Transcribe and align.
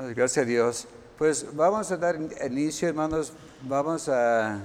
Gracias 0.00 0.38
a 0.38 0.46
Dios. 0.46 0.86
Pues 1.18 1.44
vamos 1.56 1.90
a 1.90 1.96
dar 1.96 2.16
inicio, 2.46 2.88
hermanos. 2.88 3.32
Vamos 3.62 4.08
a 4.08 4.60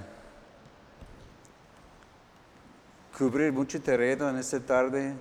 cubrir 3.18 3.52
mucho 3.52 3.82
terreno 3.82 4.30
en 4.30 4.38
esta 4.38 4.60
tarde. 4.60 5.16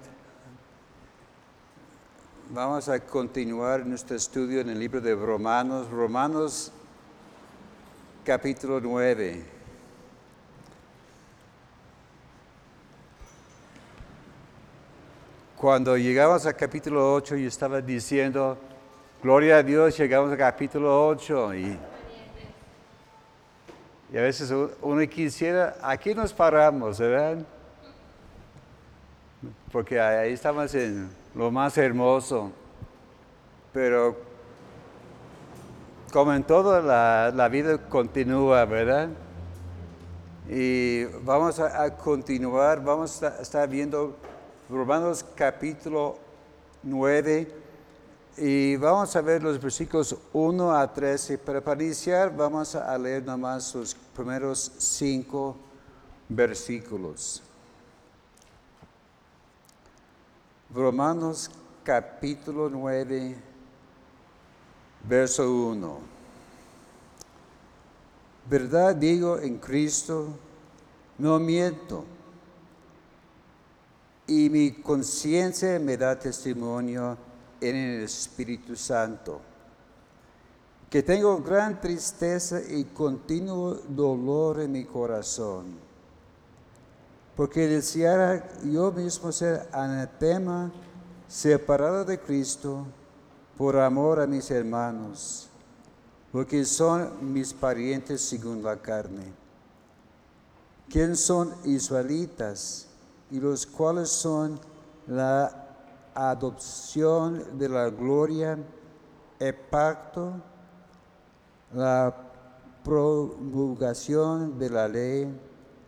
Vamos 2.51 2.90
a 2.90 3.01
continuar 3.01 3.87
nuestro 3.87 4.14
estudio 4.14 4.61
en 4.61 4.69
el 4.69 4.79
libro 4.79 5.01
de 5.01 5.14
Romanos, 5.14 5.89
Romanos 5.89 6.71
capítulo 8.23 8.83
9. 8.83 9.43
Cuando 15.57 15.97
llegamos 15.97 16.45
al 16.45 16.55
capítulo 16.55 17.15
8, 17.15 17.37
yo 17.37 17.49
estaba 17.49 17.81
diciendo, 17.81 18.59
gloria 19.23 19.59
a 19.59 19.62
Dios, 19.62 19.96
llegamos 19.96 20.32
al 20.32 20.36
capítulo 20.36 21.06
8 21.06 21.55
y, 21.55 21.78
y 24.12 24.19
a 24.19 24.23
veces 24.23 24.52
uno 24.80 25.09
quisiera, 25.09 25.77
aquí 25.80 26.12
nos 26.12 26.33
paramos, 26.33 26.98
¿verdad? 26.98 27.38
Porque 29.70 30.00
ahí 30.00 30.33
estamos 30.33 30.74
en 30.74 31.09
lo 31.37 31.52
más 31.52 31.78
hermoso, 31.78 32.50
pero 33.73 34.16
como 36.12 36.34
en 36.34 36.42
todo, 36.42 36.83
la, 36.83 37.30
la 37.33 37.48
vida 37.48 37.78
continúa, 37.78 38.64
¿verdad? 38.64 39.09
Y 40.50 41.05
vamos 41.23 41.61
a, 41.61 41.84
a 41.84 41.97
continuar, 41.97 42.83
vamos 42.83 43.23
a 43.23 43.41
estar 43.41 43.69
viendo 43.69 44.16
Romanos 44.69 45.25
capítulo 45.36 46.19
9 46.83 47.62
y 48.36 48.77
vamos 48.77 49.14
a 49.14 49.20
ver 49.20 49.42
los 49.42 49.60
versículos 49.60 50.16
1 50.32 50.72
a 50.72 50.92
13. 50.92 51.38
Pero 51.38 51.62
para 51.62 51.82
iniciar 51.82 52.34
vamos 52.34 52.74
a 52.74 52.96
leer 52.96 53.24
nomás 53.24 53.74
los 53.74 53.94
primeros 53.94 54.72
cinco 54.78 55.56
versículos. 56.28 57.42
Romanos 60.74 61.50
capítulo 61.84 62.70
9, 62.70 63.36
verso 65.06 65.52
1. 65.52 65.98
Verdad 68.48 68.94
digo 68.96 69.39
en 69.39 69.58
Cristo, 69.58 70.28
no 71.19 71.39
miento. 71.39 72.05
Y 74.27 74.48
mi 74.48 74.72
conciencia 74.72 75.78
me 75.78 75.96
da 75.98 76.19
testimonio 76.19 77.19
en 77.68 77.77
el 77.77 78.02
Espíritu 78.02 78.77
Santo, 78.77 79.41
que 80.91 81.02
tengo 81.02 81.38
gran 81.42 81.80
tristeza 81.80 82.60
y 82.60 82.84
continuo 82.84 83.74
dolor 83.88 84.60
en 84.60 84.72
mi 84.72 84.84
corazón, 84.84 85.78
porque 87.36 87.66
deseara 87.66 88.48
yo 88.64 88.92
mismo 88.92 89.33
ser 89.33 89.68
anatema, 89.72 90.70
separado 91.28 92.05
de 92.05 92.20
Cristo, 92.20 92.84
por 93.56 93.78
amor 93.78 94.20
a 94.20 94.27
mis 94.27 94.50
hermanos, 94.50 95.48
porque 96.30 96.64
son 96.64 97.33
mis 97.33 97.55
parientes 97.55 98.20
según 98.20 98.62
la 98.62 98.77
carne 98.77 99.42
quien 100.92 101.16
son 101.16 101.55
israelitas 101.64 102.86
y 103.30 103.40
los 103.40 103.64
cuales 103.64 104.10
son 104.10 104.60
la 105.06 105.72
adopción 106.14 107.58
de 107.58 107.68
la 107.68 107.91
gloria, 107.91 108.58
el 109.38 109.55
pacto, 109.55 110.34
la 111.72 112.14
promulgación 112.84 114.58
de 114.58 114.70
la 114.70 114.88
ley, 114.88 115.40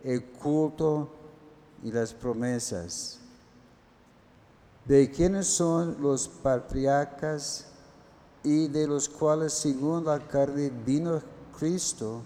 el 0.03 0.23
culto 0.23 1.09
y 1.83 1.91
las 1.91 2.13
promesas. 2.13 3.19
De 4.85 5.09
quienes 5.09 5.47
son 5.47 5.97
los 6.01 6.27
patriarcas 6.27 7.67
y 8.43 8.67
de 8.67 8.87
los 8.87 9.09
cuales 9.09 9.53
según 9.53 10.05
la 10.05 10.19
carne 10.19 10.71
vino 10.85 11.21
Cristo, 11.57 12.21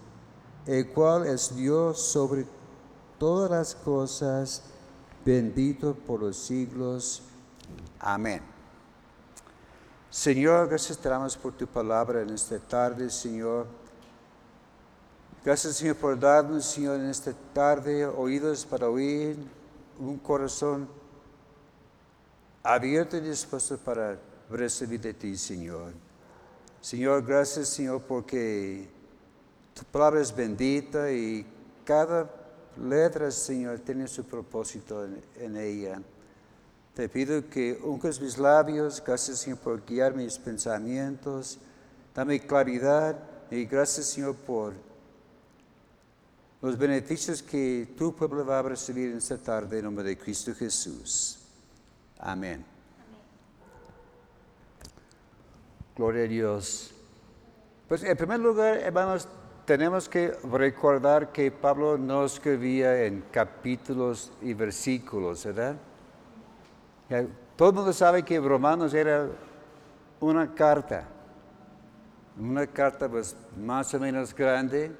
el 0.65 0.89
cual 0.89 1.25
es 1.25 1.55
Dios 1.55 2.01
sobre 2.01 2.45
todas 3.17 3.49
las 3.49 3.75
cosas, 3.75 4.61
bendito 5.25 5.93
por 5.93 6.21
los 6.21 6.35
siglos. 6.35 7.23
Amén. 8.00 8.41
Señor, 10.09 10.68
gracias 10.68 10.97
te 10.97 11.07
damos 11.07 11.38
por 11.38 11.53
tu 11.53 11.68
palabra 11.68 12.22
en 12.22 12.31
esta 12.31 12.57
tarde, 12.57 13.09
Señor. 13.09 13.68
Gracias, 15.46 15.75
Señor, 15.75 15.97
por 15.97 16.19
darnos, 16.19 16.66
Señor, 16.66 17.00
en 17.00 17.06
esta 17.06 17.31
tarde 17.53 18.06
oídos 18.06 18.66
para 18.66 18.90
oír, 18.90 19.38
un 20.00 20.18
corazón 20.18 20.90
abierto 22.63 23.18
y 23.18 23.22
dispuesto 23.22 23.78
para 23.78 24.19
recibir 24.50 25.00
de 25.00 25.13
ti, 25.13 25.38
Señor. 25.38 25.94
Señor, 26.81 27.24
gracias, 27.24 27.69
Señor, 27.69 28.01
porque 28.01 28.90
tu 29.74 29.84
palabra 29.86 30.22
es 30.22 30.36
bendita 30.36 31.12
y 31.12 31.46
cada 31.86 32.30
letra, 32.78 33.30
Señor, 33.30 33.80
tiene 33.80 34.07
su 34.07 34.25
propósito 34.25 35.06
en, 35.06 35.24
en 35.36 35.57
ella. 35.57 36.01
Te 36.99 37.07
pido 37.07 37.49
que 37.49 37.79
unges 37.81 38.19
mis 38.19 38.37
labios, 38.37 39.01
gracias, 39.01 39.39
Señor, 39.39 39.59
por 39.59 39.85
guiar 39.85 40.13
mis 40.13 40.37
pensamientos, 40.37 41.57
dame 42.13 42.41
claridad 42.41 43.17
y 43.49 43.63
gracias, 43.63 44.07
Señor, 44.07 44.35
por 44.35 44.73
los 46.61 46.77
beneficios 46.77 47.41
que 47.41 47.88
tu 47.97 48.13
pueblo 48.13 48.45
va 48.45 48.59
a 48.59 48.63
recibir 48.63 49.11
en 49.11 49.19
esta 49.19 49.38
tarde 49.38 49.77
en 49.77 49.85
nombre 49.85 50.03
de 50.03 50.17
Cristo 50.17 50.53
Jesús. 50.53 51.39
Amén. 52.17 52.65
Gloria 55.95 56.25
a 56.25 56.27
Dios. 56.27 56.91
Pues 57.88 58.03
en 58.03 58.17
primer 58.17 58.41
lugar, 58.41 58.75
hermanos, 58.75 59.25
tenemos 59.63 60.09
que 60.09 60.33
recordar 60.51 61.31
que 61.31 61.49
Pablo 61.49 61.97
no 61.97 62.25
escribía 62.25 63.05
en 63.05 63.23
capítulos 63.31 64.33
y 64.41 64.53
versículos, 64.53 65.45
¿verdad? 65.45 65.77
Todo 67.55 67.69
el 67.69 67.75
mundo 67.75 67.91
sabe 67.91 68.23
que 68.23 68.39
Romanos 68.39 68.93
era 68.93 69.27
una 70.19 70.53
carta, 70.53 71.07
una 72.39 72.67
carta 72.67 73.09
pues 73.09 73.35
más 73.57 73.91
o 73.95 73.99
menos 73.99 74.35
grande, 74.35 74.91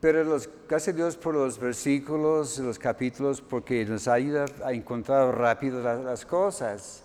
pero 0.00 0.24
los, 0.24 0.48
gracias 0.66 0.94
a 0.94 0.96
Dios 0.96 1.16
por 1.18 1.34
los 1.34 1.58
versículos, 1.58 2.58
los 2.58 2.78
capítulos, 2.78 3.42
porque 3.42 3.84
nos 3.84 4.08
ayuda 4.08 4.46
a 4.64 4.72
encontrar 4.72 5.36
rápido 5.36 5.82
las, 5.82 6.02
las 6.02 6.24
cosas. 6.24 7.02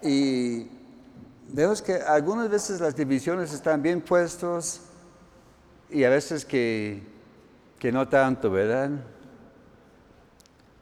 Y 0.00 0.68
vemos 1.48 1.82
que 1.82 1.96
algunas 1.96 2.48
veces 2.48 2.80
las 2.80 2.96
divisiones 2.96 3.52
están 3.52 3.82
bien 3.82 4.00
puestos 4.00 4.80
y 5.90 6.04
a 6.04 6.08
veces 6.08 6.46
que, 6.46 7.11
que 7.82 7.90
no 7.90 8.06
tanto, 8.08 8.48
¿verdad? 8.48 8.90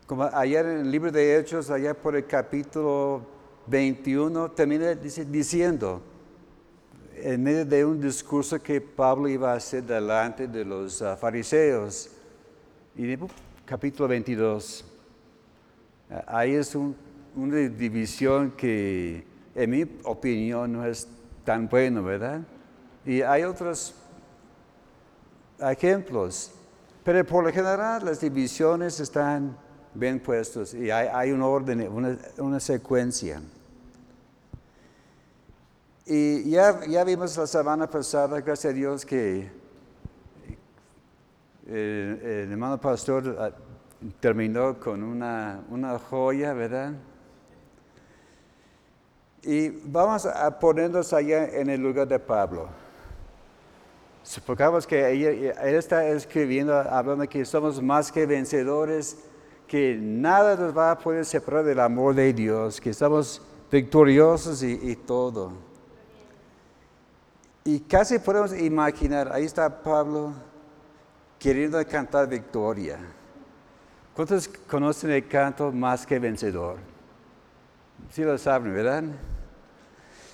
Como 0.06 0.24
ayer 0.24 0.66
en 0.66 0.80
el 0.80 0.90
libro 0.90 1.10
de 1.10 1.38
Hechos, 1.38 1.70
allá 1.70 1.94
por 1.94 2.14
el 2.14 2.26
capítulo 2.26 3.22
21, 3.68 4.50
termina 4.50 4.94
diciendo, 4.94 6.02
en 7.16 7.42
medio 7.42 7.64
de 7.64 7.86
un 7.86 7.98
discurso 8.02 8.62
que 8.62 8.82
Pablo 8.82 9.28
iba 9.28 9.50
a 9.50 9.56
hacer 9.56 9.82
delante 9.82 10.46
de 10.46 10.62
los 10.62 11.00
ah, 11.00 11.16
fariseos, 11.16 12.10
y 12.94 13.06
de- 13.06 13.18
capítulo 13.64 14.06
22, 14.06 14.84
ah, 16.10 16.22
ahí 16.26 16.52
es 16.52 16.74
un- 16.74 16.94
una 17.34 17.56
división 17.56 18.50
que 18.50 19.24
en 19.54 19.70
mi 19.70 19.86
opinión 20.04 20.70
no 20.70 20.84
es 20.84 21.08
tan 21.46 21.66
bueno, 21.66 22.02
¿verdad? 22.02 22.42
Y 23.06 23.22
hay 23.22 23.44
otros 23.44 23.94
ejemplos, 25.60 26.56
pero 27.04 27.24
por 27.24 27.44
lo 27.44 27.52
general 27.52 28.04
las 28.04 28.20
divisiones 28.20 29.00
están 29.00 29.56
bien 29.94 30.20
puestos 30.20 30.74
y 30.74 30.90
hay, 30.90 31.08
hay 31.12 31.32
un 31.32 31.42
orden, 31.42 31.88
una, 31.88 32.16
una 32.38 32.60
secuencia. 32.60 33.40
Y 36.06 36.50
ya, 36.50 36.84
ya 36.86 37.04
vimos 37.04 37.36
la 37.36 37.46
semana 37.46 37.88
pasada, 37.88 38.40
gracias 38.40 38.72
a 38.72 38.74
Dios, 38.74 39.06
que 39.06 39.48
el, 41.66 41.74
el 41.74 42.52
hermano 42.52 42.80
pastor 42.80 43.36
ah, 43.38 43.50
terminó 44.18 44.78
con 44.78 45.02
una, 45.02 45.62
una 45.70 45.98
joya, 45.98 46.52
¿verdad? 46.52 46.94
Y 49.42 49.68
vamos 49.68 50.26
a 50.26 50.58
ponernos 50.58 51.12
allá 51.12 51.46
en 51.48 51.70
el 51.70 51.80
lugar 51.80 52.08
de 52.08 52.18
Pablo. 52.18 52.68
Supongamos 54.22 54.86
que 54.86 55.12
él 55.12 55.74
está 55.74 56.06
escribiendo, 56.08 56.74
hablando 56.74 57.28
que 57.28 57.44
somos 57.44 57.82
más 57.82 58.12
que 58.12 58.26
vencedores, 58.26 59.16
que 59.66 59.96
nada 60.00 60.56
nos 60.56 60.76
va 60.76 60.92
a 60.92 60.98
poder 60.98 61.24
separar 61.24 61.64
del 61.64 61.80
amor 61.80 62.14
de 62.14 62.32
Dios, 62.32 62.80
que 62.80 62.90
estamos 62.90 63.40
victoriosos 63.70 64.62
y, 64.62 64.78
y 64.82 64.96
todo. 64.96 65.52
Y 67.64 67.80
casi 67.80 68.18
podemos 68.18 68.56
imaginar, 68.58 69.32
ahí 69.32 69.44
está 69.44 69.82
Pablo 69.82 70.32
queriendo 71.38 71.84
cantar 71.86 72.28
victoria. 72.28 72.98
¿Cuántos 74.14 74.48
conocen 74.48 75.10
el 75.10 75.26
canto 75.26 75.72
más 75.72 76.04
que 76.04 76.18
vencedor? 76.18 76.76
Sí 78.10 78.22
lo 78.22 78.36
saben, 78.36 78.74
¿verdad? 78.74 79.04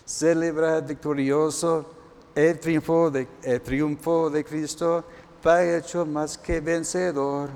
Celebra 0.04 0.80
victorioso 0.80 1.95
el 2.36 2.60
triunfo 2.60 3.10
de, 3.10 3.26
el 3.42 3.60
triunfo 3.62 4.30
de 4.30 4.44
Cristo, 4.44 5.04
ha 5.42 5.64
hecho 5.64 6.04
más 6.04 6.36
que 6.36 6.60
vencedor. 6.60 7.48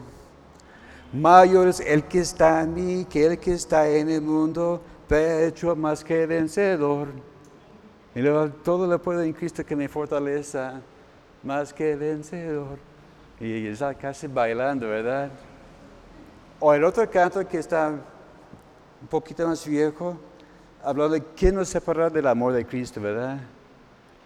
Mayor 1.12 1.68
es 1.68 1.80
el 1.80 2.04
que 2.04 2.20
está 2.20 2.62
en 2.62 2.74
mí 2.74 3.04
que 3.04 3.26
el 3.26 3.38
que 3.38 3.52
está 3.52 3.88
en 3.88 4.08
el 4.08 4.22
mundo, 4.22 4.80
ha 5.10 5.42
hecho 5.42 5.74
más 5.76 6.02
que 6.02 6.24
vencedor. 6.26 7.08
Y 8.14 8.20
luego 8.20 8.48
todo 8.48 8.86
lo 8.86 9.00
puedo 9.00 9.22
en 9.22 9.32
Cristo 9.32 9.64
que 9.64 9.76
me 9.76 9.88
fortaleza, 9.88 10.80
más 11.42 11.72
que 11.72 11.96
vencedor. 11.96 12.78
Y 13.38 13.66
está 13.66 13.94
casi 13.94 14.26
bailando, 14.28 14.88
¿verdad? 14.88 15.30
O 16.58 16.72
el 16.72 16.84
otro 16.84 17.08
canto 17.10 17.46
que 17.46 17.58
está 17.58 17.88
un 17.88 19.08
poquito 19.08 19.46
más 19.46 19.66
viejo, 19.66 20.16
habló 20.82 21.08
de 21.08 21.22
quién 21.22 21.54
nos 21.54 21.68
separar 21.68 22.12
del 22.12 22.26
amor 22.26 22.52
de 22.52 22.64
Cristo, 22.64 23.00
¿verdad? 23.00 23.40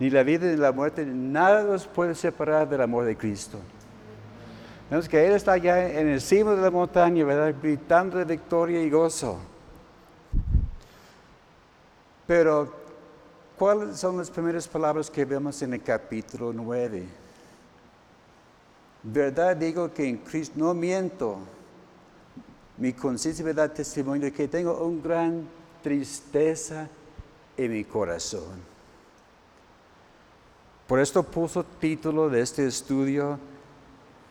Ni 0.05 0.11
la 0.11 0.23
vida 0.23 0.47
ni 0.47 0.59
la 0.59 0.71
muerte, 0.71 1.03
nada 1.07 1.63
nos 1.63 1.87
puede 1.87 2.15
separar 2.15 2.69
del 2.69 2.83
amor 2.83 3.07
de 3.07 3.17
Cristo. 3.17 3.59
Vemos 4.91 5.09
que 5.09 5.27
Él 5.27 5.33
está 5.33 5.53
allá 5.53 5.99
en 5.99 6.09
el 6.09 6.21
cimo 6.21 6.51
de 6.51 6.61
la 6.61 6.71
montaña. 6.71 7.25
Gritando 7.53 8.19
de 8.19 8.27
victoria 8.27 8.83
y 8.83 8.91
gozo. 8.91 9.39
Pero, 12.27 12.71
¿cuáles 13.59 13.97
son 13.97 14.19
las 14.19 14.31
primeras 14.31 14.69
palabras 14.69 15.11
que 15.11 15.25
vemos 15.25 15.63
en 15.63 15.73
el 15.73 15.83
capítulo 15.83 16.53
9? 16.53 17.03
Verdad 19.05 19.57
digo 19.57 19.91
que 19.91 20.07
en 20.07 20.19
Cristo 20.19 20.53
no 20.57 20.75
miento. 20.75 21.39
Mi 22.77 22.93
conciencia 22.93 23.51
da 23.55 23.73
testimonio 23.73 24.31
que 24.31 24.49
tengo 24.49 24.85
una 24.85 25.03
gran 25.03 25.49
tristeza 25.83 26.91
en 27.57 27.73
mi 27.73 27.85
corazón. 27.85 28.74
Por 30.87 31.01
esto 31.01 31.23
puso 31.23 31.65
título 31.65 32.29
de 32.29 32.43
este 32.43 32.67
estudio 32.67 33.39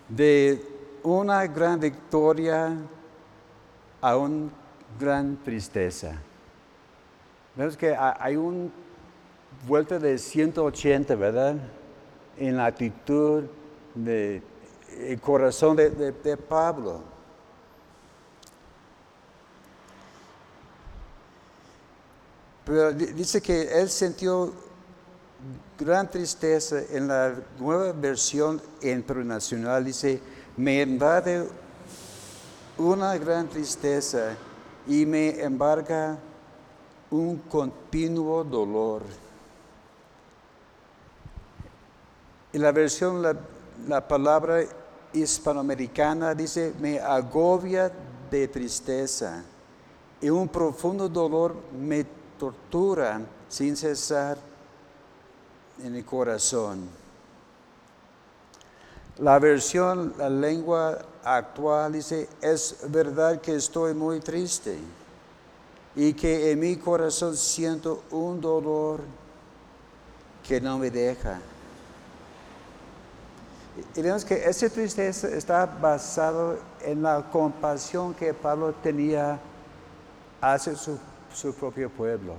de 0.08 0.64
una 1.02 1.48
gran 1.48 1.80
victoria 1.80 2.78
a 4.00 4.18
una 4.18 4.52
gran 5.00 5.36
tristeza. 5.44 6.16
Vemos 7.56 7.76
que 7.76 7.96
hay 7.96 8.36
una 8.36 8.70
vuelta 9.68 9.98
de 9.98 10.18
180, 10.20 11.16
¿verdad? 11.16 11.56
En 12.38 12.58
la 12.58 12.68
actitud 12.68 13.46
del 13.96 14.44
corazón 15.22 15.76
de, 15.76 15.90
de 15.90 16.38
Pablo. 16.38 17.02
Pero 22.64 22.94
dice 22.94 23.42
que 23.42 23.82
él 23.82 23.90
sintió 23.90 24.54
gran 25.78 26.10
tristeza 26.10 26.82
en 26.92 27.08
la 27.08 27.34
nueva 27.60 27.92
versión 27.94 28.62
internacional 28.82 29.84
dice, 29.84 30.20
me 30.58 30.82
invade 30.82 31.48
una 32.78 33.18
gran 33.18 33.48
tristeza 33.48 34.36
y 34.88 35.06
me 35.06 35.42
embarga 35.42 36.18
un 37.10 37.38
continuo 37.50 38.44
dolor. 38.44 39.02
En 42.52 42.62
la 42.62 42.72
versión, 42.72 43.22
la, 43.22 43.36
la 43.88 44.08
palabra 44.08 44.62
hispanoamericana 45.12 46.36
dice, 46.36 46.74
me 46.80 47.00
agobia 47.00 47.92
de 48.30 48.48
tristeza 48.48 49.44
y 50.22 50.30
un 50.30 50.48
profundo 50.48 51.10
dolor 51.10 51.56
me 51.78 52.06
tortura 52.38 53.22
sin 53.50 53.76
cesar 53.76 54.53
en 55.82 55.96
el 55.96 56.06
corazón. 56.06 56.88
La 59.20 59.40
versión, 59.40 60.14
la 60.18 60.30
lengua 60.30 61.00
actual 61.24 61.94
dice, 61.94 62.28
es 62.42 62.78
verdad 62.90 63.40
que 63.40 63.56
estoy 63.56 63.94
muy 63.94 64.20
triste 64.20 64.78
y 65.96 66.14
que 66.14 66.52
en 66.52 66.60
mi 66.60 66.76
corazón 66.78 67.38
siento 67.38 68.04
un 68.10 68.42
dolor 68.42 69.02
que 70.48 70.60
no 70.60 70.80
me 70.80 70.90
deja. 70.90 71.40
Y 73.96 74.02
vemos 74.02 74.26
que 74.26 74.36
esa 74.36 74.70
tristeza 74.70 75.28
está 75.30 75.66
basado 75.66 76.58
en 76.82 77.02
la 77.02 77.24
compasión 77.32 78.14
que 78.14 78.34
Pablo 78.34 78.74
tenía 78.84 79.40
hacia 80.42 80.76
su, 80.76 80.98
su 81.34 81.54
propio 81.54 81.90
pueblo. 81.90 82.36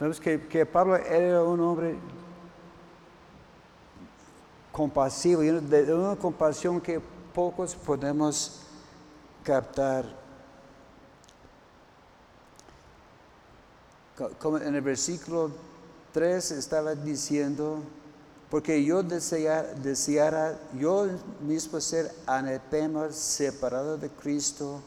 Vemos 0.00 0.20
que, 0.20 0.46
que 0.48 0.66
Pablo 0.66 0.96
era 0.96 1.42
un 1.42 1.60
hombre 1.60 1.96
compasivo, 4.78 5.42
de 5.42 5.92
una 5.92 6.14
compasión 6.14 6.80
que 6.80 7.00
pocos 7.34 7.74
podemos 7.74 8.60
captar. 9.42 10.04
Como 14.38 14.58
en 14.58 14.76
el 14.76 14.80
versículo 14.80 15.50
3 16.12 16.52
estaba 16.52 16.94
diciendo, 16.94 17.80
porque 18.48 18.84
yo 18.84 19.02
deseara, 19.02 19.74
deseara 19.74 20.56
yo 20.78 21.08
mismo 21.40 21.80
ser 21.80 22.14
anatema, 22.24 23.10
separado 23.10 23.98
de 23.98 24.08
Cristo, 24.10 24.80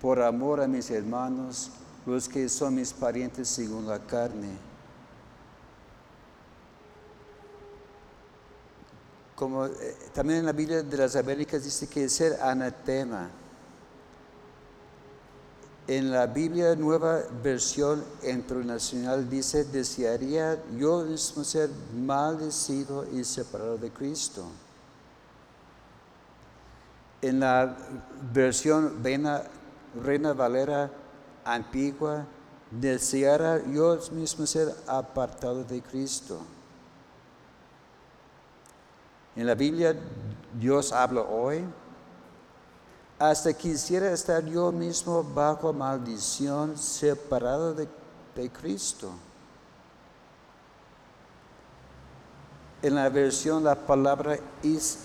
por 0.00 0.22
amor 0.22 0.62
a 0.62 0.66
mis 0.66 0.90
hermanos, 0.90 1.70
los 2.06 2.30
que 2.30 2.48
son 2.48 2.76
mis 2.76 2.94
parientes 2.94 3.46
según 3.46 3.86
la 3.86 3.98
carne 3.98 4.67
como 9.38 9.66
eh, 9.66 9.96
también 10.12 10.40
en 10.40 10.46
la 10.46 10.52
Biblia 10.52 10.82
de 10.82 10.96
las 10.96 11.14
Américas 11.14 11.62
dice 11.62 11.86
que 11.86 12.08
ser 12.08 12.42
anatema. 12.42 13.30
En 15.86 16.10
la 16.10 16.26
Biblia 16.26 16.74
Nueva 16.74 17.22
Versión 17.42 18.04
Internacional 18.24 19.30
dice, 19.30 19.64
desearía 19.64 20.60
yo 20.76 21.04
mismo 21.04 21.44
ser 21.44 21.70
maldecido 21.94 23.06
y 23.12 23.22
separado 23.22 23.78
de 23.78 23.90
Cristo. 23.90 24.44
En 27.22 27.38
la 27.38 27.76
versión 28.32 29.02
Reina, 29.04 29.44
Reina 30.02 30.32
Valera 30.32 30.90
antigua, 31.44 32.26
deseara 32.72 33.64
yo 33.72 33.98
mismo 34.12 34.46
ser 34.46 34.74
apartado 34.88 35.62
de 35.62 35.80
Cristo. 35.80 36.40
En 39.38 39.46
la 39.46 39.54
Biblia 39.54 39.94
Dios 40.58 40.90
habla 40.90 41.20
hoy. 41.22 41.64
Hasta 43.20 43.52
quisiera 43.52 44.10
estar 44.10 44.44
yo 44.44 44.72
mismo 44.72 45.22
bajo 45.22 45.72
maldición, 45.72 46.76
separado 46.76 47.72
de, 47.72 47.88
Cristo. 48.50 49.12
En 52.82 52.96
la 52.96 53.08
versión 53.10 53.62
la 53.62 53.76
palabra 53.76 54.40
is, 54.64 54.98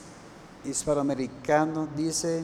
hispanoamericano 0.65 1.87
dice, 1.95 2.43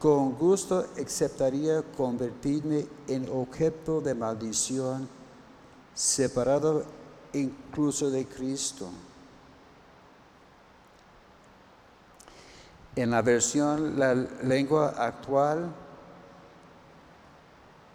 con 0.00 0.32
gusto 0.32 0.84
aceptaría 1.00 1.82
convertirme 1.96 2.88
en 3.06 3.28
objeto 3.28 4.00
de 4.00 4.14
maldición, 4.16 5.08
separado 5.94 6.84
incluso 7.32 8.10
de 8.10 8.26
Cristo. 8.26 8.90
En 12.96 13.10
la 13.10 13.22
versión, 13.22 13.98
la 13.98 14.14
lengua 14.14 14.94
actual, 14.96 15.72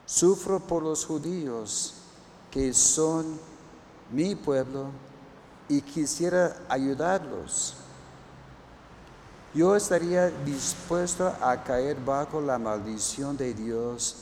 sufro 0.05 0.59
por 0.59 0.83
los 0.83 1.05
judíos 1.05 1.93
que 2.51 2.73
son 2.73 3.39
mi 4.11 4.35
pueblo 4.35 4.87
y 5.69 5.81
quisiera 5.81 6.57
ayudarlos. 6.67 7.75
Yo 9.53 9.75
estaría 9.75 10.29
dispuesto 10.45 11.33
a 11.41 11.63
caer 11.63 11.97
bajo 12.03 12.41
la 12.41 12.57
maldición 12.57 13.37
de 13.37 13.53
Dios 13.53 14.17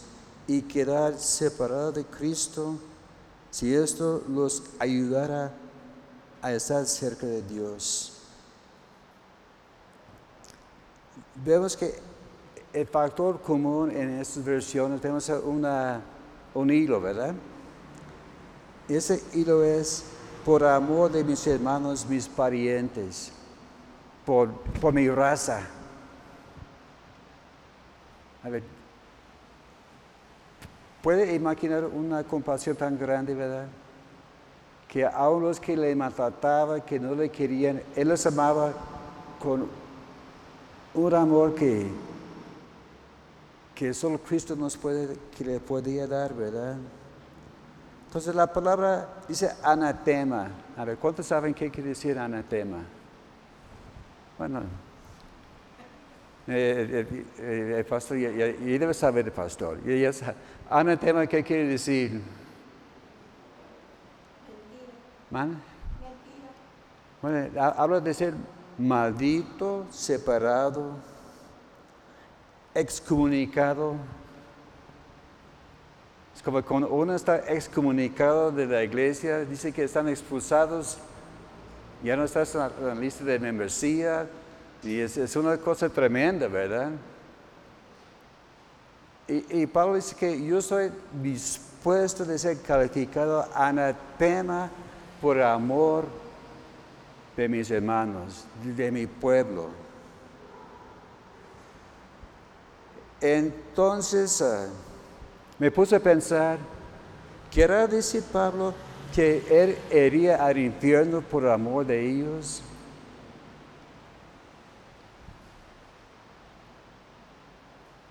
y 0.46 0.62
quedar 0.62 1.18
separado 1.18 1.92
de 1.92 2.06
Cristo 2.06 2.76
si 3.50 3.74
esto 3.74 4.24
los 4.28 4.64
ayudara 4.80 5.52
a 6.42 6.52
estar 6.54 6.86
cerca 6.86 7.26
de 7.26 7.42
Dios. 7.42 8.17
Vemos 11.44 11.76
que 11.78 11.94
el 12.74 12.86
factor 12.86 13.42
común 13.42 13.92
en 13.92 14.20
estas 14.20 14.44
versiones, 14.44 15.02
tenemos 15.02 15.30
un 16.54 16.70
hilo, 16.70 17.02
¿verdad? 17.02 17.34
Ese 18.88 19.22
hilo 19.34 19.64
es 19.64 20.06
por 20.46 20.64
amor 20.64 21.12
de 21.12 21.24
mis 21.24 21.46
hermanos, 21.48 22.06
mis 22.08 22.28
parientes, 22.28 23.32
por, 24.26 24.50
por 24.80 24.94
mi 24.94 25.10
raza. 25.10 25.62
A 28.44 28.50
ver, 28.50 28.64
¿puede 31.02 31.34
imaginar 31.36 31.86
una 31.86 32.24
compasión 32.24 32.76
tan 32.76 32.98
grande, 32.98 33.34
verdad? 33.34 33.68
Que 34.88 35.06
aún 35.06 35.44
los 35.44 35.60
que 35.60 35.76
le 35.76 35.94
maltrataban, 35.96 36.82
que 36.82 37.00
no 37.00 37.14
le 37.14 37.30
querían, 37.30 37.82
Él 37.96 38.08
los 38.08 38.26
amaba 38.26 38.72
con 39.42 39.68
un 40.98 41.14
amor 41.14 41.54
que, 41.54 41.88
que 43.76 43.94
solo 43.94 44.18
Cristo 44.18 44.56
nos 44.56 44.76
puede, 44.76 45.16
que 45.38 45.46
le 45.46 45.60
podía 45.60 46.08
dar, 46.08 46.34
¿verdad? 46.34 46.78
Entonces 48.08 48.34
la 48.34 48.52
palabra 48.52 49.08
dice 49.28 49.52
anatema. 49.64 50.50
A 50.76 50.86
ver, 50.86 50.98
¿cuántos 50.98 51.28
saben 51.28 51.54
qué 51.54 51.70
quiere 51.70 51.90
decir 51.90 52.18
anatema? 52.18 52.80
Bueno, 54.38 54.62
eh, 56.48 57.06
eh, 57.12 57.26
eh, 57.40 57.76
el 57.80 57.86
pastor, 57.86 58.18
y 58.18 58.78
debe 58.78 58.94
saber 58.94 59.26
el 59.26 59.32
pastor. 59.32 59.80
anatema, 60.70 61.28
¿qué 61.28 61.44
quiere 61.44 61.68
decir? 61.68 62.22
Mentira. 65.30 65.62
Bueno, 67.22 67.74
habla 67.78 68.00
de 68.00 68.14
ser 68.14 68.34
maldito, 68.78 69.86
separado, 69.92 70.92
excomunicado. 72.74 73.96
Es 76.36 76.44
como 76.44 76.62
cuando 76.64 76.90
uno 76.90 77.16
está 77.16 77.38
excomunicado 77.52 78.52
de 78.52 78.68
la 78.68 78.84
iglesia, 78.84 79.40
dice 79.40 79.72
que 79.72 79.84
están 79.84 80.08
expulsados, 80.08 81.00
ya 82.04 82.16
no 82.16 82.26
estás 82.26 82.54
en 82.54 82.62
la, 82.86 82.96
lista 82.96 83.24
de 83.24 83.40
membresía, 83.40 84.28
y 84.84 85.00
es, 85.00 85.36
una 85.36 85.58
cosa 85.58 85.90
tremenda, 85.90 86.48
¿verdad? 86.48 86.92
Y, 89.28 89.62
y, 89.62 89.66
Pablo 89.66 89.96
dice 89.96 90.16
que 90.16 90.42
yo 90.46 90.62
soy 90.62 90.92
dispuesto 91.22 92.24
de 92.24 92.38
ser 92.38 92.62
calificado 92.62 93.46
anatema 93.54 94.70
por 95.20 95.42
amor 95.42 96.06
de 97.38 97.48
mis 97.48 97.70
hermanos, 97.70 98.46
de 98.64 98.92
mi 98.92 99.06
pueblo. 99.06 99.70
Entonces 103.22 104.42
ah, 104.42 104.68
me 105.60 105.70
puse 105.70 105.96
a 105.96 106.00
pensar, 106.00 106.58
¿quiere 107.52 107.88
decir 107.88 108.24
Pablo 108.34 108.74
que 109.14 109.44
él 109.50 109.78
iría 109.96 110.44
al 110.44 110.58
infierno 110.58 111.22
por 111.22 111.48
amor 111.48 111.86
de 111.86 112.10
ellos? 112.10 112.64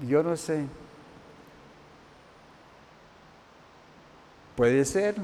Yo 0.01 0.23
no 0.23 0.37
sé. 0.37 0.67
Puede 4.55 4.85
ser. 4.85 5.17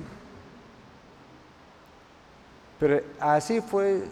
Pero 2.82 3.00
así 3.20 3.60
fue 3.60 4.02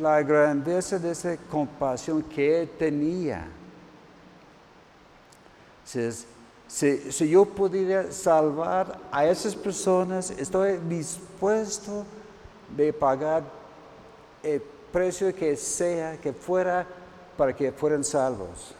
la 0.00 0.22
grandeza 0.22 1.00
de 1.00 1.10
esa 1.10 1.36
compasión 1.50 2.22
que 2.22 2.60
él 2.60 2.70
tenía. 2.78 3.44
Si, 5.84 7.28
yo 7.28 7.44
pudiera 7.44 8.12
salvar 8.12 9.00
a 9.10 9.26
esas 9.26 9.56
personas, 9.56 10.30
estoy 10.30 10.76
dispuesto 10.88 12.04
de 12.76 12.92
pagar 12.92 13.42
el 14.44 14.62
precio 14.92 15.34
que 15.34 15.56
sea, 15.56 16.16
que 16.16 16.32
fuera, 16.32 16.86
para 17.36 17.52
que 17.52 17.72
fueran 17.72 18.04
salvos. 18.04 18.76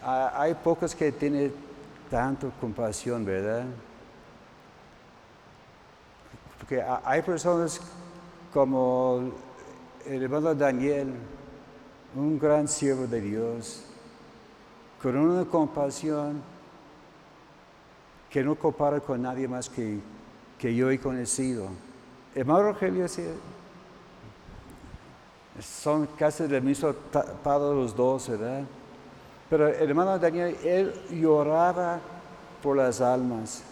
Ah, 0.00 0.32
hay 0.36 0.54
pocos 0.54 0.94
que 0.94 1.10
tienen 1.10 1.71
tanto 2.12 2.52
compasión, 2.60 3.24
¿verdad? 3.24 3.64
Porque 6.58 6.84
hay 7.04 7.22
personas 7.22 7.80
como 8.52 9.32
el 10.04 10.22
hermano 10.22 10.54
Daniel, 10.54 11.14
un 12.14 12.38
gran 12.38 12.68
siervo 12.68 13.06
de 13.06 13.18
Dios, 13.18 13.86
con 15.00 15.16
una 15.16 15.46
compasión 15.46 16.42
que 18.28 18.44
no 18.44 18.56
compara 18.56 19.00
con 19.00 19.22
nadie 19.22 19.48
más 19.48 19.70
que, 19.70 19.98
que 20.58 20.74
yo 20.74 20.90
he 20.90 21.00
conocido. 21.00 21.68
Hermano 22.34 22.72
Rogelio, 22.72 23.06
son 25.58 26.06
casi 26.18 26.46
del 26.46 26.62
mismo 26.62 26.92
padre 27.42 27.74
los 27.74 27.96
dos, 27.96 28.28
¿verdad? 28.28 28.64
Pero 29.52 29.68
el 29.68 29.90
hermano 29.90 30.18
Daniel, 30.18 30.56
él 30.64 30.94
lloraba 31.10 32.00
por 32.62 32.74
las 32.74 33.02
almas. 33.02 33.62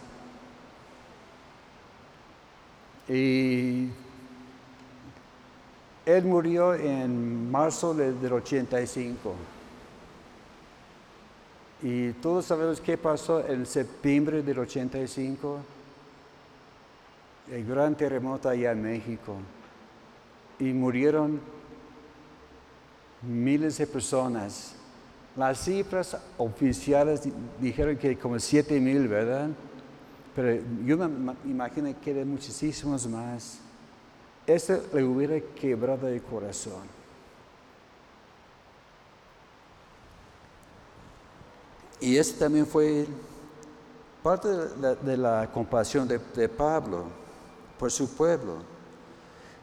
Y 3.08 3.88
él 6.04 6.24
murió 6.26 6.74
en 6.74 7.50
marzo 7.50 7.94
del 7.94 8.30
85. 8.30 9.34
Y 11.80 12.12
todos 12.12 12.44
sabemos 12.44 12.78
qué 12.82 12.98
pasó 12.98 13.42
en 13.46 13.64
septiembre 13.64 14.42
del 14.42 14.58
85. 14.58 15.60
El 17.50 17.64
gran 17.64 17.94
terremoto 17.94 18.50
allá 18.50 18.72
en 18.72 18.82
México. 18.82 19.36
Y 20.58 20.74
murieron 20.74 21.40
miles 23.22 23.78
de 23.78 23.86
personas. 23.86 24.76
Las 25.40 25.64
cifras 25.64 26.18
oficiales 26.36 27.22
dijeron 27.58 27.96
que 27.96 28.18
como 28.18 28.38
7 28.38 28.78
mil, 28.78 29.08
¿verdad? 29.08 29.48
Pero 30.36 30.62
yo 30.84 30.98
me 30.98 31.32
imagino 31.46 31.98
que 31.98 32.10
eran 32.10 32.28
muchísimos 32.28 33.06
más. 33.06 33.58
Este 34.46 34.82
le 34.92 35.02
hubiera 35.02 35.40
quebrado 35.58 36.08
el 36.08 36.20
corazón. 36.20 36.82
Y 42.00 42.18
este 42.18 42.38
también 42.38 42.66
fue 42.66 43.06
parte 44.22 44.46
de 44.46 45.16
la, 45.16 45.50
compasión 45.50 46.06
de, 46.06 46.20
de 46.36 46.50
Pablo 46.50 47.06
por 47.78 47.90
su 47.90 48.14
pueblo. 48.14 48.56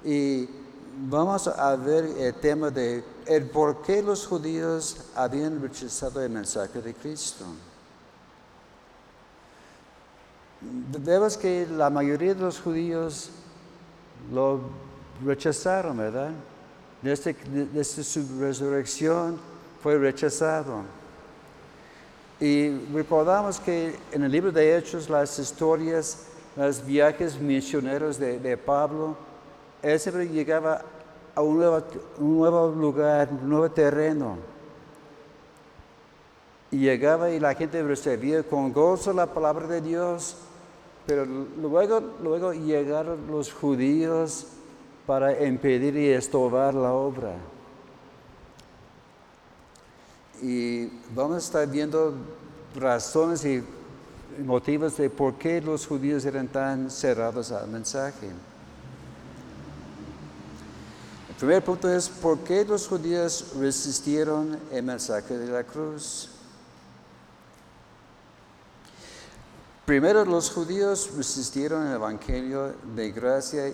Y 0.04 0.50
vamos 0.98 1.48
a 1.48 1.76
ver 1.76 2.06
el 2.18 2.34
tema 2.36 2.72
de 2.72 3.04
el 3.26 3.50
por 3.50 3.82
qué 3.82 4.02
los 4.02 4.26
judíos 4.26 4.98
habían 5.16 5.62
rechazado 5.62 6.22
el 6.22 6.32
mensaje 6.32 6.82
de 6.82 6.94
Cristo. 6.94 7.46
Vemos 11.00 11.38
que 11.38 11.68
la 11.68 11.90
mayoría 11.90 12.34
de 12.34 12.42
los 12.42 12.60
judíos 12.60 13.30
lo 14.34 14.62
rechazaron, 15.24 15.98
¿verdad? 15.98 16.32
Desde, 17.02 17.36
su 17.84 18.26
resurrección 18.40 19.38
fue 19.84 19.98
rechazado. 20.00 20.82
Y 22.40 22.70
recordamos 22.94 23.60
que 23.60 23.96
en 24.12 24.24
el 24.24 24.32
libro 24.32 24.52
de 24.52 24.78
Hechos, 24.78 25.10
las 25.10 25.38
historias, 25.38 26.24
los 26.56 26.84
viajes 26.84 27.40
misioneros 27.40 28.18
de 28.18 28.58
Pablo, 28.58 29.16
él 29.82 30.00
siempre 30.00 30.28
llegaba 30.28 30.82
a 31.36 31.42
un 31.42 31.58
nuevo, 31.58 32.70
lugar, 32.70 33.30
un 33.32 33.50
nuevo 33.50 33.70
terreno. 33.70 34.38
Y 36.72 36.80
llegaba 36.80 37.30
y 37.30 37.40
la 37.40 37.54
gente 37.54 37.82
recibía 37.84 38.44
con 38.44 38.74
gozo 38.74 39.14
la 39.14 39.28
palabra 39.28 39.68
de 39.68 39.82
Dios, 39.82 40.36
pero 41.06 41.26
luego, 41.26 42.02
luego 42.22 42.54
llegaron 42.54 43.28
los 43.28 43.54
judíos 43.54 44.48
para 45.06 45.46
impedir 45.46 45.96
y 45.96 46.10
estorbar 46.10 46.74
la 46.74 46.92
obra. 46.92 47.36
Y 50.42 50.88
vamos 51.16 51.36
a 51.36 51.40
estar 51.40 51.68
viendo 51.68 52.14
razones 52.76 53.46
y 53.46 53.64
motivos 54.44 54.98
de 54.98 55.10
por 55.10 55.36
qué 55.36 55.62
los 55.62 55.88
judíos 55.88 56.26
eran 56.26 56.48
tan 56.48 56.92
cerrados 56.92 57.52
al 57.52 57.68
mensaje. 57.70 58.30
Primer 61.38 61.64
punto 61.64 61.88
es, 61.88 62.10
¿por 62.10 62.40
qué 62.40 62.66
los 62.66 62.88
judíos 62.88 63.54
resistieron 63.60 64.58
el 64.72 64.82
mensaje 64.82 65.38
de 65.38 65.46
la 65.46 65.64
cruz? 65.64 66.32
Primero, 69.86 70.26
los 70.26 70.50
judíos 70.50 71.12
resistieron 71.16 71.86
el 71.86 71.94
Evangelio 71.94 72.74
de 72.96 73.12
gracia 73.12 73.72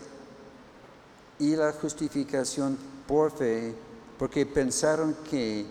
y 1.39 1.55
la 1.55 1.71
justificación 1.71 2.77
por 3.07 3.31
fe, 3.31 3.73
porque 4.19 4.45
pensaron 4.45 5.15
que 5.29 5.65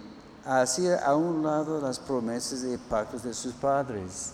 hacía 0.46 1.04
a 1.04 1.14
un 1.14 1.42
lado 1.42 1.78
las 1.78 1.99
promesas 1.99 2.64
y 2.64 2.76
pactos 2.78 3.22
de 3.22 3.34
sus 3.34 3.52
padres. 3.52 4.32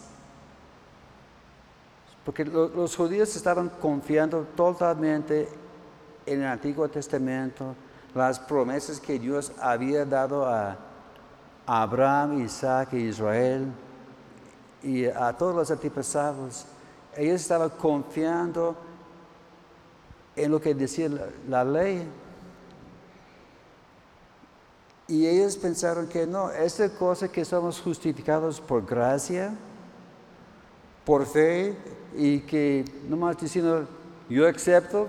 Porque 2.25 2.45
los 2.45 2.95
judíos 2.95 3.35
estaban 3.35 3.69
confiando 3.69 4.47
totalmente 4.55 5.49
en 6.33 6.43
el 6.43 6.49
Antiguo 6.49 6.89
Testamento, 6.89 7.75
las 8.15 8.39
promesas 8.39 9.01
que 9.01 9.19
Dios 9.19 9.53
había 9.61 10.05
dado 10.05 10.47
a 10.47 10.77
Abraham, 11.67 12.45
Isaac 12.45 12.95
e 12.95 13.01
Israel 13.01 13.67
y 14.83 15.07
a 15.07 15.33
todos 15.33 15.55
los 15.55 15.71
antepasados. 15.71 16.67
Ellos 17.17 17.41
estaban 17.41 17.71
confiando 17.71 18.77
en 20.37 20.51
lo 20.51 20.61
que 20.61 20.75
decía 20.75 21.11
la, 21.49 21.65
ley. 21.65 22.07
Y 25.09 25.27
ellos 25.27 25.57
pensaron 25.57 26.07
que 26.07 26.27
no, 26.27 26.51
esta 26.51 26.89
cosa 26.91 27.29
que 27.29 27.45
somos 27.45 27.81
justificados 27.81 28.61
por 28.61 28.85
gracia, 28.85 29.55
por 31.05 31.27
fe, 31.27 31.77
y 32.15 32.41
que 32.41 32.85
nomás 33.09 33.39
diciendo, 33.39 33.87
yo 34.29 34.47
acepto, 34.47 35.09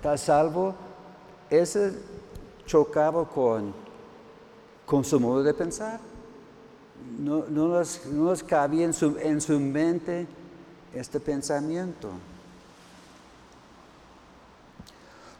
está 0.00 0.16
salvo, 0.16 0.74
ese 1.50 1.92
chocaba 2.64 3.28
con, 3.28 3.74
con 4.86 5.04
su 5.04 5.20
modo 5.20 5.42
de 5.42 5.52
pensar. 5.52 6.00
No, 7.18 7.44
no, 7.50 7.82
no 8.06 8.34
cabía 8.48 8.86
en 8.86 8.94
su, 8.94 9.18
en 9.18 9.42
su 9.42 9.60
mente 9.60 10.26
este 10.94 11.20
pensamiento. 11.20 12.08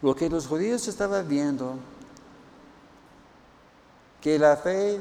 Lo 0.03 0.15
que 0.15 0.29
los 0.29 0.47
judíos 0.47 0.87
estaban 0.89 1.27
viendo, 1.27 1.77
que 4.21 4.39
la 4.39 4.59
fe, 4.59 5.01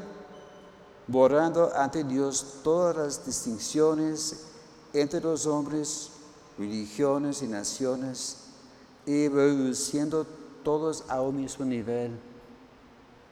borrando 1.06 1.70
ante 1.76 2.06
Dios 2.06 2.60
todas 2.64 2.96
las 2.96 3.26
distinciones 3.26 4.46
entre 4.94 5.20
los 5.20 5.46
hombres, 5.46 6.12
religiones 6.58 7.42
y 7.42 7.48
naciones, 7.50 8.49
y 9.10 9.28
reduciendo 9.28 10.24
todos 10.64 11.04
a 11.08 11.20
un 11.20 11.38
mismo 11.38 11.66
nivel. 11.66 12.12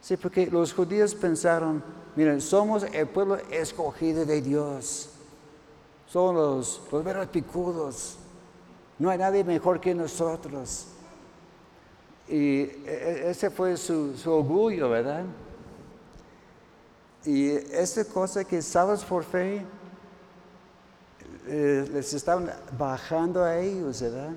Sí, 0.01 0.17
porque 0.17 0.47
los 0.47 0.73
judíos 0.73 1.13
pensaron, 1.13 1.83
miren, 2.15 2.41
somos 2.41 2.81
el 2.91 3.07
pueblo 3.07 3.37
escogido 3.51 4.25
de 4.25 4.41
Dios, 4.41 5.09
somos 6.07 6.33
los, 6.33 6.81
los 6.91 7.03
veros 7.03 7.27
picudos, 7.27 8.17
no 8.97 9.11
hay 9.11 9.19
nadie 9.19 9.43
mejor 9.43 9.79
que 9.79 9.93
nosotros. 9.93 10.87
Y 12.27 12.61
e, 12.61 12.73
e, 12.87 13.29
ese 13.29 13.51
fue 13.51 13.77
su, 13.77 14.15
orgullo, 14.25 14.89
¿verdad? 14.89 15.25
Y 17.23 17.49
esta 17.49 18.03
cosa 18.03 18.43
que 18.43 18.63
salvos 18.63 19.05
por 19.05 19.23
fe, 19.23 19.63
eh, 21.45 21.87
les 21.93 22.13
estaban 22.15 22.51
bajando 22.75 23.43
a 23.43 23.59
ellos, 23.59 24.01
¿verdad? 24.01 24.31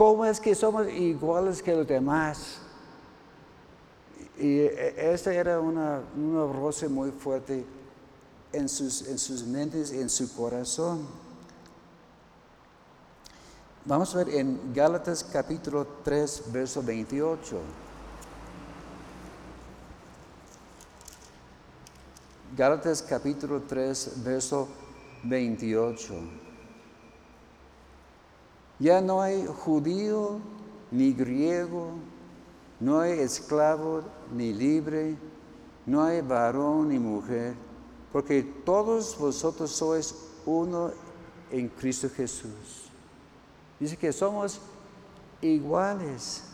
¿Cómo 0.00 0.24
es 0.24 0.40
que 0.40 0.54
somos 0.54 0.88
iguales 0.88 1.62
que 1.62 1.76
los 1.76 1.86
demás? 1.86 2.56
Y 4.38 4.60
e, 4.60 5.12
esta 5.12 5.30
era 5.30 5.60
una, 5.60 6.00
una 6.16 6.50
roce 6.50 6.88
muy 6.88 7.10
fuerte 7.10 7.66
en 8.50 8.66
sus, 8.66 9.06
en 9.06 9.18
sus 9.18 9.44
mentes 9.44 9.92
y 9.92 10.00
en 10.00 10.08
su 10.08 10.34
corazón. 10.34 11.06
Vamos 13.84 14.14
a 14.14 14.24
ver 14.24 14.30
en 14.30 14.72
Gálatas 14.72 15.22
capítulo 15.22 15.86
3, 16.02 16.44
verso 16.50 16.82
28. 16.82 17.60
Gálatas 22.56 23.02
capítulo 23.02 23.64
3, 23.68 24.12
verso 24.24 24.66
28. 25.24 26.39
Ya 28.80 29.00
no 29.00 29.22
hay 29.22 29.46
judío 29.46 30.40
ni 30.90 31.12
griego, 31.12 31.92
no 32.80 33.00
hay 33.00 33.20
esclavo 33.20 34.02
ni 34.34 34.52
libre, 34.52 35.16
no 35.86 36.02
hay 36.02 36.22
varón 36.22 36.88
ni 36.88 36.98
mujer, 36.98 37.54
porque 38.10 38.42
todos 38.42 39.16
vosotros 39.18 39.70
sois 39.70 40.14
uno 40.46 40.90
en 41.50 41.68
Cristo 41.68 42.08
Jesús. 42.08 42.90
Dice 43.78 43.96
que 43.96 44.12
somos 44.12 44.60
iguales. 45.42 46.44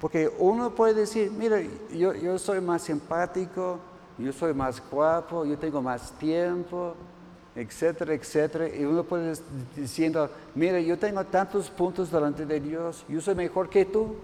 Porque 0.00 0.32
uno 0.38 0.74
puede 0.74 0.94
decir, 0.94 1.30
mira, 1.32 1.60
yo, 1.92 2.14
yo 2.14 2.38
soy 2.38 2.60
más 2.60 2.82
simpático, 2.82 3.78
yo 4.16 4.32
soy 4.32 4.54
más 4.54 4.80
guapo, 4.90 5.44
yo 5.44 5.58
tengo 5.58 5.82
más 5.82 6.12
tiempo, 6.12 6.94
etcétera, 7.58 8.14
etcétera. 8.14 8.68
Y 8.68 8.84
uno 8.84 9.02
puede 9.02 9.34
diciendo, 9.74 10.30
mira, 10.54 10.78
yo 10.80 10.96
tengo 10.96 11.24
tantos 11.24 11.68
puntos 11.70 12.10
delante 12.10 12.46
de 12.46 12.60
Dios, 12.60 13.04
yo 13.08 13.20
soy 13.20 13.34
mejor 13.34 13.68
que 13.68 13.84
tú. 13.84 14.14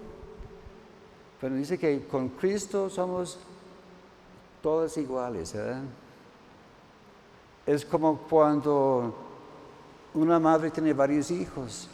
Pero 1.41 1.55
dice 1.55 1.77
que 1.77 2.07
con 2.07 2.29
Cristo 2.29 2.89
somos 2.89 3.37
todos 4.61 4.97
iguales. 4.97 5.53
¿verdad? 5.53 5.83
Es 7.65 7.85
como 7.85 8.19
cuando 8.19 9.13
una 10.13 10.39
madre 10.39 10.71
tiene 10.71 10.93
varios 10.93 11.29
hijos. 11.29 11.89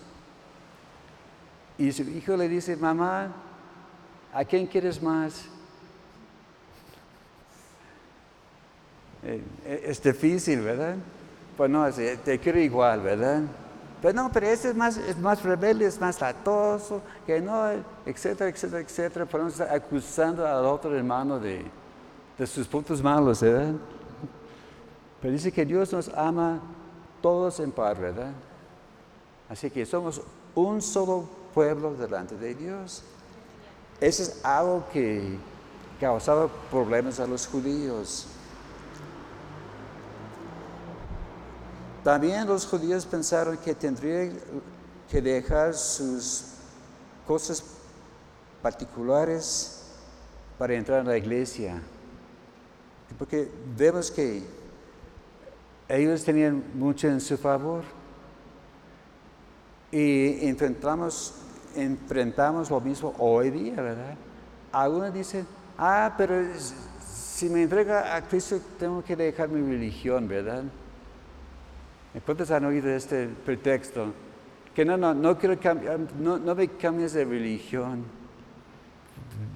Y 1.78 1.92
su 1.92 2.04
hijo 2.04 2.38
le 2.38 2.48
dice, 2.48 2.78
mamá, 2.78 3.34
¿a 4.32 4.46
quién 4.46 4.68
quieres 4.68 5.02
más? 5.02 5.46
Eh, 9.24 9.42
eh, 9.66 9.84
es 9.88 10.02
difícil, 10.04 10.62
¿verdad? 10.62 10.98
Pues 11.62 11.70
no, 11.70 11.88
te 12.26 12.40
quiero 12.40 12.60
igual, 12.60 13.02
¿verdad? 13.02 13.44
Pero 14.02 14.16
no, 14.16 14.32
pero 14.32 14.48
este 14.48 14.70
es 14.70 14.76
más, 14.76 15.44
rebelde, 15.44 15.86
es 15.86 16.02
más 16.02 16.20
latoso, 16.20 17.04
que 17.24 17.40
no, 17.40 17.70
etcétera, 18.04 18.50
etcétera, 18.50 18.82
etcétera. 18.82 19.26
Podemos 19.28 19.54
estar 19.54 19.72
acusando 19.72 20.44
al 20.44 20.66
otro 20.66 20.98
hermano 20.98 21.40
de, 21.40 21.64
de 22.36 22.48
sus 22.48 22.66
puntos 22.66 23.04
malos, 23.04 23.42
¿verdad? 23.42 23.76
Pero 25.22 25.34
dice 25.34 25.52
que 25.52 25.64
Dios 25.64 25.94
nos 25.94 26.10
ama 26.16 26.60
todos 27.22 27.60
en 27.60 27.72
par, 27.72 27.96
¿verdad? 28.00 28.32
Así 29.48 29.70
que 29.70 29.86
somos 29.86 30.20
un 30.56 30.82
solo 30.82 31.30
pueblo 31.54 31.94
delante 31.94 32.36
de 32.36 32.56
Dios. 32.56 33.04
Eso 34.00 34.24
es 34.24 34.44
algo 34.44 34.84
que 34.92 35.38
causaba 36.00 36.48
problemas 36.72 37.20
a 37.20 37.28
los 37.28 37.46
judíos. 37.46 38.31
También 42.04 42.48
los 42.48 42.66
judíos 42.66 43.06
pensaron 43.06 43.58
que 43.58 43.76
tendrían 43.76 44.34
que 45.10 45.22
dejar 45.22 45.74
sus 45.76 46.46
cosas 47.28 47.64
particulares 48.62 49.84
para 50.58 50.74
entrar 50.74 51.02
en 51.02 51.08
la 51.08 51.18
iglesia. 51.18 51.82
Porque 53.18 53.52
vemos 53.78 54.10
que 54.10 54.44
ellos 55.88 56.24
tenían 56.24 56.64
mucho 56.74 57.08
en 57.08 57.22
su 57.22 57.38
favor. 57.38 57.84
Y 59.92 60.48
enfrentamos, 60.48 61.34
enfrentamos 61.76 62.70
lo 62.70 62.80
mismo 62.80 63.14
hoy 63.20 63.52
día, 63.52 63.76
¿verdad? 63.76 64.16
Algunos 64.72 65.14
dicen, 65.14 65.46
ah, 65.78 66.16
pero 66.18 66.46
si 67.06 67.50
me 67.50 67.64
entrega 67.64 68.16
a 68.16 68.22
Cristo 68.22 68.60
tengo 68.80 69.04
que 69.04 69.16
dejar 69.16 69.50
mi 69.50 69.70
religión, 69.70 70.28
¿verdad? 70.28 70.64
¿Cuántos 72.26 72.52
han 72.52 72.66
oído 72.66 72.90
este 72.90 73.28
pretexto? 73.28 74.14
Que 74.76 74.84
no, 74.84 74.98
no, 74.98 75.14
no 75.14 75.38
quiero 75.38 75.58
cambiar, 75.60 76.00
no, 76.20 76.38
no 76.38 76.56
me 76.56 76.68
cambies 76.68 77.14
de 77.14 77.24
religión. 77.24 78.04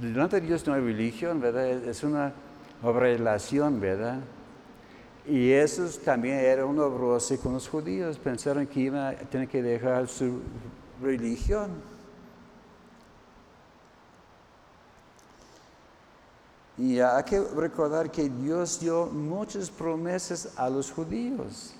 Delante 0.02 0.40
de 0.40 0.48
Dios 0.48 0.66
no 0.66 0.74
hay 0.74 0.82
religión, 0.82 1.42
¿verdad? 1.42 1.68
Es 1.68 2.04
una 2.04 2.34
relación, 2.82 3.80
¿verdad? 3.80 4.20
Y 5.28 5.52
eso 5.52 5.88
también 6.04 6.38
era 6.38 6.66
un 6.66 6.78
roce 6.78 7.38
con 7.40 7.54
los 7.54 7.68
judíos. 7.68 8.18
Pensaron 8.18 8.68
que 8.68 8.80
iban 8.80 9.16
a 9.16 9.18
tener 9.18 9.48
que 9.48 9.62
dejar 9.62 10.08
su 10.08 10.42
religión. 11.02 11.72
Y 16.78 17.00
hay 17.00 17.24
que 17.24 17.40
recordar 17.40 18.12
que 18.12 18.30
Dios 18.30 18.80
dio 18.80 19.08
muchas 19.08 19.70
promesas 19.70 20.54
a 20.58 20.70
los 20.70 20.92
judíos. 20.92 21.74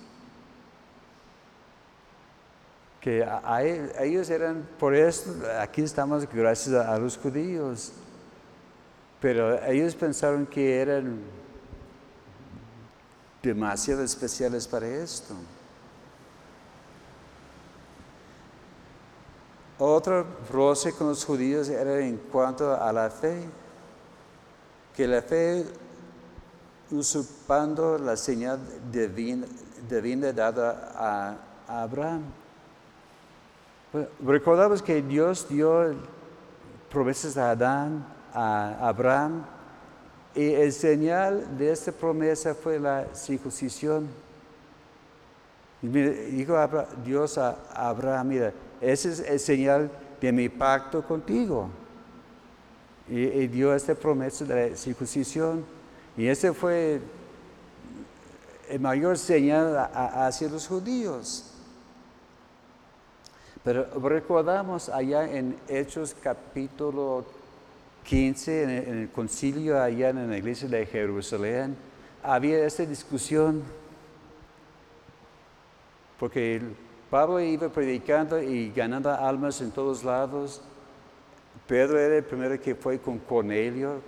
Que 3.06 3.22
a, 3.22 3.62
ellos 3.62 4.28
eran, 4.30 4.68
por 4.80 4.92
eso 4.92 5.32
aquí 5.60 5.80
estamos 5.82 6.28
gracias 6.28 6.74
a 6.74 6.98
los 6.98 7.16
judíos. 7.16 7.92
Pero 9.20 9.62
ellos 9.64 9.94
pensaron 9.94 10.44
que 10.44 10.80
eran 10.80 11.20
demasiado 13.40 14.02
especiales 14.02 14.66
para 14.66 14.88
esto. 14.88 15.34
Otro 19.78 20.26
roce 20.50 20.90
con 20.90 21.06
los 21.06 21.24
judíos 21.24 21.68
era 21.68 22.00
en 22.00 22.16
cuanto 22.16 22.74
a 22.74 22.92
la 22.92 23.08
fe, 23.08 23.44
que 24.96 25.06
la 25.06 25.22
fe 25.22 25.64
usurpando 26.90 27.98
la 27.98 28.16
señal 28.16 28.58
divina, 28.90 29.46
divina 29.88 30.32
dada 30.32 31.38
a 31.68 31.82
Abraham. 31.84 32.45
Recordamos 34.24 34.82
que 34.82 35.00
Dios 35.02 35.48
dio 35.48 35.94
promesas 36.90 37.36
a 37.36 37.50
Adán, 37.50 38.06
a 38.32 38.88
Abraham, 38.88 39.44
y 40.34 40.52
el 40.52 40.72
señal 40.72 41.56
de 41.56 41.72
esta 41.72 41.92
promesa 41.92 42.54
fue 42.54 42.78
la 42.78 43.06
circuncisión. 43.14 44.06
Dijo 45.80 46.56
Dios 47.04 47.38
a 47.38 47.56
Abraham, 47.72 48.28
mira, 48.28 48.52
ese 48.80 49.12
es 49.12 49.20
el 49.20 49.40
señal 49.40 49.90
de 50.20 50.32
mi 50.32 50.48
pacto 50.48 51.02
contigo. 51.02 51.70
Y, 53.08 53.46
dio 53.46 53.74
esta 53.74 53.94
promesa 53.94 54.44
de 54.44 54.70
la 54.70 54.76
circuncisión. 54.76 55.64
Y 56.16 56.26
ese 56.26 56.52
fue 56.52 57.00
el 58.68 58.80
mayor 58.80 59.16
señal 59.16 59.88
hacia 59.94 60.48
los 60.48 60.66
judíos. 60.66 61.55
Pero 63.66 63.84
recordamos 63.98 64.88
allá 64.88 65.28
en 65.28 65.56
Hechos 65.66 66.14
capítulo 66.22 67.24
15, 68.04 68.62
en 68.62 68.98
el, 68.98 69.08
concilio 69.10 69.82
allá 69.82 70.10
en 70.10 70.30
la 70.30 70.38
iglesia 70.38 70.68
de 70.68 70.86
Jerusalén, 70.86 71.76
había 72.22 72.64
esta 72.64 72.86
discusión, 72.86 73.64
porque 76.16 76.62
Pablo 77.10 77.40
iba 77.40 77.68
predicando 77.68 78.40
y 78.40 78.70
ganando 78.70 79.10
almas 79.10 79.60
en 79.60 79.72
todos 79.72 80.04
lados. 80.04 80.62
Pedro 81.66 81.98
era 81.98 82.18
el 82.18 82.24
primero 82.24 82.60
que 82.60 82.76
fue 82.76 83.00
con 83.00 83.18
Cornelio, 83.18 84.00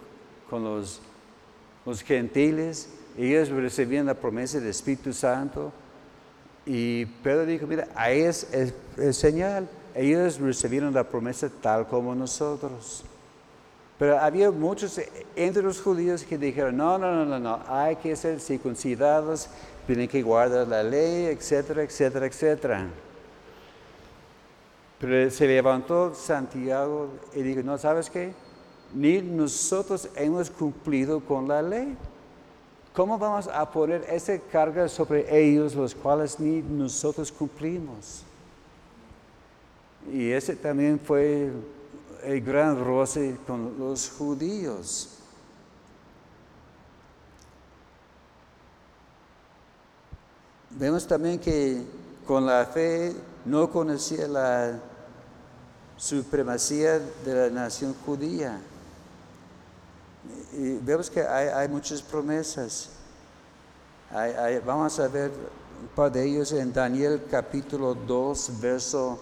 con 0.48 0.62
los, 0.62 1.00
los 1.84 2.00
gentiles. 2.04 2.90
Ellos 3.16 3.48
recibían 3.48 4.06
la 4.06 4.14
promesa 4.14 4.60
del 4.60 4.68
Espíritu 4.68 5.12
Santo. 5.12 5.72
Y 6.70 7.06
Pedro 7.06 7.46
dijo, 7.46 7.66
mira, 7.66 7.88
ahí 7.94 8.20
es 8.20 8.46
el, 8.52 9.14
señal. 9.14 9.66
Ellos 9.94 10.38
recibieron 10.38 10.92
la 10.92 11.02
promesa 11.02 11.48
tal 11.62 11.86
como 11.86 12.14
nosotros. 12.14 13.04
Pero 13.98 14.18
había 14.18 14.50
muchos 14.50 15.00
entre 15.34 15.62
los 15.62 15.80
judíos 15.80 16.24
que 16.24 16.36
dijeron, 16.36 16.76
no, 16.76 16.98
no, 16.98 17.10
no, 17.14 17.24
no, 17.24 17.38
no, 17.38 17.62
hay 17.66 17.96
que 17.96 18.14
ser 18.14 18.38
circuncidados, 18.38 19.48
tienen 19.86 20.08
que 20.08 20.22
guardar 20.22 20.68
la 20.68 20.82
ley, 20.82 21.24
etcétera, 21.34 21.84
etcétera, 21.84 22.26
etcétera. 22.26 22.86
Pero 25.00 25.30
se 25.30 25.46
levantó 25.46 26.14
Santiago 26.14 27.08
y 27.34 27.40
dijo, 27.40 27.62
no, 27.62 27.78
¿sabes 27.78 28.10
qué? 28.10 28.34
Ni 28.92 29.22
nosotros 29.22 30.10
hemos 30.16 30.50
cumplido 30.50 31.20
con 31.20 31.48
la 31.48 31.62
ley. 31.62 31.96
¿Cómo 32.94 33.18
vamos 33.18 33.46
a 33.48 33.70
poner 33.70 34.04
esa 34.10 34.38
carga 34.38 34.88
sobre 34.88 35.40
ellos, 35.40 35.74
los 35.74 35.94
cuales 35.94 36.40
ni 36.40 36.62
nosotros 36.62 37.30
cumplimos? 37.30 38.22
Y 40.12 40.30
ese 40.30 40.56
también 40.56 40.98
fue 40.98 41.50
el 42.24 42.40
gran 42.40 42.82
roce 42.84 43.36
con 43.46 43.78
los 43.78 44.10
judíos. 44.10 45.10
Vemos 50.70 51.06
también 51.06 51.38
que 51.38 51.82
con 52.26 52.46
la 52.46 52.64
fe 52.66 53.14
no 53.44 53.70
conocía 53.70 54.26
la 54.28 54.80
supremacía 55.96 56.98
de 56.98 57.34
la 57.34 57.50
nación 57.50 57.94
judía 58.04 58.60
y 60.58 60.76
vemos 60.78 61.08
que 61.08 61.22
hay, 61.22 61.68
muchas 61.68 62.02
promesas. 62.02 62.90
vamos 64.66 64.98
a 64.98 65.06
ver 65.06 65.30
un 65.30 65.88
par 65.94 66.10
de 66.10 66.24
ellos 66.24 66.50
en 66.50 66.72
Daniel 66.72 67.24
capítulo 67.30 67.94
2, 67.94 68.60
verso 68.60 69.20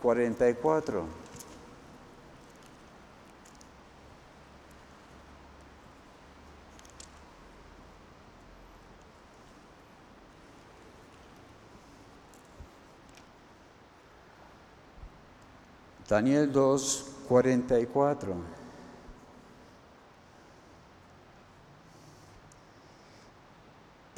44. 0.00 1.04
Daniel 16.08 16.50
2, 16.50 17.06
44. 17.28 18.59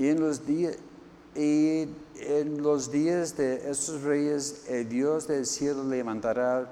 Y 0.02 0.08
en 0.08 0.18
los 0.18 0.44
días, 0.44 0.76
y 1.36 1.86
en 2.16 2.60
los 2.60 2.90
días 2.90 3.36
de 3.36 3.70
estos 3.70 4.02
reyes, 4.02 4.64
el 4.68 4.88
Dios 4.88 5.28
del 5.28 5.46
cielo 5.46 5.84
levantará 5.84 6.68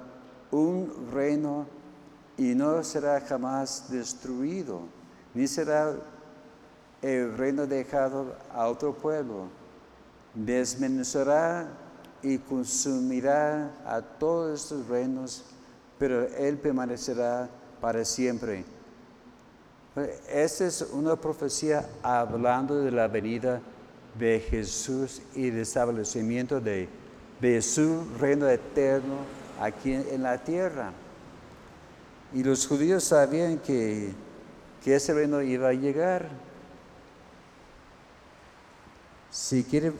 un 0.50 0.92
reino 1.12 1.64
y 2.36 2.56
no 2.56 2.82
será 2.82 3.20
jamás 3.20 3.88
destruido, 3.88 4.80
ni 5.32 5.46
será 5.46 5.94
el 7.02 7.38
reino 7.38 7.68
dejado 7.68 8.34
a 8.52 8.66
otro 8.66 8.94
pueblo. 8.94 9.46
Desmenuzará 10.34 11.68
y 12.22 12.36
consumirá 12.38 13.70
a 13.86 14.02
todos 14.02 14.60
estos 14.60 14.88
reinos, 14.88 15.44
pero 16.00 16.26
Él 16.36 16.58
permanecerá 16.58 17.48
para 17.80 18.04
siempre 18.04 18.64
esta 19.96 20.66
es 20.66 20.82
una 20.92 21.16
profecía 21.16 21.84
hablando 22.02 22.80
de 22.80 22.92
la 22.92 23.08
venida 23.08 23.60
de 24.16 24.38
Jesús 24.38 25.20
y 25.34 25.48
el 25.48 25.58
establecimiento 25.58 26.60
de, 26.60 26.88
su 27.60 28.06
reino 28.18 28.48
eterno 28.48 29.16
aquí 29.60 29.92
en, 29.92 30.22
la 30.22 30.38
tierra. 30.38 30.92
Y 32.32 32.44
los 32.44 32.66
judíos 32.66 33.02
sabían 33.02 33.58
que, 33.58 34.12
que 34.84 34.94
ese 34.94 35.12
reino 35.12 35.42
iba 35.42 35.68
a 35.68 35.72
llegar. 35.72 36.28
Si 39.30 39.64
quiere 39.64 39.92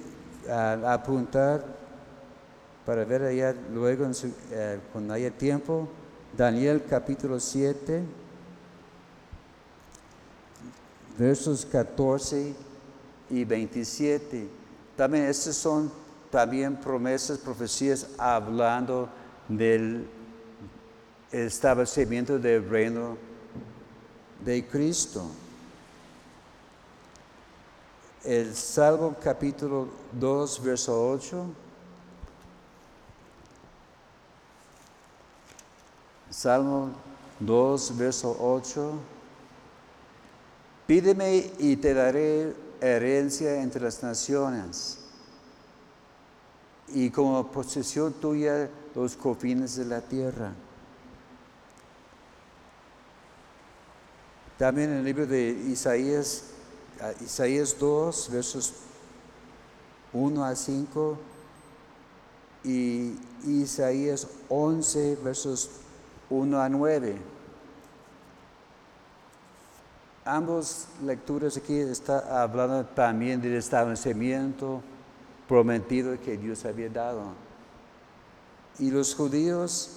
apuntar 0.87 1.65
para 2.87 3.05
ver 3.05 3.23
allá 3.23 3.55
luego 3.73 4.07
eh, 4.53 4.79
cuando 4.93 5.15
haya 5.15 5.31
tiempo, 5.31 5.89
Daniel 6.37 6.85
capítulo 6.89 7.41
7 7.41 8.03
versos 11.19 11.67
14 11.67 12.55
y 13.31 13.45
27. 13.45 14.49
También 14.97 15.25
estas 15.25 15.57
son 15.57 15.91
también 16.31 16.77
promesas, 16.77 17.39
profecías 17.39 18.07
hablando 18.19 19.09
del 19.49 20.07
establecimiento 21.33 22.39
del 22.39 22.69
reino 22.69 23.17
de 24.45 24.67
Cristo. 24.67 25.27
El 28.25 28.55
Salmo 28.55 29.17
capítulo 29.23 29.89
2, 30.13 30.63
verso 30.63 31.11
8. 31.11 31.47
Salmo 36.31 36.91
2, 37.41 37.97
verso 37.97 38.37
8. 38.39 38.93
Pídeme 40.91 41.53
y 41.61 41.77
te 41.77 41.95
daré 41.95 42.53
herencia 42.81 43.63
entre 43.63 43.81
las 43.81 44.03
naciones 44.03 44.99
y 46.89 47.11
como 47.11 47.47
posesión 47.53 48.13
tuya 48.15 48.69
los 48.97 49.15
confines 49.15 49.77
de 49.77 49.85
la 49.85 50.01
tierra. 50.01 50.53
También 54.59 54.91
en 54.91 54.97
el 54.97 55.05
libro 55.05 55.29
de 55.29 55.51
Isaías, 55.51 56.47
Isaías 57.21 57.77
2, 57.79 58.31
versos 58.33 58.73
1 60.13 60.45
a 60.45 60.57
5 60.57 61.19
y 62.65 63.15
Isaías 63.47 64.27
11, 64.49 65.19
versos 65.23 65.71
1 66.31 66.61
a 66.61 66.69
9 66.69 67.40
ambos 70.25 70.87
lecturas 71.05 71.57
aquí 71.57 71.79
está 71.79 72.43
hablando 72.43 72.85
también 72.85 73.41
del 73.41 73.55
establecimiento 73.55 74.83
prometido 75.49 76.19
que 76.21 76.37
Dios 76.37 76.65
había 76.65 76.89
dado. 76.89 77.23
Y 78.79 78.91
los 78.91 79.15
judíos 79.15 79.97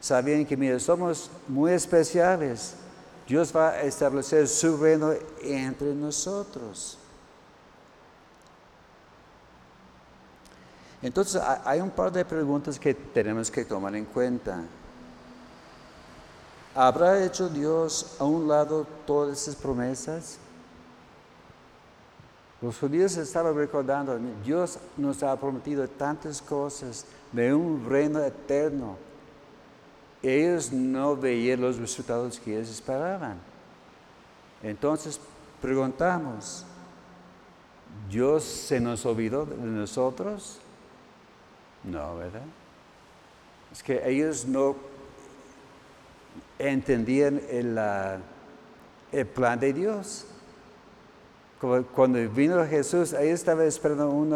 sabían 0.00 0.44
que, 0.44 0.56
mira, 0.56 0.78
somos 0.80 1.30
muy 1.46 1.72
especiales. 1.72 2.74
Dios 3.26 3.54
va 3.54 3.70
a 3.70 3.82
establecer 3.82 4.48
su 4.48 4.76
reino 4.76 5.12
entre 5.42 5.94
nosotros. 5.94 6.98
Entonces 11.02 11.40
hay 11.64 11.80
un 11.80 11.90
par 11.90 12.12
de 12.12 12.24
preguntas 12.24 12.78
que 12.78 12.92
tenemos 12.92 13.50
que 13.50 13.64
tomar 13.64 13.94
en 13.94 14.04
cuenta. 14.04 14.62
¿Habrá 16.74 17.24
hecho 17.24 17.48
Dios 17.48 18.16
a 18.18 18.24
un 18.24 18.46
lado 18.46 18.86
todas 19.06 19.42
esas 19.42 19.56
promesas? 19.56 20.38
Los 22.62 22.78
judíos 22.78 23.16
estaban 23.16 23.56
recordando, 23.56 24.18
Dios 24.44 24.78
nos 24.96 25.22
ha 25.22 25.34
prometido 25.38 25.88
tantas 25.88 26.42
cosas 26.42 27.06
de 27.32 27.52
un 27.54 27.88
reino 27.88 28.20
eterno. 28.20 28.96
Ellos 30.22 30.70
no 30.70 31.16
veían 31.16 31.62
los 31.62 31.78
resultados 31.78 32.38
que 32.38 32.54
ellos 32.54 32.70
esperaban. 32.70 33.38
Entonces 34.62 35.18
preguntamos, 35.60 36.66
¿Dios 38.10 38.44
se 38.44 38.78
nos 38.78 39.04
olvidó 39.06 39.46
de 39.46 39.56
nosotros? 39.56 40.58
No, 41.82 42.16
¿verdad? 42.16 42.42
Es 43.72 43.82
que 43.82 44.06
ellos 44.08 44.44
no 44.44 44.76
entendían 46.60 47.40
el, 47.48 49.26
plan 49.28 49.58
de 49.58 49.72
Dios. 49.72 50.26
Cuando 51.94 52.18
vino 52.30 52.64
Jesús, 52.66 53.12
ahí 53.14 53.28
estaba 53.28 53.64
esperando 53.64 54.10
un 54.10 54.34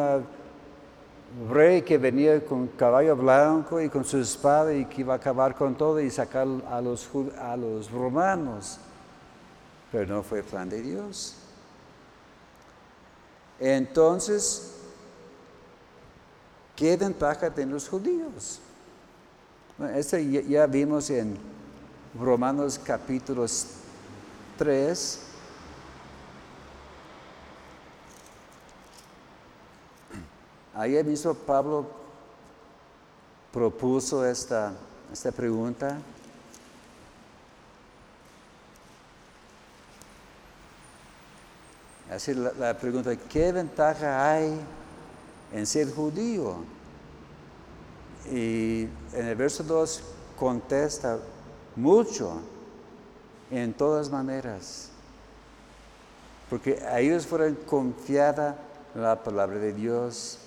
rey 1.51 1.83
que 1.83 1.99
venía 1.99 2.45
con 2.45 2.69
caballo 2.69 3.17
blanco 3.17 3.81
y 3.81 3.89
con 3.89 4.05
su 4.05 4.19
espada 4.19 4.73
y 4.73 4.85
que 4.87 5.03
iba 5.03 5.15
a 5.15 5.17
acabar 5.17 5.55
con 5.55 5.75
todo 5.75 6.01
y 6.01 6.11
sacar 6.11 6.47
a 6.69 6.81
los, 6.81 7.09
a 7.39 7.57
los 7.57 7.91
romanos. 7.91 8.79
Pero 9.93 10.17
no 10.17 10.23
fue 10.23 10.43
plan 10.43 10.69
de 10.69 10.83
Dios. 10.83 11.37
Entonces, 13.61 14.73
¿qué 16.75 16.97
ventaja 16.97 17.51
tienen 17.51 17.75
los 17.75 17.89
judíos? 17.89 18.61
Bueno, 19.79 19.97
esto 19.97 20.19
ya 20.19 20.67
vimos 20.67 21.11
en 21.11 21.54
Romanos 22.19 22.79
capítulo 22.79 23.45
3. 24.57 25.21
Ahí 30.75 31.03
mismo 31.03 31.35
Pablo 31.35 31.87
propuso 33.53 34.25
esta, 34.25 34.73
esta 35.13 35.33
pregunta. 35.33 35.99
Así 42.09 42.33
la, 42.33 42.53
la 42.53 42.79
pregunta, 42.79 43.17
¿qué 43.17 43.51
ventaja 43.51 44.31
hay 44.31 44.61
en 45.53 45.67
ser 45.67 45.93
judío? 45.93 46.59
Y 48.31 48.83
en 49.13 49.27
el 49.27 49.35
verso 49.35 49.65
2 49.65 50.01
contesta, 50.37 51.19
mucho, 51.77 52.41
en 53.51 53.73
todas 53.75 54.11
maneras. 54.11 54.91
Porque 56.51 56.81
a 56.81 57.01
ellos 57.01 57.27
fueron 57.27 57.55
confiada 57.67 58.57
la 58.95 59.23
palabra 59.23 59.59
de 59.59 59.73
Dios. 59.73 60.39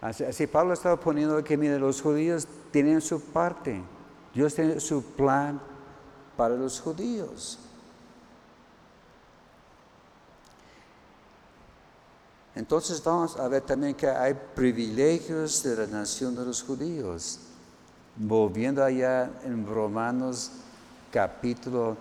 Así, 0.00 0.46
Pablo 0.46 0.74
estaba 0.74 0.98
poniendo 0.98 1.42
que, 1.42 1.56
mire, 1.56 1.78
los 1.78 2.00
judíos 2.00 2.46
tienen 2.70 3.00
su 3.00 3.20
parte. 3.20 3.82
Dios 4.34 4.54
tiene 4.54 4.80
su 4.80 5.02
plan 5.02 5.60
para 6.36 6.54
los 6.54 6.80
judíos. 6.80 7.58
Entonces 12.54 13.02
vamos 13.04 13.36
a 13.36 13.46
ver 13.46 13.62
también 13.62 13.94
que 13.94 14.08
hay 14.08 14.34
privilegios 14.34 15.62
de 15.62 15.76
la 15.76 15.86
nación 15.86 16.34
de 16.34 16.44
los 16.44 16.62
judíos 16.62 17.40
volviendo 18.18 18.82
allá 18.82 19.30
en 19.44 19.64
Romanos 19.64 20.50
capítulo 21.12 21.96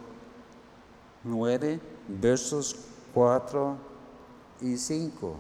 9, 1.24 1.80
versos 2.08 2.76
4 3.14 3.78
y 4.62 4.78
5. 4.78 5.36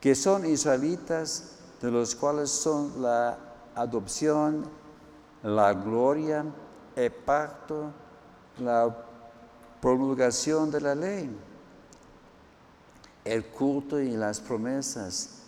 Que 0.00 0.14
son 0.16 0.44
israelitas, 0.44 1.58
de 1.80 1.90
los 1.90 2.16
cuales 2.16 2.50
son 2.50 3.00
la 3.00 3.38
adopción, 3.76 4.64
la 5.44 5.72
gloria, 5.72 6.44
el 6.96 7.12
pacto, 7.12 7.92
la 8.58 8.94
promulgación 9.80 10.70
de 10.70 10.80
la 10.80 10.94
ley, 10.96 11.36
el 13.24 13.46
culto 13.46 14.00
y 14.00 14.10
las 14.10 14.40
promesas 14.40 15.41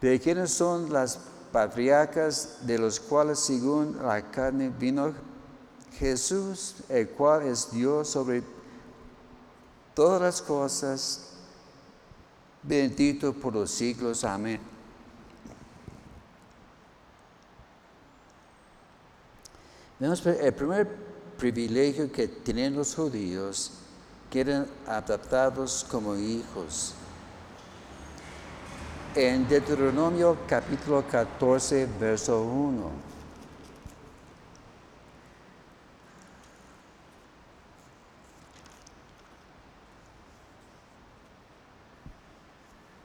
¿De 0.00 0.20
quiénes 0.20 0.50
son 0.50 0.92
las 0.92 1.18
patriarcas 1.52 2.58
de 2.66 2.78
los 2.78 3.00
cuales 3.00 3.38
según 3.38 3.96
la 4.02 4.30
carne 4.30 4.68
vino 4.68 5.14
Jesús, 5.98 6.74
el 6.90 7.08
cual 7.08 7.46
es 7.46 7.70
Dios 7.70 8.10
sobre 8.10 8.42
todas 9.94 10.20
las 10.20 10.42
cosas, 10.42 11.30
bendito 12.62 13.32
por 13.32 13.54
los 13.54 13.70
siglos. 13.70 14.22
Amén. 14.24 14.60
el 19.98 20.52
primer 20.52 20.94
privilegio 21.38 22.12
que 22.12 22.28
tienen 22.28 22.76
los 22.76 22.94
judíos, 22.94 23.72
que 24.30 24.42
eran 24.42 24.66
adaptados 24.86 25.86
como 25.90 26.14
hijos 26.16 26.94
en 29.16 29.48
Deuteronomio 29.48 30.36
capítulo 30.46 31.02
14, 31.02 31.88
verso 31.98 32.42
1. 32.42 32.90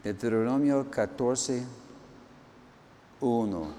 Deuteronomio 0.04 0.92
14, 0.92 1.64
1. 3.22 3.74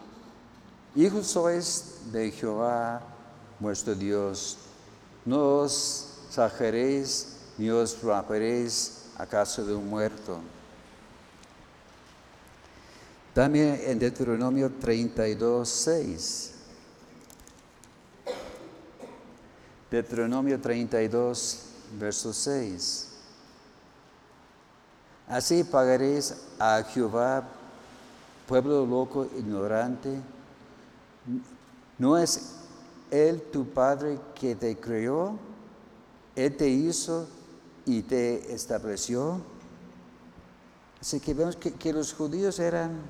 Hijos 0.97 1.27
sois 1.27 2.01
de 2.11 2.31
Jehová 2.31 3.03
vuestro 3.61 3.95
Dios, 3.95 4.57
no 5.27 5.61
os 5.61 6.25
sajeréis 6.31 7.37
ni 7.59 7.69
os 7.69 8.03
romperéis 8.03 9.11
acaso 9.19 9.67
de 9.67 9.75
un 9.75 9.91
muerto 9.91 10.41
también 13.35 13.81
en 13.87 13.99
Deuteronomio 13.99 14.71
32, 14.71 15.69
6. 15.69 16.55
Deuteronomio 19.91 20.61
32, 20.61 21.63
verso 21.99 22.33
6. 22.33 23.09
Así 25.29 25.65
pagaréis 25.65 26.35
a 26.59 26.83
Jehová, 26.83 27.49
pueblo 28.47 28.85
loco, 28.85 29.27
ignorante. 29.39 30.21
¿No 31.99 32.19
es 32.19 32.57
Él 33.11 33.41
tu 33.51 33.67
Padre 33.67 34.19
que 34.35 34.55
te 34.55 34.77
creó? 34.77 35.39
Él 36.37 36.57
te 36.57 36.69
hizo 36.69 37.27
y 37.87 38.03
te 38.03 38.53
estableció. 38.53 39.41
Así 41.01 41.19
que 41.21 41.35
vemos 41.35 41.57
que, 41.57 41.73
que 41.73 41.93
los 41.93 42.13
judíos 42.13 42.59
eran 42.59 43.01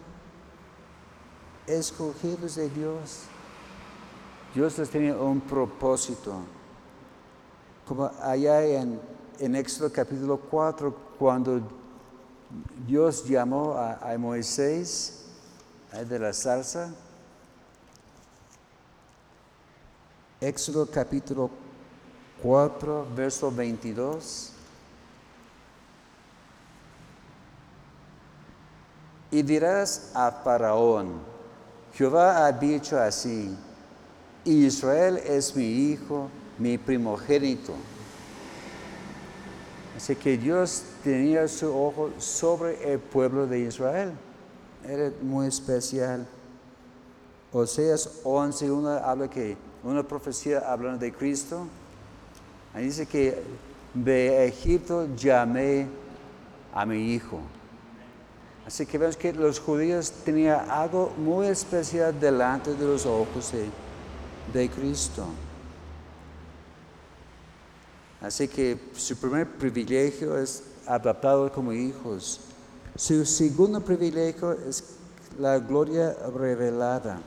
escogidos 1.67 2.57
de 2.57 2.69
Dios. 2.69 3.23
Dios 4.55 4.77
les 4.79 4.91
tenía 4.91 5.17
un 5.17 5.41
propósito. 5.41 6.41
Como 7.87 8.11
allá 8.21 8.65
en, 8.65 9.01
Éxodo 9.57 9.91
capítulo 9.91 10.39
4, 10.39 10.95
cuando 11.19 11.61
Dios 12.87 13.25
llamó 13.25 13.75
a, 13.75 13.95
a 13.95 14.17
Moisés 14.19 15.25
de 16.09 16.19
la 16.19 16.33
salsa. 16.33 16.95
Éxodo 20.41 20.87
capítulo 20.91 21.51
4, 22.43 23.07
verso 23.15 23.51
22. 23.51 24.53
Y 29.31 29.43
dirás 29.43 30.11
a 30.15 30.31
Faraón, 30.31 31.32
Jehová 31.95 32.47
ha 32.47 32.53
dicho 32.53 32.99
así, 32.99 33.55
Israel 34.45 35.19
es 35.19 35.55
mi 35.55 35.67
hijo, 35.67 36.29
mi 36.59 36.79
primogénito. 36.79 37.75
Así 39.97 40.17
que 40.17 40.39
Dios 40.39 40.85
tenía 41.05 41.47
su 41.49 41.69
ojo 41.69 42.11
sobre 42.19 42.93
el 42.93 42.99
pueblo 42.99 43.47
de 43.47 43.61
Israel. 43.61 44.13
Era 44.89 45.13
muy 45.21 45.47
especial. 45.47 46.27
Oseas 47.53 48.21
11, 48.25 48.71
una 48.71 48.99
habla 48.99 49.29
que 49.29 49.57
una 49.85 50.03
profecía 50.03 50.61
hablando 50.61 50.99
de 50.99 51.13
Cristo. 51.13 51.67
Ahí 52.75 52.85
dice 52.85 53.07
que 53.07 53.43
de 53.93 54.47
Egipto 54.47 55.15
llamé 55.15 55.87
a 56.73 56.87
mi 56.87 57.13
hijo. 57.13 57.39
Así 58.67 58.87
que 58.87 58.97
vemos 58.97 59.17
que 59.17 59.33
los 59.33 59.59
judíos 59.59 60.13
tenían 60.25 60.71
algo 60.71 61.13
muy 61.17 61.47
especial 61.47 62.19
delante 62.19 62.75
de 62.75 62.87
los 62.87 63.05
ojos 63.07 63.53
de, 64.53 64.71
Cristo. 64.71 65.27
Así 68.21 68.47
que 68.47 68.79
su 68.95 69.17
primer 69.17 69.51
privilegio 69.51 70.39
es 70.39 70.63
adaptado 70.87 71.51
como 71.51 71.73
hijos. 71.73 72.41
Su 72.95 73.27
segundo 73.27 73.81
privilegio 73.81 74.53
es 74.53 74.85
la 75.39 75.59
gloria 75.59 76.15
revelada. 76.33 77.21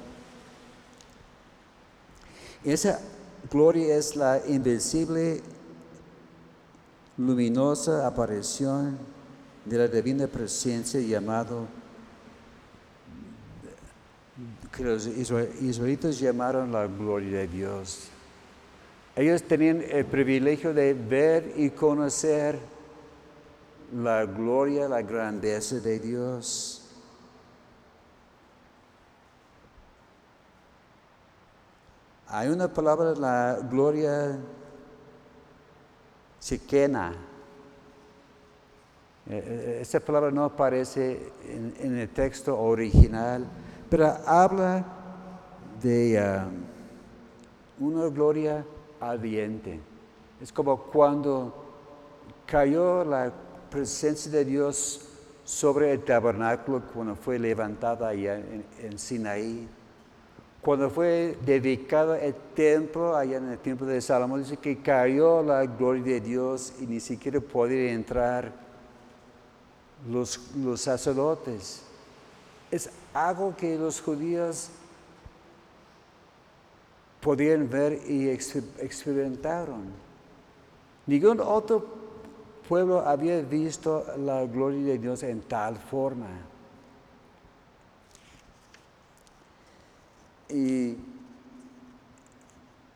Esa 2.63 2.99
gloria 3.51 3.97
es 3.97 4.15
la 4.15 4.41
invisible, 4.47 5.41
luminosa 7.17 8.07
aparición 8.07 9.14
de 9.65 9.77
la 9.77 9.87
divina 9.87 10.27
presencia 10.27 10.99
llamado 11.01 11.67
que 14.71 14.83
los 14.83 15.07
israelitas 15.07 16.19
llamaron 16.19 16.71
la 16.71 16.87
gloria 16.87 17.39
de 17.39 17.47
Dios. 17.47 18.09
Ellos 19.15 19.41
tenían 19.43 19.81
el 19.81 20.05
privilegio 20.05 20.73
de 20.73 20.93
ver 20.93 21.53
y 21.55 21.69
conocer 21.69 22.59
la 23.93 24.25
gloria, 24.25 24.89
la 24.89 25.01
grandeza 25.01 25.79
de 25.79 25.99
Dios. 25.99 26.81
Hay 32.27 32.49
una 32.49 32.67
palabra, 32.67 33.13
la 33.13 33.59
gloria 33.69 34.37
chiquena. 36.41 37.13
Eh, 39.27 39.43
eh, 39.43 39.79
esa 39.81 39.99
palabra 39.99 40.29
no 40.29 40.43
aparece 40.43 41.31
en, 41.49 41.97
el 41.97 42.09
texto 42.09 42.59
original, 42.59 43.47
pero 43.89 44.05
habla 44.25 44.85
de 45.81 46.45
um, 47.79 47.87
una 47.87 48.07
gloria 48.09 48.63
ardiente. 48.99 49.79
Es 50.39 50.51
como 50.51 50.77
cuando 50.77 51.53
cayó 52.45 53.03
la 53.03 53.33
presencia 53.71 54.31
de 54.31 54.45
Dios 54.45 55.09
sobre 55.43 55.91
el 55.91 56.03
tabernáculo 56.03 56.83
cuando 56.93 57.15
fue 57.15 57.39
levantada 57.39 58.09
allá 58.09 58.39
en, 58.79 58.99
Sinaí. 58.99 59.67
Cuando 60.61 60.89
fue 60.89 61.35
dedicado 61.45 62.15
el 62.15 62.35
templo 62.53 63.15
allá 63.15 63.37
en 63.37 63.49
el 63.49 63.59
templo 63.59 63.87
de 63.87 64.01
Salomón, 64.01 64.41
dice 64.41 64.57
que 64.57 64.81
cayó 64.81 65.41
la 65.41 65.65
gloria 65.65 66.03
de 66.03 66.21
Dios 66.21 66.73
y 66.79 66.85
ni 66.85 66.99
siquiera 66.99 67.39
podía 67.39 67.91
entrar 67.91 68.64
los, 70.09 70.39
los 70.55 70.81
sacerdotes. 70.81 71.81
Es 72.71 72.89
algo 73.13 73.55
que 73.55 73.77
los 73.77 74.01
judíos 74.01 74.69
podían 77.21 77.69
ver 77.69 78.01
y 78.07 78.29
experimentaron. 78.29 79.85
Ningún 81.07 81.39
otro 81.39 81.85
pueblo 82.67 82.99
había 82.99 83.41
visto 83.41 84.05
la 84.17 84.45
gloria 84.45 84.93
de 84.93 84.97
Dios 84.97 85.23
en 85.23 85.41
tal 85.41 85.77
forma. 85.77 86.27
Y 90.49 90.97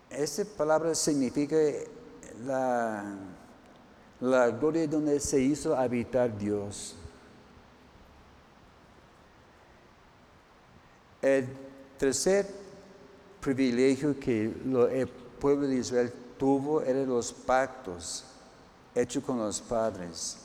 esa 0.09 0.45
palabra 0.45 0.93
significa 0.93 1.55
la, 2.45 3.03
la 4.21 4.49
gloria 4.49 4.87
donde 4.87 5.19
se 5.19 5.39
hizo 5.39 5.75
habitar 5.75 6.37
Dios. 6.37 6.95
El 11.21 11.47
tercer 11.97 12.47
privilegio 13.39 14.19
que 14.19 14.45
el 14.45 15.07
pueblo 15.39 15.67
de 15.67 15.75
Israel 15.75 16.13
tuvo 16.37 16.81
eran 16.81 17.07
los 17.07 17.31
pactos 17.31 18.25
hechos 18.95 19.23
con 19.23 19.37
los 19.37 19.61
padres. 19.61 20.37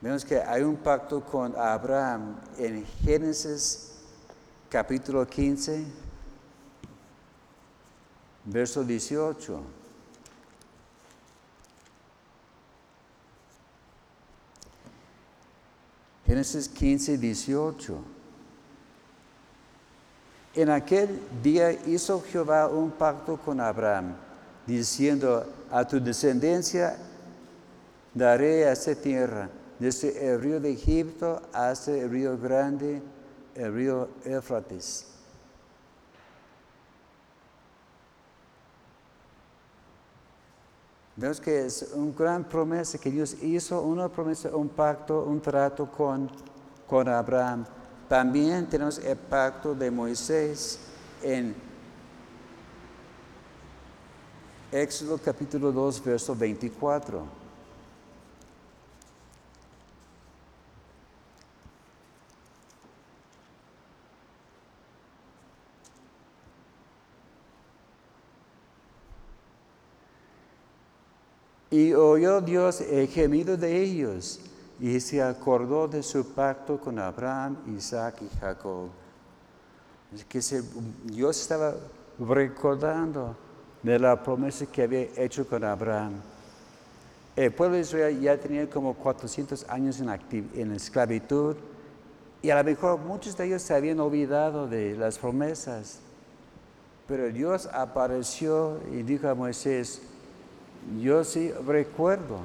Vemos 0.00 0.24
que 0.24 0.40
hay 0.40 0.62
un 0.62 0.76
pacto 0.76 1.20
con 1.24 1.54
Abraham 1.56 2.36
en 2.58 2.84
Génesis 3.04 3.92
capítulo 4.68 5.24
15, 5.26 5.84
verso 8.44 8.82
18. 8.82 9.81
Génesis 16.32 16.66
15, 16.66 17.18
18. 17.18 17.98
En 20.54 20.70
aquel 20.70 21.20
día 21.42 21.72
hizo 21.86 22.22
Jehová 22.22 22.68
un 22.68 22.90
pacto 22.90 23.36
con 23.36 23.60
Abraham, 23.60 24.14
diciendo, 24.66 25.44
a 25.70 25.86
tu 25.86 26.00
descendencia 26.00 26.96
daré 28.14 28.62
esta 28.62 28.94
tierra, 28.94 29.50
desde 29.78 30.26
el 30.26 30.40
río 30.40 30.58
de 30.58 30.72
Egipto 30.72 31.42
hasta 31.52 31.92
el 31.92 32.08
río 32.08 32.38
grande, 32.38 33.02
el 33.54 33.74
río 33.74 34.08
Éfrates. 34.24 35.11
Vemos 41.22 41.40
que 41.40 41.66
es 41.66 41.88
una 41.94 42.12
gran 42.18 42.42
promesa 42.48 42.98
que 42.98 43.08
Dios 43.08 43.36
hizo, 43.42 43.80
una 43.82 44.08
promesa, 44.08 44.48
un 44.56 44.68
pacto, 44.68 45.22
un 45.22 45.40
trato 45.40 45.88
con, 45.88 46.28
con 46.84 47.08
Abraham. 47.08 47.64
También 48.08 48.68
tenemos 48.68 48.98
el 48.98 49.16
pacto 49.16 49.72
de 49.72 49.88
Moisés 49.88 50.80
en 51.22 51.54
Éxodo 54.72 55.16
capítulo 55.16 55.70
2, 55.70 56.04
verso 56.04 56.34
24. 56.34 57.41
Y 71.72 71.94
oyó 71.94 72.42
Dios 72.42 72.82
el 72.82 73.08
gemido 73.08 73.56
de 73.56 73.82
ellos 73.82 74.40
y 74.78 75.00
se 75.00 75.22
acordó 75.22 75.88
de 75.88 76.02
su 76.02 76.34
pacto 76.34 76.78
con 76.78 76.98
Abraham, 76.98 77.56
Isaac 77.74 78.16
y 78.20 78.38
Jacob. 78.38 78.90
Que 80.28 80.42
Dios 81.04 81.40
estaba 81.40 81.74
recordando 82.18 83.34
de 83.82 83.98
la 83.98 84.22
promesa 84.22 84.66
que 84.66 84.82
había 84.82 85.08
hecho 85.16 85.48
con 85.48 85.64
Abraham. 85.64 86.12
El 87.34 87.50
pueblo 87.52 87.76
de 87.76 87.80
Israel 87.80 88.20
ya 88.20 88.36
tenía 88.36 88.68
como 88.68 88.92
400 88.92 89.64
años 89.70 89.98
en, 89.98 90.10
en 90.54 90.72
esclavitud 90.72 91.56
y 92.42 92.50
a 92.50 92.56
lo 92.58 92.64
mejor 92.64 92.98
muchos 92.98 93.34
de 93.34 93.46
ellos 93.46 93.62
se 93.62 93.74
habían 93.74 93.98
olvidado 93.98 94.66
de 94.66 94.94
las 94.94 95.18
promesas. 95.18 96.00
Pero 97.08 97.30
Dios 97.30 97.66
apareció 97.72 98.78
y 98.92 99.02
dijo 99.04 99.26
a 99.26 99.34
Moisés, 99.34 100.02
yo 101.00 101.24
sí 101.24 101.50
recuerdo 101.66 102.38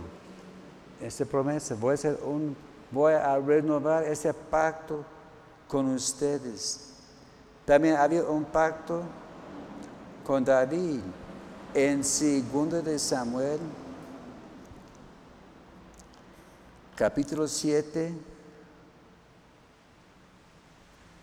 esta 1.01 1.25
promesa, 1.25 1.75
voy 1.75 1.95
a, 2.03 2.25
un, 2.25 2.55
voy 2.91 3.13
a 3.13 3.37
renovar 3.39 4.03
ese 4.03 4.33
pacto 4.33 5.03
con 5.67 5.87
ustedes. 5.89 6.93
También 7.65 7.95
había 7.95 8.23
un 8.23 8.45
pacto 8.45 9.03
con 10.25 10.43
David 10.43 11.01
en 11.73 12.03
segundo 12.03 12.81
de 12.81 12.97
Samuel, 12.97 13.59
capítulo 16.95 17.47
7, 17.47 18.13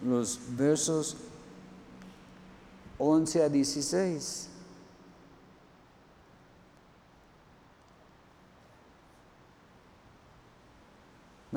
los 0.03 0.39
versos 0.57 1.17
11 2.99 3.43
a 3.43 3.49
16. 3.49 4.49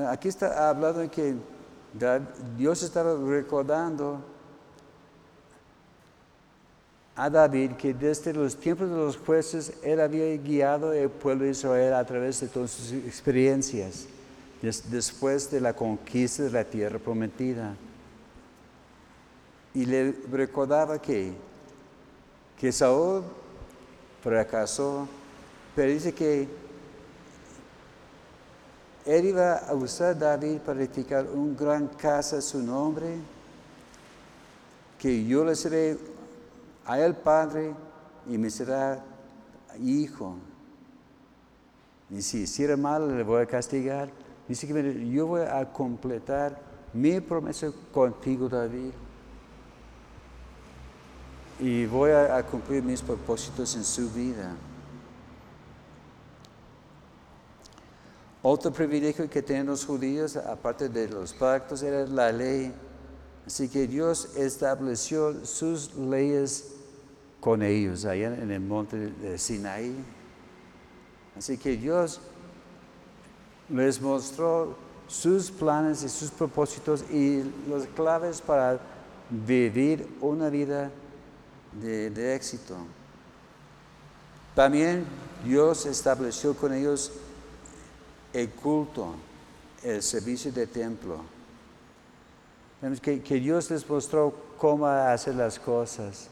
Aquí 0.10 0.28
está 0.28 0.70
hablando 0.70 1.00
de 1.00 1.10
que 1.10 1.36
Dios 2.56 2.84
estaba 2.84 3.16
recordando 3.16 4.20
a 7.16 7.30
David 7.30 7.72
que 7.74 7.94
desde 7.94 8.32
los 8.34 8.56
tiempos 8.56 8.90
de 8.90 8.96
los 8.96 9.18
jueces 9.18 9.74
él 9.82 10.00
había 10.00 10.38
guiado 10.38 10.94
el 10.94 11.10
pueblo 11.10 11.46
de 11.46 11.52
Israel 11.52 11.96
a 11.96 12.06
través 12.06 12.40
de 12.42 12.48
todas 12.48 12.72
sus 12.72 12.92
experiencias 12.92 14.06
después 14.62 15.50
de 15.50 15.62
la 15.62 15.74
conquista 15.74 16.44
de 16.44 16.52
la 16.52 16.64
tierra 16.64 17.00
prometida. 17.00 17.76
Y 19.74 19.86
le 19.86 20.12
recordaba 20.32 21.02
que, 21.02 21.34
que 22.60 22.72
Saúl 22.72 23.24
fracasó 24.22 25.08
pero 25.78 25.92
dice 25.92 26.12
que 26.12 26.48
él 29.08 29.28
iba 29.28 29.56
a 29.56 29.74
usar 29.74 30.20
David 30.20 30.60
para 30.60 30.80
edificar 30.82 31.26
un 31.26 31.56
gran 31.56 31.88
casa 31.88 32.38
a 32.38 32.42
su 32.42 32.62
nombre, 32.62 33.16
que 35.00 35.26
yo 35.26 35.46
le 35.46 35.56
seré 35.56 35.98
a 36.86 37.00
él 37.00 37.16
padre 37.16 37.74
y 38.28 38.38
me 38.38 38.50
será 38.50 39.02
hijo. 39.82 40.36
Y 42.10 42.22
si 42.22 42.40
hiciera 42.40 42.76
mal, 42.76 43.16
le 43.16 43.24
voy 43.24 43.42
a 43.42 43.46
castigar. 43.46 44.10
Dice 44.48 44.68
que 44.68 45.10
yo 45.10 45.28
voy 45.28 45.42
a 45.42 45.72
completar 45.72 46.60
mi 46.94 47.22
promesa 47.22 47.72
contigo, 47.94 48.50
David. 48.50 48.92
Y 51.60 51.86
voy 51.86 52.12
a, 52.12 52.44
cumplir 52.44 52.84
mis 52.84 53.02
propósitos 53.02 53.74
en 53.76 53.84
su 53.84 54.10
vida. 54.12 54.52
Otro 58.50 58.72
privilegio 58.72 59.30
que 59.30 59.42
tienen 59.42 59.66
los 59.66 59.84
judíos, 59.86 60.38
aparte 60.38 60.88
de 60.88 61.10
los 61.10 61.34
pactos, 61.34 61.84
era 61.84 62.08
la 62.08 62.32
ley. 62.32 62.74
Así 63.46 63.68
que 63.68 63.86
Dios 63.86 64.38
estableció 64.38 65.46
sus 65.46 65.94
leyes 65.96 66.72
con 67.42 67.62
ellos 67.62 68.06
allá 68.06 68.28
en 68.28 68.50
el 68.50 68.62
monte 68.62 69.12
de 69.12 69.38
Sinaí. 69.38 69.94
Así 71.38 71.58
que 71.58 71.76
Dios 71.76 72.22
les 73.68 74.00
mostró 74.00 74.78
sus 75.10 75.52
planes 75.52 76.04
y 76.04 76.08
sus 76.08 76.32
propósitos 76.32 77.04
y 77.12 77.44
las 77.70 77.86
claves 77.98 78.40
para 78.40 78.80
vivir 79.30 80.08
una 80.22 80.50
vida 80.50 80.90
de, 81.82 82.10
de 82.12 82.34
éxito. 82.34 82.78
También 84.56 85.04
Dios 85.44 85.86
estableció 85.86 86.56
con 86.56 86.74
ellos 86.74 87.12
el 88.38 88.50
culto, 88.52 89.16
el 89.84 90.02
servicio 90.04 90.52
de 90.52 90.68
templo. 90.68 91.22
Que, 93.02 93.22
que 93.22 93.36
Dios 93.40 93.72
les 93.72 93.90
mostró 93.90 94.34
cómo 94.58 94.86
hacer 94.86 95.36
las 95.36 95.58
cosas. 95.58 96.30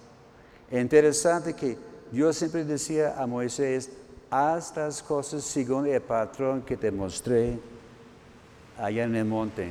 Interesante 0.72 1.54
que 1.54 1.78
Dios 2.12 2.38
siempre 2.38 2.64
decía 2.64 3.16
a 3.18 3.26
Moisés, 3.26 3.90
haz 4.30 4.76
las 4.76 5.02
cosas 5.02 5.44
según 5.44 5.88
el 5.88 6.02
patrón 6.02 6.62
que 6.62 6.78
te 6.78 6.92
mostré 6.92 7.58
allá 8.78 9.06
en 9.06 9.16
el 9.16 9.26
monte. 9.26 9.70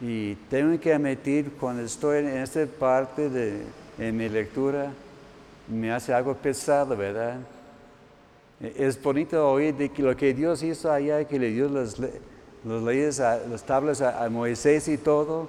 Y 0.00 0.34
tengo 0.50 0.78
que 0.80 0.92
admitir, 0.92 1.52
cuando 1.52 1.82
estoy 1.82 2.18
en 2.18 2.28
esta 2.28 2.66
parte 2.66 3.30
de 3.30 3.62
en 3.98 4.16
mi 4.16 4.28
lectura, 4.28 4.92
me 5.68 5.92
hace 5.92 6.12
algo 6.12 6.34
pesado, 6.34 6.96
¿verdad? 6.96 7.38
Es 8.60 9.02
bonito 9.02 9.50
oír 9.50 9.74
de 9.74 9.90
que 9.90 10.02
lo 10.02 10.16
que 10.16 10.32
Dios 10.32 10.62
hizo 10.62 10.90
allá, 10.90 11.24
que 11.24 11.38
le 11.38 11.50
dio 11.50 11.68
las, 11.68 11.96
leyes, 12.64 13.18
las 13.18 13.62
tablas 13.64 14.00
a, 14.00 14.28
Moisés 14.30 14.88
y 14.88 14.96
todo, 14.96 15.48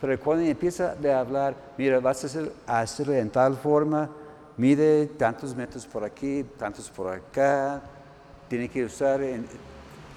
pero 0.00 0.20
cuando 0.20 0.44
empieza 0.44 0.94
a 1.02 1.20
hablar, 1.20 1.54
mira, 1.78 1.98
vas 1.98 2.24
a 2.24 2.26
hacer, 2.26 2.52
hacerlo 2.66 3.14
en 3.14 3.30
tal 3.30 3.56
forma, 3.56 4.10
mide 4.58 5.06
tantos 5.06 5.56
metros 5.56 5.86
por 5.86 6.04
aquí, 6.04 6.44
tantos 6.58 6.90
por 6.90 7.08
acá, 7.08 7.80
tiene 8.48 8.68
que 8.68 8.84
usar 8.84 9.20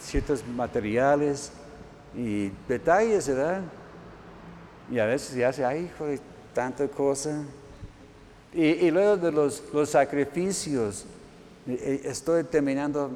ciertos 0.01 0.45
materiales 0.45 1.53
y 2.13 2.51
detalles, 2.67 3.29
¿verdad? 3.29 3.61
Y 4.91 4.99
a 4.99 5.05
veces 5.05 5.35
ya 5.35 5.53
se, 5.53 5.63
ay, 5.63 5.85
hijo, 5.85 6.05
tanta 6.53 6.85
cosa. 6.89 7.43
Y, 8.53 8.89
luego 8.91 9.17
de 9.17 9.31
los, 9.31 9.63
los 9.73 9.89
sacrificios, 9.89 11.05
estoy 11.67 12.43
terminando 12.43 13.11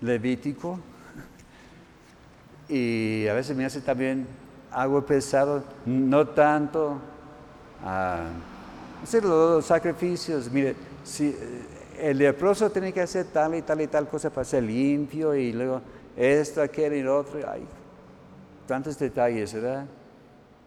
Levítico 0.00 0.78
y 2.68 3.26
a 3.28 3.34
veces 3.34 3.56
me 3.56 3.64
hace 3.64 3.80
también 3.80 4.26
algo 4.70 5.04
pesado, 5.04 5.62
no 5.86 6.28
tanto 6.28 6.98
a 7.82 8.26
hacer 9.02 9.24
los 9.24 9.64
sacrificios. 9.64 10.50
Mire, 10.50 10.74
si 11.04 11.28
eh, 11.28 11.34
el 11.98 12.18
leproso 12.18 12.70
tiene 12.70 12.92
que 12.92 13.00
hacer 13.00 13.26
tal 13.26 13.54
y 13.54 13.62
tal 13.62 13.80
y 13.80 13.86
tal 13.86 14.08
cosa 14.08 14.28
para 14.28 14.44
ser 14.44 14.64
limpio 14.64 15.34
y 15.34 15.52
luego 15.52 15.80
esto, 16.16 16.60
aquel 16.60 16.94
y 16.94 17.02
lo 17.02 17.18
otro, 17.18 17.38
hay 17.48 17.64
tantos 18.66 18.98
detalles, 18.98 19.54
¿verdad? 19.54 19.86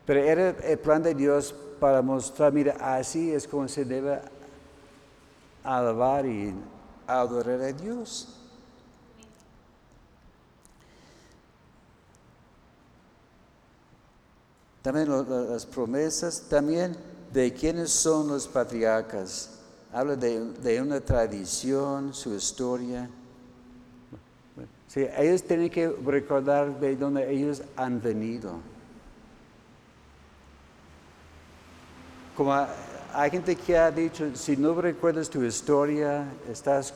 Pero 0.06 0.20
era 0.22 0.50
el 0.64 0.80
plan 0.80 1.04
de 1.04 1.14
Dios 1.14 1.54
para 1.80 2.02
mostrar, 2.02 2.52
mira, 2.52 2.76
así 2.80 3.32
es 3.32 3.48
como 3.48 3.68
se 3.68 3.86
debe 3.86 4.20
alabar 5.64 6.26
y 6.26 6.54
adorar 7.10 7.62
a 7.62 7.74
Dios. 7.74 8.28
También 14.82 15.10
las 15.10 15.66
promesas, 15.66 16.42
también 16.50 16.96
de 17.34 17.54
quiénes 17.54 17.92
son 17.92 18.28
los 18.28 18.48
patriarcas. 18.48 19.60
Habla 19.92 20.16
de, 20.16 20.82
una 20.82 21.02
tradición, 21.02 22.14
su 22.14 22.34
historia. 22.34 23.10
Sí, 24.88 25.06
ellos 25.18 25.44
tienen 25.44 25.70
que 25.70 25.90
recordar 25.90 26.80
de 26.80 26.96
dónde 26.96 27.32
ellos 27.32 27.62
han 27.76 28.02
venido. 28.02 28.60
Como 32.36 32.56
hay 33.14 33.32
gente 33.32 33.56
que 33.56 33.78
ha 33.78 33.92
dicho, 33.92 34.36
si 34.36 34.56
no 34.56 34.80
recuerdas 34.80 35.30
tu 35.30 35.44
historia, 35.44 36.26
estás 36.50 36.94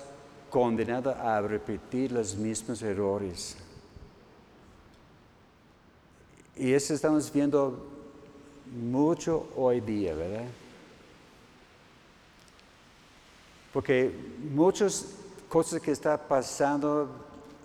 condenado 0.50 1.12
a 1.12 1.42
repetir 1.42 2.12
los 2.12 2.36
mismos 2.36 2.82
errores. 2.82 3.58
Y 6.56 6.74
eso 6.74 6.94
estamos 6.94 7.32
viendo 7.34 7.88
mucho 8.72 9.48
hoy 9.56 9.82
día, 9.82 10.14
¿verdad? 10.14 10.46
Porque 13.74 14.14
muchas 14.54 15.16
cosas 15.50 15.82
que 15.82 15.92
están 15.92 16.20
pasando 16.28 17.10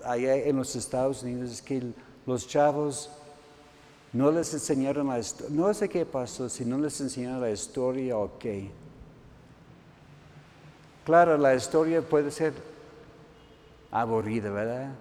allá 0.02 0.36
en 0.36 0.56
los 0.56 0.74
Estados 0.74 1.22
Unidos 1.22 1.50
es 1.50 1.62
que 1.62 1.92
los 2.24 2.48
chavos 2.48 3.10
no 4.12 4.30
les 4.30 4.52
enseñaron 4.54 5.08
la 5.08 5.18
historia, 5.18 5.54
no 5.54 5.72
sé 5.74 5.88
qué 5.88 6.06
pasó, 6.06 6.48
si 6.48 6.64
no 6.64 6.78
les 6.78 7.00
enseñaron 7.00 7.40
la 7.40 7.50
historia 7.50 8.16
o 8.16 8.38
qué. 8.38 8.70
Claro, 11.04 11.36
la 11.36 11.54
historia 11.54 12.02
puede 12.02 12.30
ser 12.30 12.52
aburrida, 13.90 14.50
¿verdad? 14.50 14.92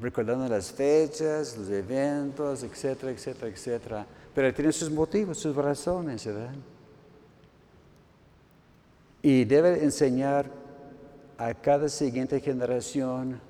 Recordando 0.00 0.48
las 0.48 0.72
fechas, 0.72 1.56
los 1.56 1.68
eventos, 1.68 2.62
etcétera, 2.62 3.12
etcétera, 3.12 3.48
etcétera. 3.48 4.06
Pero 4.34 4.54
tiene 4.54 4.72
sus 4.72 4.90
motivos, 4.90 5.38
sus 5.38 5.54
razones, 5.54 6.24
¿verdad? 6.24 6.54
Y 9.22 9.44
debe 9.44 9.82
enseñar 9.82 10.46
a 11.36 11.52
cada 11.54 11.88
siguiente 11.88 12.40
generación 12.40 13.40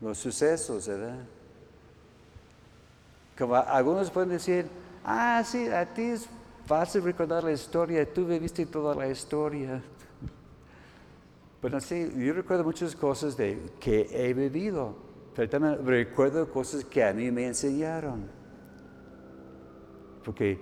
los 0.00 0.18
sucesos, 0.18 0.86
¿verdad? 0.86 1.18
Como 3.38 3.54
algunos 3.54 4.10
pueden 4.10 4.30
decir, 4.30 4.66
ah, 5.04 5.40
sí, 5.44 5.68
a 5.68 5.86
ti 5.86 6.02
es 6.02 6.28
fácil 6.66 7.04
recordar 7.04 7.44
la 7.44 7.52
historia, 7.52 8.04
tú 8.12 8.26
viviste 8.26 8.66
toda 8.66 8.96
la 8.96 9.08
historia. 9.08 9.80
Pero 11.60 11.80
sí, 11.80 12.12
yo 12.16 12.32
recuerdo 12.32 12.64
muchas 12.64 12.96
cosas 12.96 13.36
de, 13.36 13.70
que 13.78 14.08
he 14.10 14.34
vivido, 14.34 14.96
pero 15.36 15.48
también 15.48 15.86
recuerdo 15.86 16.50
cosas 16.50 16.84
que 16.84 17.04
a 17.04 17.12
mí 17.12 17.30
me 17.30 17.46
enseñaron. 17.46 18.28
Porque 20.24 20.58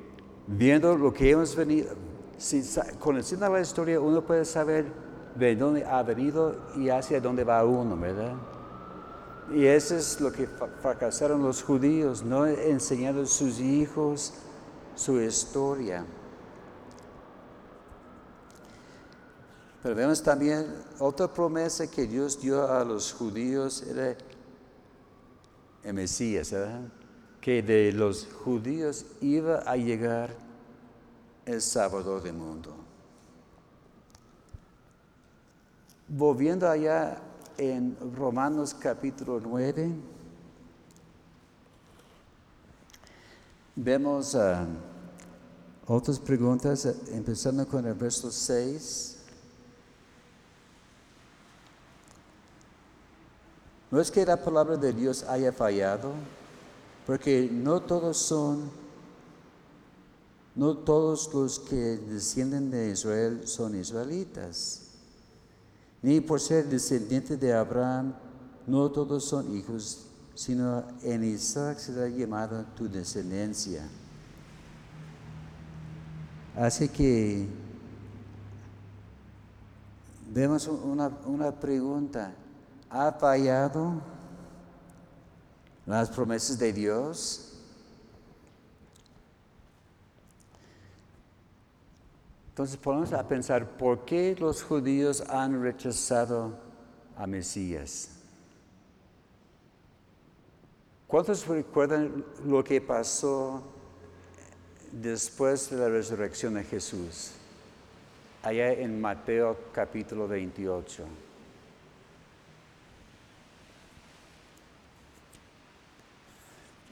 viendo 0.47 0.97
lo 0.99 1.15
que 1.15 1.31
hemos 1.31 1.57
venido, 1.57 1.95
conociendo 2.99 3.49
la 3.49 3.61
historia, 3.61 3.99
uno 3.99 4.23
puede 4.23 4.45
saber 4.45 4.85
de 5.35 5.57
dónde 5.57 5.85
ha 5.85 6.03
venido 6.03 6.57
y 6.77 6.91
hacia 6.91 7.23
dónde 7.23 7.43
va 7.43 7.65
uno, 7.65 7.97
¿verdad? 7.97 8.35
Y 9.53 9.67
eso 9.67 9.97
es 9.97 10.21
lo 10.21 10.33
que 10.33 10.47
fracasaron 10.83 11.43
los 11.43 11.63
judíos, 11.63 12.23
no 12.23 12.47
enseñando 12.47 13.23
a 13.23 13.27
sus 13.27 13.61
hijos 13.61 14.33
su 14.97 15.21
historia. 15.21 16.05
Pero 19.83 19.95
vemos 19.95 20.23
también 20.23 20.67
otra 20.99 21.33
promesa 21.33 21.87
que 21.89 22.07
Dios 22.07 22.41
dio 22.41 22.69
a 22.69 22.85
los 22.85 23.13
judíos, 23.13 23.83
era 23.83 24.17
el 25.85 25.95
Mesías, 25.95 26.51
¿verdad? 26.51 26.81
que 27.47 27.63
de 27.63 27.93
los 27.93 28.27
judíos 28.43 29.07
iba 29.21 29.59
a 29.59 29.77
llegar 29.77 30.35
el 31.45 31.63
Salvador 31.63 32.21
del 32.21 32.33
mundo. 32.33 32.75
Volviendo 36.09 36.69
allá 36.69 37.23
en 37.59 37.97
Romanos 38.15 38.75
capítulo 38.75 39.41
9, 39.41 39.91
vemos 43.75 44.35
ah, 44.35 44.67
otras 45.87 46.19
preguntas, 46.19 46.87
empezando 47.13 47.67
con 47.67 47.87
el 47.87 47.95
verso 47.95 48.31
6. 48.31 49.19
No 53.91 54.01
es 54.01 54.11
que 54.11 54.27
la 54.27 54.43
palabra 54.43 54.77
de 54.77 54.93
Dios 54.93 55.23
haya 55.23 55.53
fallado, 55.53 56.13
porque 57.07 57.49
no 57.51 57.81
todos 57.81 58.19
son, 58.19 58.71
no 60.55 60.77
todos 60.79 61.33
los 61.33 61.61
que 61.61 61.77
descienden 61.77 62.71
de 62.71 62.91
Israel 62.91 63.47
son 63.47 63.79
israelitas. 63.79 64.86
Ni 66.07 66.21
por 66.21 66.41
ser 66.41 66.67
descendiente 66.67 67.37
de 67.37 67.53
Abraham, 67.53 68.15
no 68.65 68.89
todos 68.93 69.25
son 69.25 69.53
hijos, 69.57 70.07
sino 70.37 70.85
en 71.03 71.25
Isaac 71.25 71.79
será 71.79 72.07
llamada 72.07 72.65
tu 72.77 72.89
descendencia. 72.89 73.83
Así 76.55 76.89
que 76.89 77.49
vemos 80.33 80.69
una, 80.69 81.11
una 81.27 81.51
pregunta. 81.51 82.33
¿Ha 82.89 83.11
fallado 83.11 84.01
las 85.87 86.09
promesas 86.11 86.57
de 86.57 86.73
Dios? 86.73 87.56
Entonces 92.57 92.79
ponemos 92.79 93.13
a 93.13 93.29
pensar, 93.29 93.69
¿por 93.77 94.07
qué 94.07 94.35
los 94.41 94.63
judíos 94.63 95.21
han 95.29 95.63
rechazado 95.63 96.57
a 97.15 97.27
Mesías? 97.27 98.13
¿Cuántos 101.07 101.47
recuerdan 101.47 102.25
lo 102.47 102.65
que 102.65 102.81
pasó 102.81 103.63
después 104.91 105.69
de 105.69 105.77
la 105.77 105.91
resurrección 105.91 106.55
de 106.55 106.65
Jesús? 106.65 107.33
Allá 108.43 108.73
en 108.73 109.03
Mateo 109.03 109.59
capítulo 109.71 110.27
28. 110.27 111.05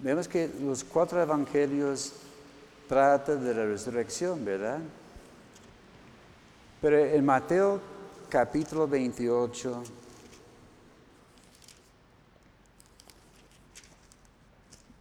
Vemos 0.01 0.29
que 0.29 0.51
los 0.61 0.85
cuatro 0.85 1.23
evangelios 1.23 2.12
tratan 2.87 3.43
de 3.43 3.55
la 3.55 3.65
resurrección, 3.65 4.45
¿verdad? 4.45 4.81
Pero 6.85 6.99
en 6.99 7.24
Mateo 7.24 7.80
capítulo 8.28 8.87
28, 8.87 9.82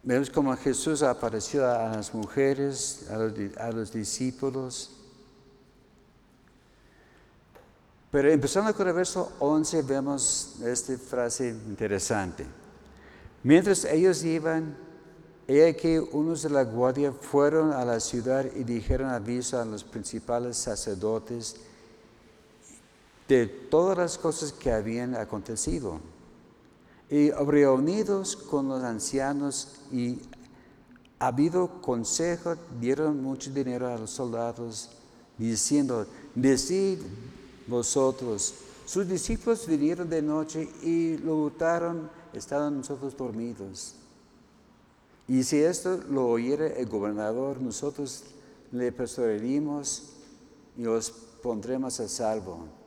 vemos 0.02 0.30
como 0.30 0.56
Jesús 0.56 1.02
apareció 1.02 1.70
a 1.70 1.90
las 1.94 2.14
mujeres, 2.14 3.06
a 3.10 3.18
los, 3.18 3.34
a 3.58 3.70
los 3.70 3.92
discípulos. 3.92 4.92
Pero 8.10 8.30
empezando 8.30 8.74
con 8.74 8.88
el 8.88 8.94
verso 8.94 9.32
11 9.40 9.82
vemos 9.82 10.54
esta 10.64 10.96
frase 10.96 11.50
interesante. 11.50 12.46
Mientras 13.42 13.84
ellos 13.84 14.24
iban, 14.24 14.74
he 15.46 15.76
que 15.76 16.00
unos 16.00 16.44
de 16.44 16.48
la 16.48 16.64
guardia 16.64 17.12
fueron 17.12 17.74
a 17.74 17.84
la 17.84 18.00
ciudad 18.00 18.46
y 18.56 18.64
dijeron 18.64 19.10
aviso 19.10 19.60
a 19.60 19.66
los 19.66 19.84
principales 19.84 20.56
sacerdotes 20.56 21.56
de 23.28 23.46
todas 23.46 23.96
las 23.96 24.18
cosas 24.18 24.52
que 24.52 24.72
habían 24.72 25.14
acontecido. 25.14 26.00
Y 27.10 27.30
reunidos 27.30 28.36
con 28.36 28.68
los 28.68 28.82
ancianos 28.82 29.80
y 29.92 30.20
habido 31.18 31.80
consejo, 31.80 32.56
dieron 32.80 33.22
mucho 33.22 33.50
dinero 33.50 33.88
a 33.88 33.98
los 33.98 34.10
soldados, 34.10 34.90
diciendo, 35.38 36.06
decid 36.34 36.98
vosotros, 37.66 38.54
sus 38.84 39.08
discípulos 39.08 39.66
vinieron 39.66 40.10
de 40.10 40.20
noche 40.20 40.68
y 40.82 41.16
lo 41.18 41.36
botaron, 41.36 42.10
estaban 42.32 42.76
nosotros 42.76 43.16
dormidos. 43.16 43.94
Y 45.26 45.42
si 45.42 45.58
esto 45.58 46.00
lo 46.10 46.28
oyere 46.28 46.78
el 46.78 46.86
gobernador, 46.86 47.60
nosotros 47.60 48.24
le 48.72 48.92
persuadiremos 48.92 50.10
y 50.76 50.82
los 50.82 51.10
pondremos 51.10 51.98
a 52.00 52.08
salvo. 52.08 52.83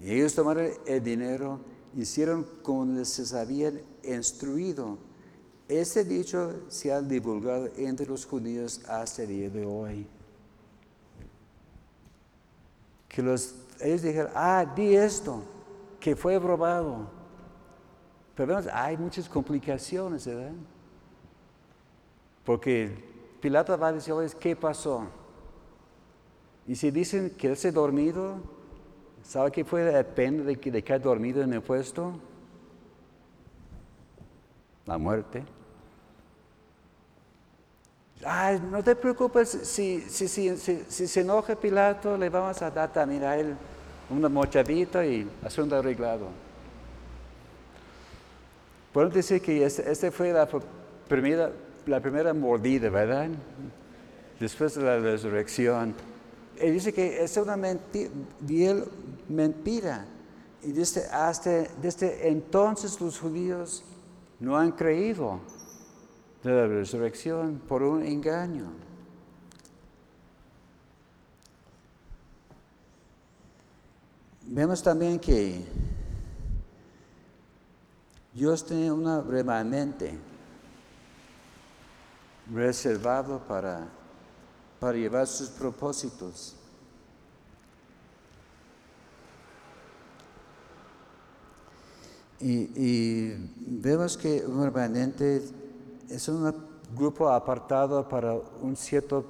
Y 0.00 0.12
ellos 0.12 0.34
tomaron 0.34 0.70
el 0.86 1.02
dinero, 1.02 1.60
hicieron 1.94 2.44
como 2.62 2.86
les 2.86 3.32
habían 3.34 3.82
instruido. 4.02 4.98
Este 5.68 6.04
dicho 6.04 6.62
se 6.68 6.92
ha 6.92 7.02
divulgado 7.02 7.68
entre 7.76 8.06
los 8.06 8.24
judíos 8.24 8.80
hasta 8.88 9.22
el 9.22 9.28
día 9.28 9.50
de 9.50 9.66
hoy. 9.66 10.06
Que 13.08 13.22
los, 13.22 13.54
ellos 13.80 14.02
dijeron, 14.02 14.32
ah, 14.34 14.64
di 14.74 14.96
esto, 14.96 15.42
que 16.00 16.16
fue 16.16 16.38
robado. 16.38 17.10
Pero 18.34 18.58
hay 18.72 18.96
muchas 18.96 19.28
complicaciones, 19.28 20.26
¿verdad? 20.26 20.52
Porque 22.44 23.04
Pilato 23.40 23.76
va 23.76 23.88
a 23.88 23.92
decirles, 23.92 24.34
¿qué 24.34 24.56
pasó? 24.56 25.06
Y 26.66 26.74
si 26.74 26.90
dicen 26.90 27.30
que 27.30 27.48
él 27.48 27.56
se 27.56 27.70
dormido, 27.70 28.38
¿sabe 29.22 29.50
qué 29.50 29.64
fue 29.64 29.90
la 29.90 30.02
pena 30.02 30.42
de, 30.44 30.56
de 30.56 30.82
caer 30.82 31.02
dormido 31.02 31.42
en 31.42 31.52
el 31.52 31.62
puesto? 31.62 32.18
La 34.86 34.98
muerte. 34.98 35.44
Ay, 38.24 38.60
no 38.70 38.82
te 38.82 38.94
preocupes, 38.94 39.48
si, 39.48 40.02
si, 40.02 40.28
si, 40.28 40.56
si, 40.56 41.06
se 41.06 41.20
enoja 41.20 41.56
Pilato, 41.56 42.18
le 42.18 42.28
vamos 42.28 42.60
a 42.60 42.70
dar 42.70 42.92
también 42.92 43.24
a 43.24 43.36
él 43.36 43.56
una 44.10 44.28
mochadita 44.28 45.06
y 45.06 45.28
asunto 45.42 45.76
arreglado. 45.76 46.28
Puedo 48.92 49.08
decir 49.08 49.40
que 49.40 49.64
esta 49.64 49.82
este 49.82 50.10
fue 50.10 50.32
la 50.32 50.46
primera 51.08 51.50
la 51.86 52.00
primera 52.00 52.32
mordida, 52.34 52.90
¿verdad? 52.90 53.28
Después 54.38 54.74
de 54.74 54.82
la 54.82 54.98
resurrección. 54.98 55.94
Él 56.60 56.74
dice 56.74 56.92
que 56.92 57.22
es 57.22 57.36
una 57.36 57.56
mentira, 57.56 58.10
mentira. 59.28 60.06
Y 60.62 60.72
dice, 60.72 61.06
hasta 61.10 61.64
desde 61.80 62.28
entonces 62.28 63.00
los 63.00 63.18
judíos 63.18 63.82
no 64.38 64.56
han 64.56 64.72
creído 64.72 65.40
de 66.42 66.52
la 66.52 66.66
resurrección 66.66 67.60
por 67.66 67.82
un 67.82 68.04
engaño. 68.04 68.70
Vemos 74.42 74.82
también 74.82 75.18
que 75.18 75.64
Dios 78.34 78.66
tiene 78.66 78.90
una 78.90 79.20
remanente 79.20 80.18
reservado 82.52 83.38
para, 83.46 83.88
para 84.80 84.96
llevar 84.96 85.26
sus 85.26 85.48
propósitos. 85.50 86.56
Y, 92.40 93.34
vemos 93.82 94.16
que 94.16 94.42
un 94.46 94.64
remanente 94.64 95.44
es 96.08 96.28
un 96.28 96.52
grupo 96.96 97.28
apartado 97.28 98.08
para 98.08 98.34
un 98.34 98.74
cierto 98.74 99.24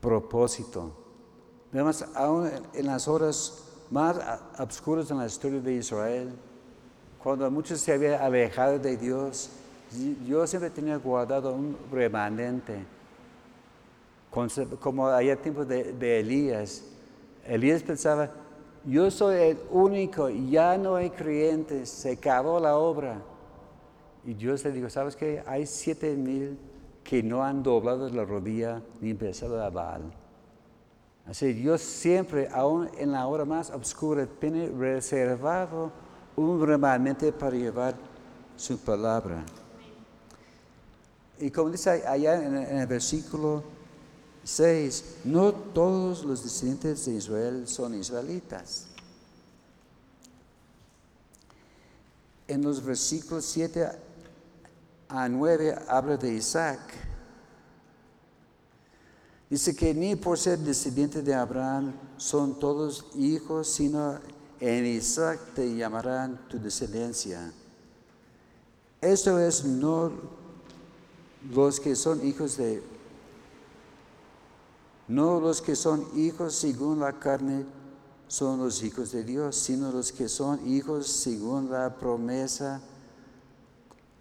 propósito. 0.00 0.92
Vemos 1.72 2.04
aún 2.14 2.50
en 2.72 2.86
las 2.86 3.06
horas 3.06 3.64
más 3.90 4.16
obscuras 4.58 5.10
en 5.10 5.18
la 5.18 5.26
historia 5.26 5.60
de 5.60 5.74
Israel, 5.74 6.32
cuando 7.22 7.48
muchos 7.50 7.80
se 7.80 7.92
habían 7.92 8.20
alejado 8.20 8.78
de 8.78 8.96
Dios, 8.96 9.48
yo 10.26 10.46
siempre 10.46 10.70
tenía 10.70 10.96
guardado 10.96 11.54
un 11.54 11.76
remanente, 11.90 12.84
como 14.80 15.06
había 15.06 15.36
tiempo 15.36 15.64
de, 15.64 16.20
Elías. 16.20 16.84
Elías 17.46 17.82
pensaba, 17.82 18.30
yo 18.84 19.10
soy 19.10 19.36
el 19.36 19.58
único, 19.70 20.28
ya 20.28 20.76
no 20.76 20.96
hay 20.96 21.10
creyentes, 21.10 21.88
se 21.88 22.12
acabó 22.12 22.58
la 22.58 22.76
obra. 22.76 23.22
Y 24.24 24.34
Dios 24.34 24.64
le 24.64 24.72
dijo, 24.72 24.90
¿sabes 24.90 25.16
qué? 25.16 25.42
Hay 25.46 25.66
siete 25.66 26.14
mil 26.16 26.58
que 27.02 27.22
no 27.22 27.44
han 27.44 27.62
doblado 27.62 28.08
la 28.08 28.24
rodilla 28.24 28.82
ni 29.00 29.10
empezado 29.10 29.62
a 29.62 29.70
Baal. 29.70 30.02
Así, 31.26 31.52
Dios 31.52 31.80
siempre, 31.80 32.48
aún 32.52 32.90
en 32.98 33.12
la 33.12 33.26
hora 33.26 33.44
más 33.44 33.70
oscura, 33.70 34.26
tiene 34.26 34.68
reservado 34.68 35.90
un 36.36 36.66
remanente 36.66 37.32
para 37.32 37.56
llevar 37.56 37.94
su 38.56 38.78
palabra. 38.78 39.44
Y 41.38 41.50
como 41.50 41.70
dice 41.70 42.06
allá 42.06 42.42
en, 42.42 42.54
el 42.56 42.86
versículo 42.86 43.62
6, 44.44 45.04
no 45.24 45.52
todos 45.52 46.22
los 46.24 46.44
descendientes 46.44 47.06
de 47.06 47.14
Israel 47.14 47.66
son 47.66 47.94
israelitas. 47.94 48.86
En 52.46 52.62
los 52.62 52.84
versículos 52.84 53.46
7 53.46 53.88
a 55.08 55.28
9 55.28 55.74
habla 55.88 56.16
de 56.18 56.34
Isaac. 56.34 56.80
Dice 59.48 59.74
que 59.74 59.94
ni 59.94 60.14
por 60.14 60.38
ser 60.38 60.58
descendiente 60.58 61.22
de 61.22 61.34
Abraham 61.34 61.94
son 62.18 62.58
todos 62.58 63.06
hijos, 63.14 63.68
sino 63.68 64.18
en 64.60 64.86
Isaac 64.86 65.40
te 65.54 65.74
llamarán 65.74 66.48
tu 66.48 66.58
descendencia. 66.58 67.52
Esto 69.00 69.38
es 69.38 69.64
no 69.64 70.12
los 71.50 71.78
que 71.78 71.94
son 71.94 72.26
hijos 72.26 72.56
de, 72.56 72.82
no 75.08 75.40
los 75.40 75.60
que 75.60 75.76
son 75.76 76.06
hijos 76.14 76.54
según 76.54 77.00
la 77.00 77.18
carne 77.18 77.64
son 78.26 78.58
los 78.58 78.82
hijos 78.82 79.12
de 79.12 79.22
Dios, 79.22 79.56
sino 79.56 79.92
los 79.92 80.10
que 80.12 80.28
son 80.28 80.66
hijos 80.66 81.06
según 81.06 81.70
la 81.70 81.94
promesa 81.94 82.80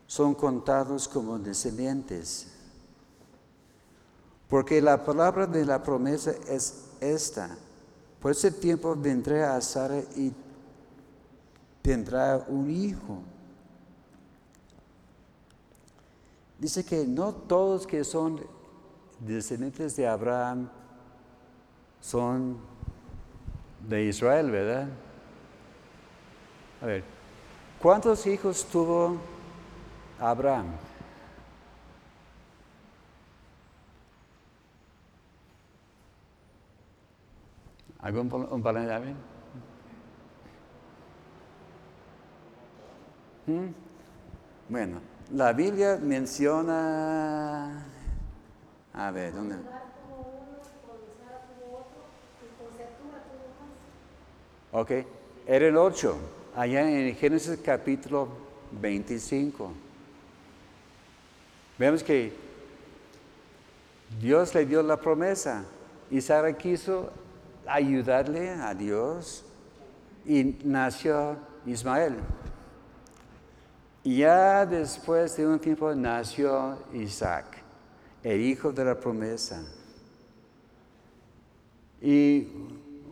son 0.07 0.35
contados 0.35 1.07
como 1.07 1.39
descendientes. 1.39 2.47
Porque 4.47 4.81
la 4.81 5.03
palabra 5.03 5.47
de 5.47 5.65
la 5.65 5.81
promesa 5.81 6.31
es 6.47 6.83
esta. 6.99 7.57
Por 8.19 8.31
ese 8.31 8.51
tiempo 8.51 8.95
vendré 8.95 9.43
a 9.43 9.59
Sara 9.59 9.99
y 10.15 10.31
tendrá 11.81 12.45
un 12.47 12.69
hijo. 12.69 13.23
Dice 16.59 16.85
que 16.85 17.07
no 17.07 17.33
todos 17.33 17.87
que 17.87 18.03
son 18.03 18.39
descendientes 19.25 19.95
de 19.95 20.07
Abraham 20.07 20.69
son 22.01 22.57
de 23.87 24.03
Israel, 24.03 24.51
¿verdad? 24.51 24.87
A 26.81 26.85
ver, 26.85 27.03
¿cuántos 27.79 28.25
hijos 28.27 28.65
tuvo 28.65 29.17
Abraham? 30.19 30.67
¿Algún 37.99 38.61
un? 38.61 39.15
¿Mm? 43.47 43.67
Bueno, 44.67 44.99
la 45.31 45.53
Biblia 45.53 45.97
menciona, 46.01 47.85
a 48.93 49.11
ver, 49.11 49.33
¿dónde? 49.33 49.55
Ok, 54.71 54.91
eran 55.45 55.77
ocho, 55.77 56.17
allá 56.55 56.89
en 56.89 57.15
Génesis 57.15 57.59
capítulo 57.63 58.27
25. 58.71 59.71
Vemos 61.77 62.03
que 62.03 62.33
Dios 64.19 64.53
le 64.53 64.65
dio 64.65 64.81
la 64.83 64.97
promesa 64.97 65.63
y 66.09 66.21
Sara 66.21 66.55
quiso 66.57 67.11
ayudarle 67.65 68.49
a 68.49 68.73
Dios 68.73 69.43
y 70.25 70.57
nació 70.63 71.37
Ismael. 71.65 72.17
Y 74.03 74.17
ya 74.17 74.65
después 74.65 75.35
de 75.37 75.47
un 75.47 75.59
tiempo 75.59 75.93
nació 75.95 76.77
Isaac, 76.93 77.62
el 78.23 78.41
hijo 78.41 78.71
de 78.71 78.85
la 78.85 78.99
promesa. 78.99 79.63
Y 82.01 82.47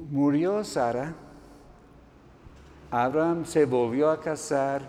murió 0.10 0.64
Sara. 0.64 1.14
Abraham 2.90 3.46
se 3.46 3.66
volvió 3.66 4.10
a 4.10 4.20
casar 4.20 4.82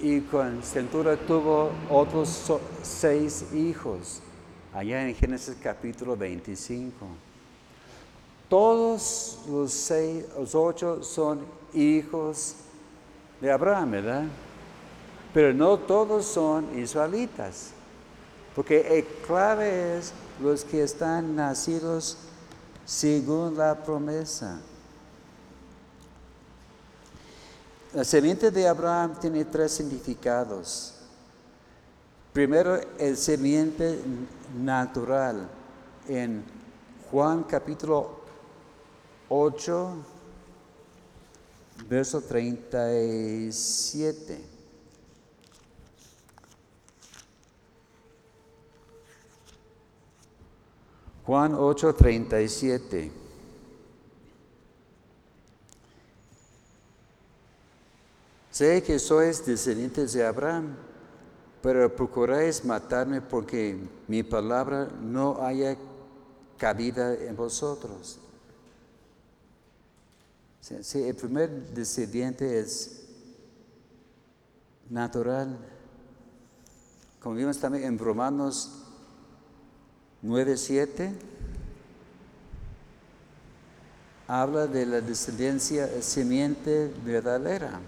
y 0.00 0.20
con 0.20 0.62
Centura 0.62 1.16
tuvo 1.16 1.70
otros 1.90 2.52
seis 2.82 3.52
hijos, 3.52 4.20
allá 4.72 5.08
en 5.08 5.14
Génesis 5.14 5.56
capítulo 5.60 6.16
25. 6.16 7.06
Todos 8.48 9.40
los 9.48 9.72
seis, 9.72 10.26
los 10.36 10.54
ocho 10.54 11.02
son 11.02 11.40
hijos 11.72 12.56
de 13.40 13.50
Abraham, 13.50 13.90
¿verdad? 13.90 14.24
Pero 15.34 15.54
no 15.54 15.78
todos 15.78 16.24
son 16.24 16.78
israelitas, 16.78 17.72
porque 18.54 18.98
el 18.98 19.06
clave 19.26 19.98
es 19.98 20.12
los 20.40 20.64
que 20.64 20.82
están 20.82 21.36
nacidos 21.36 22.16
según 22.84 23.56
la 23.56 23.82
promesa. 23.82 24.60
La 27.94 28.04
semiente 28.04 28.50
de 28.50 28.68
Abraham 28.68 29.18
tiene 29.20 29.44
tres 29.44 29.72
significados. 29.72 30.94
Primero, 32.32 32.80
el 32.98 33.18
semiente 33.18 33.98
natural 34.58 35.46
en 36.08 36.42
Juan 37.10 37.44
capítulo 37.44 38.22
8, 39.28 39.94
verso 41.88 42.22
37. 42.22 44.51
Juan 51.32 51.54
8, 51.54 51.94
37. 51.94 53.10
Sé 58.50 58.82
que 58.82 58.98
sois 58.98 59.40
descendientes 59.40 60.12
de 60.12 60.26
Abraham, 60.26 60.76
pero 61.62 61.88
procuráis 61.96 62.62
matarme 62.66 63.22
porque 63.22 63.78
mi 64.08 64.22
palabra 64.22 64.90
no 65.00 65.42
haya 65.42 65.78
cabida 66.58 67.14
en 67.14 67.34
vosotros. 67.34 68.18
Si 70.60 71.02
el 71.02 71.14
primer 71.14 71.48
descendiente 71.72 72.60
es 72.60 73.06
natural, 74.90 75.56
como 77.20 77.36
vimos 77.36 77.56
también 77.56 77.84
en 77.84 77.98
Romanos 77.98 78.82
9.7, 80.24 81.12
habla 84.28 84.66
de 84.66 84.86
la 84.86 85.00
descendencia 85.00 85.88
semiente 86.00 86.92
verdadera. 87.04 87.80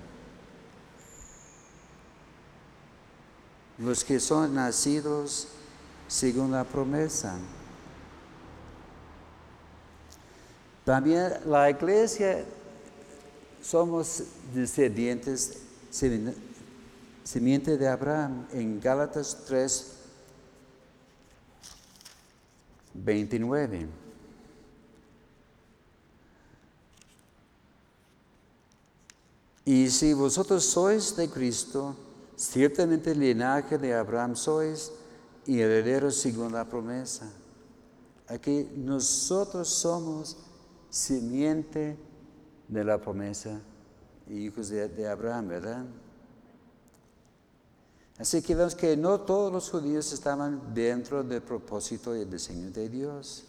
Los 3.79 4.05
que 4.05 4.19
son 4.19 4.55
nacidos 4.55 5.49
según 6.09 6.51
la 6.53 6.65
promesa. 6.65 7.37
También 10.85 11.33
la 11.47 11.71
iglesia 11.71 12.45
somos 13.63 14.23
descendientes, 14.53 15.59
semiente 17.25 17.79
de 17.79 17.89
Abraham, 17.89 18.47
en 18.53 18.81
Gálatas 18.81 19.45
3, 19.47 19.93
29. 22.95 23.89
Y 29.67 29.89
si 29.91 30.13
vosotros 30.13 30.65
sois 30.65 31.17
de 31.17 31.29
Cristo, 31.29 31.97
ciertamente 32.37 33.13
el 33.13 33.21
linaje 33.21 33.79
de 33.79 33.95
Abraham 33.95 34.37
sois 34.37 34.93
y 35.47 35.61
herederos 35.61 36.17
según 36.17 36.53
la 36.53 36.65
promesa. 36.67 37.31
Aquí 38.29 38.69
nosotros 38.77 39.69
somos 39.69 40.37
simiente 40.91 41.97
de 42.69 42.85
la 42.85 43.01
promesa, 43.01 43.61
hijos 44.29 44.69
de, 44.69 45.09
Abraham, 45.09 45.49
¿verdad? 45.49 45.85
Así 48.19 48.43
que 48.43 48.55
vemos 48.55 48.75
que 48.75 48.97
no 48.97 49.21
todos 49.21 49.53
los 49.53 49.71
judíos 49.71 50.13
estaban 50.13 50.73
dentro 50.73 51.23
del 51.25 51.43
propósito 51.43 52.17
y 52.17 52.21
el 52.21 52.31
diseño 52.31 52.71
de 52.71 52.89
Dios. 52.89 53.45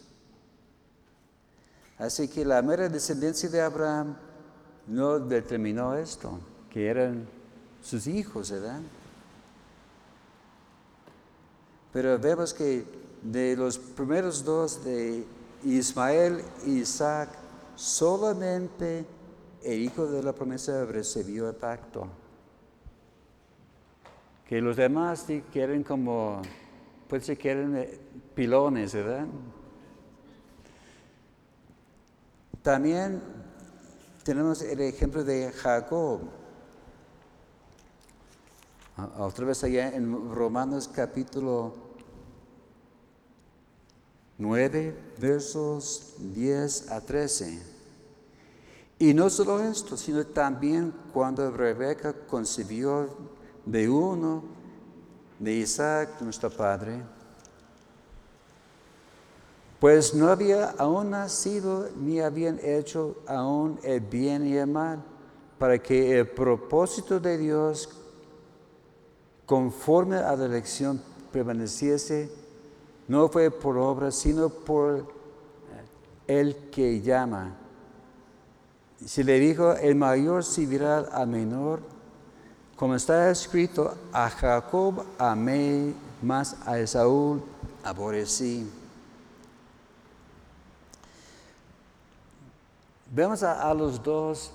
Así 1.98 2.28
que 2.28 2.44
la 2.44 2.60
mera 2.62 2.88
descendencia 2.88 3.48
de 3.48 3.60
Abraham 3.60 4.16
no 4.88 5.18
determinó 5.18 5.94
esto, 5.94 6.38
que 6.68 6.88
eran 6.88 7.26
sus 7.82 8.06
hijos, 8.06 8.50
¿verdad? 8.50 8.80
Pero 11.92 12.18
vemos 12.18 12.52
que 12.52 12.84
de 13.22 13.56
los 13.56 13.78
primeros 13.78 14.44
dos, 14.44 14.84
de 14.84 15.24
Ismael 15.64 16.42
y 16.66 16.80
Isaac, 16.80 17.30
solamente 17.76 19.06
el 19.62 19.80
hijo 19.80 20.06
de 20.06 20.22
la 20.22 20.32
promesa 20.34 20.84
recibió 20.84 21.48
el 21.48 21.56
pacto. 21.56 22.08
Que 24.48 24.60
los 24.60 24.76
demás 24.76 25.26
quieren 25.52 25.82
como, 25.82 26.40
pues 27.08 27.26
se 27.26 27.36
quieren 27.36 27.76
eh, 27.76 27.98
pilones, 28.34 28.94
¿verdad? 28.94 29.26
También 32.62 33.20
tenemos 34.22 34.62
el 34.62 34.80
ejemplo 34.80 35.24
de 35.24 35.50
Jacob. 35.52 36.20
Otra 39.18 39.46
vez 39.46 39.62
allá 39.64 39.94
en 39.94 40.32
Romanos 40.32 40.88
capítulo 40.92 41.74
9, 44.38 44.96
versos 45.18 46.14
10 46.18 46.90
a 46.90 47.00
13. 47.00 47.62
Y 48.98 49.12
no 49.12 49.28
solo 49.28 49.60
esto, 49.62 49.96
sino 49.96 50.24
también 50.24 50.92
cuando 51.12 51.50
Rebeca 51.50 52.12
concibió 52.26 53.35
de 53.66 53.90
uno, 53.90 54.42
de 55.38 55.52
Isaac, 55.52 56.20
nuestro 56.20 56.48
padre, 56.50 57.02
pues 59.78 60.14
no 60.14 60.28
había 60.28 60.70
aún 60.78 61.10
nacido 61.10 61.90
ni 61.96 62.20
habían 62.20 62.58
hecho 62.62 63.16
aún 63.26 63.78
el 63.82 64.00
bien 64.00 64.46
y 64.46 64.56
el 64.56 64.68
mal, 64.68 65.02
para 65.58 65.78
que 65.78 66.18
el 66.18 66.28
propósito 66.28 67.20
de 67.20 67.36
Dios 67.36 67.88
conforme 69.46 70.16
a 70.16 70.34
la 70.34 70.44
elección 70.44 71.00
permaneciese, 71.32 72.28
no 73.08 73.28
fue 73.28 73.50
por 73.50 73.78
obra, 73.78 74.10
sino 74.10 74.48
por 74.48 75.06
el 76.26 76.56
que 76.70 77.00
llama. 77.00 77.56
Si 79.04 79.22
le 79.22 79.38
dijo, 79.38 79.72
el 79.74 79.94
mayor 79.94 80.42
servirá 80.42 80.98
al 80.98 81.28
menor, 81.28 81.80
como 82.76 82.94
está 82.94 83.30
escrito, 83.30 83.96
a 84.12 84.28
Jacob 84.28 85.04
amé, 85.18 85.94
más 86.20 86.56
a 86.66 86.78
Esaú 86.78 87.42
aborrecí. 87.82 88.70
Vemos 93.10 93.42
a, 93.42 93.72
los 93.72 94.02
dos, 94.02 94.52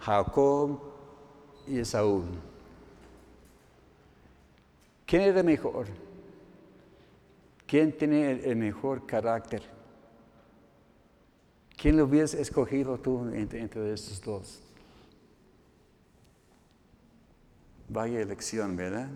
Jacob 0.00 0.80
y 1.68 1.78
Esaú. 1.78 2.24
¿Quién 5.06 5.22
era 5.22 5.42
mejor? 5.44 5.86
¿Quién 7.66 7.96
tiene 7.96 8.32
el 8.32 8.56
mejor 8.56 9.06
carácter? 9.06 9.62
¿Quién 11.76 11.96
lo 11.96 12.04
hubieras 12.04 12.34
escogido 12.34 12.98
tú 12.98 13.28
entre, 13.32 13.60
entre 13.60 13.92
estos 13.92 14.20
dos? 14.20 14.67
Vaya 17.88 18.20
elección, 18.20 18.76
¿verdad? 18.76 19.08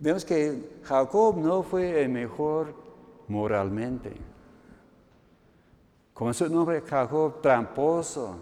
Vemos 0.00 0.24
que 0.24 0.78
Jacob 0.84 1.36
no 1.36 1.62
fue 1.62 2.02
el 2.02 2.08
mejor 2.08 2.74
moralmente. 3.26 4.16
Como 6.14 6.32
su 6.32 6.48
nombre 6.48 6.82
Jacob, 6.82 7.40
tramposo, 7.40 8.36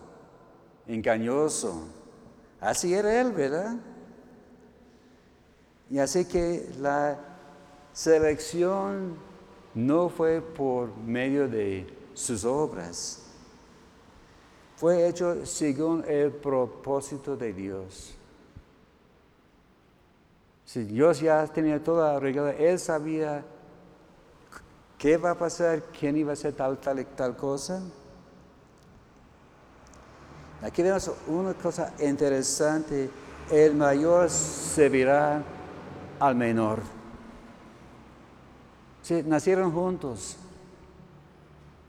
engañoso. 0.87 1.89
Así 2.61 2.95
era 2.95 3.21
él, 3.21 3.33
¿verdad? 3.33 3.77
Y 5.91 5.99
así 5.99 6.25
que 6.25 6.69
la 6.81 7.19
selección 7.93 9.17
no 9.75 10.09
fue 10.09 10.41
por 10.41 10.97
medio 10.97 11.49
de 11.49 11.87
sus 12.15 12.45
obras, 12.45 13.23
fue 14.77 15.07
hecho 15.07 15.45
según 15.45 16.05
el 16.09 16.33
propósito 16.33 17.37
de 17.37 17.53
Dios. 17.53 18.16
Si 20.67 20.83
Dios 20.83 21.21
ya 21.21 21.47
tenía 21.47 21.83
toda 21.83 22.17
arreglada, 22.17 22.51
Él 22.53 22.79
sabía 22.81 23.45
qué 24.99 25.17
va 25.17 25.31
a 25.31 25.35
pasar, 25.39 25.81
quién 25.99 26.17
iba 26.17 26.31
a 26.31 26.33
hacer 26.33 26.55
tal, 26.55 26.77
tal 26.79 27.07
tal 27.07 27.37
cosa. 27.37 27.81
Aquí 30.63 30.83
vemos 30.83 31.11
una 31.29 31.55
cosa 31.55 31.95
interesante, 32.01 33.09
el 33.51 33.75
mayor 33.75 34.29
servirá 34.29 35.41
al 36.19 36.35
menor. 36.35 36.81
Sí, 39.03 39.23
nacieron 39.25 39.71
juntos. 39.71 40.37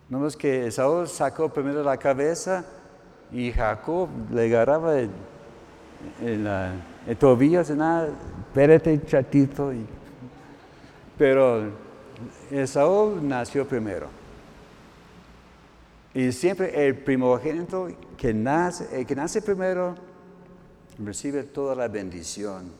No 0.07 0.27
es 0.27 0.37
que 0.37 0.69
Saúl 0.69 1.07
sacó 1.07 1.49
primero 1.49 1.83
la 1.83 1.97
cabeza 1.97 2.63
y 3.31 3.51
Jacob 3.51 4.07
le 4.31 4.45
agarraba 4.45 4.99
el, 4.99 5.09
el, 6.21 7.17
tobillo, 7.17 7.63
nada, 7.75 8.09
espérate 8.57 9.05
chatito. 9.05 9.71
pero 11.15 11.71
Saúl 12.65 13.27
nació 13.27 13.67
primero. 13.67 14.07
Y 16.15 16.31
siempre 16.31 16.87
el 16.87 16.97
primogénito 16.97 17.87
que 18.17 18.33
nace, 18.33 18.87
el 18.99 19.05
que 19.05 19.15
nace 19.15 19.43
primero 19.43 19.93
recibe 20.97 21.43
toda 21.43 21.75
la 21.75 21.87
bendición. 21.87 22.71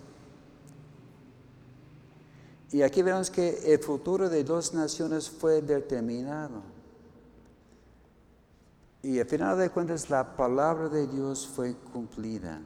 Y 2.72 2.82
aquí 2.82 3.04
vemos 3.04 3.30
que 3.30 3.60
el 3.72 3.78
futuro 3.78 4.30
de 4.30 4.44
dos 4.44 4.74
naciones 4.74 5.30
fue 5.30 5.62
determinado. 5.62 6.64
Y 9.04 9.20
al 9.20 9.28
final 9.28 9.60
de 9.60 9.70
cuentas 9.70 10.10
la 10.10 10.36
palabra 10.36 10.90
de 10.90 11.06
Dios 11.06 11.48
fue 11.48 11.76
cumplida. 11.94 12.60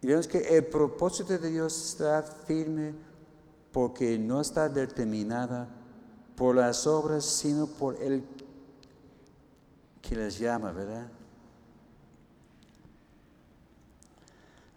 Y 0.00 0.06
vemos 0.06 0.28
que 0.28 0.38
el 0.56 0.66
propósito 0.66 1.36
de 1.36 1.50
Dios 1.50 1.90
está 1.90 2.22
firme 2.22 2.94
porque 3.72 4.18
no 4.18 4.40
está 4.40 4.68
determinada 4.68 5.68
por 6.36 6.54
las 6.54 6.86
obras, 6.86 7.24
sino 7.24 7.66
por 7.66 8.00
el 8.00 8.22
que 10.00 10.14
les 10.14 10.38
llama, 10.38 10.70
¿verdad? 10.72 11.08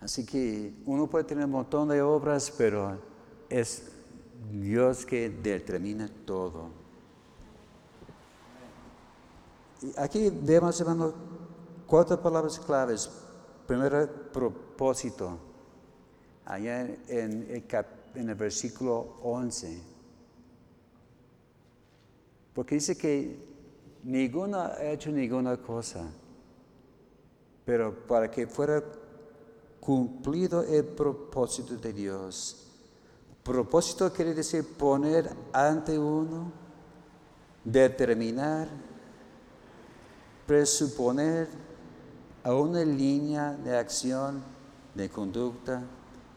Así 0.01 0.25
que 0.25 0.73
uno 0.85 1.07
puede 1.07 1.25
tener 1.25 1.45
un 1.45 1.51
montón 1.51 1.87
de 1.89 2.01
obras, 2.01 2.51
pero 2.57 2.99
es 3.47 3.83
Dios 4.51 5.05
que 5.05 5.29
determina 5.29 6.09
todo. 6.25 6.69
Aquí 9.97 10.31
vemos, 10.31 10.79
hermano, 10.81 11.13
cuatro 11.85 12.19
palabras 12.19 12.59
claves. 12.59 13.09
Primero, 13.71 14.05
propósito. 14.33 15.39
Allá 16.43 16.81
en, 17.07 17.47
el, 17.49 17.63
el 18.15 18.35
versículo 18.35 19.15
11. 19.23 19.81
Porque 22.53 22.75
dice 22.75 22.97
que 22.97 23.33
ninguno 24.03 24.59
ha 24.59 24.83
hecho 24.83 25.09
ninguna 25.09 25.55
cosa, 25.55 26.05
pero 27.63 27.95
para 28.07 28.29
que 28.29 28.45
fuera 28.45 28.83
cumplido 29.79 30.63
el 30.63 30.83
propósito 30.83 31.77
de 31.77 31.93
Dios. 31.93 32.67
Propósito 33.41 34.11
quiere 34.11 34.33
decir 34.33 34.67
poner 34.77 35.29
ante 35.53 35.97
uno, 35.97 36.51
determinar, 37.63 38.67
presuponer 40.45 41.70
a 42.43 42.53
una 42.53 42.83
línea 42.83 43.51
de 43.51 43.77
acción, 43.77 44.41
de 44.95 45.09
conducta, 45.09 45.83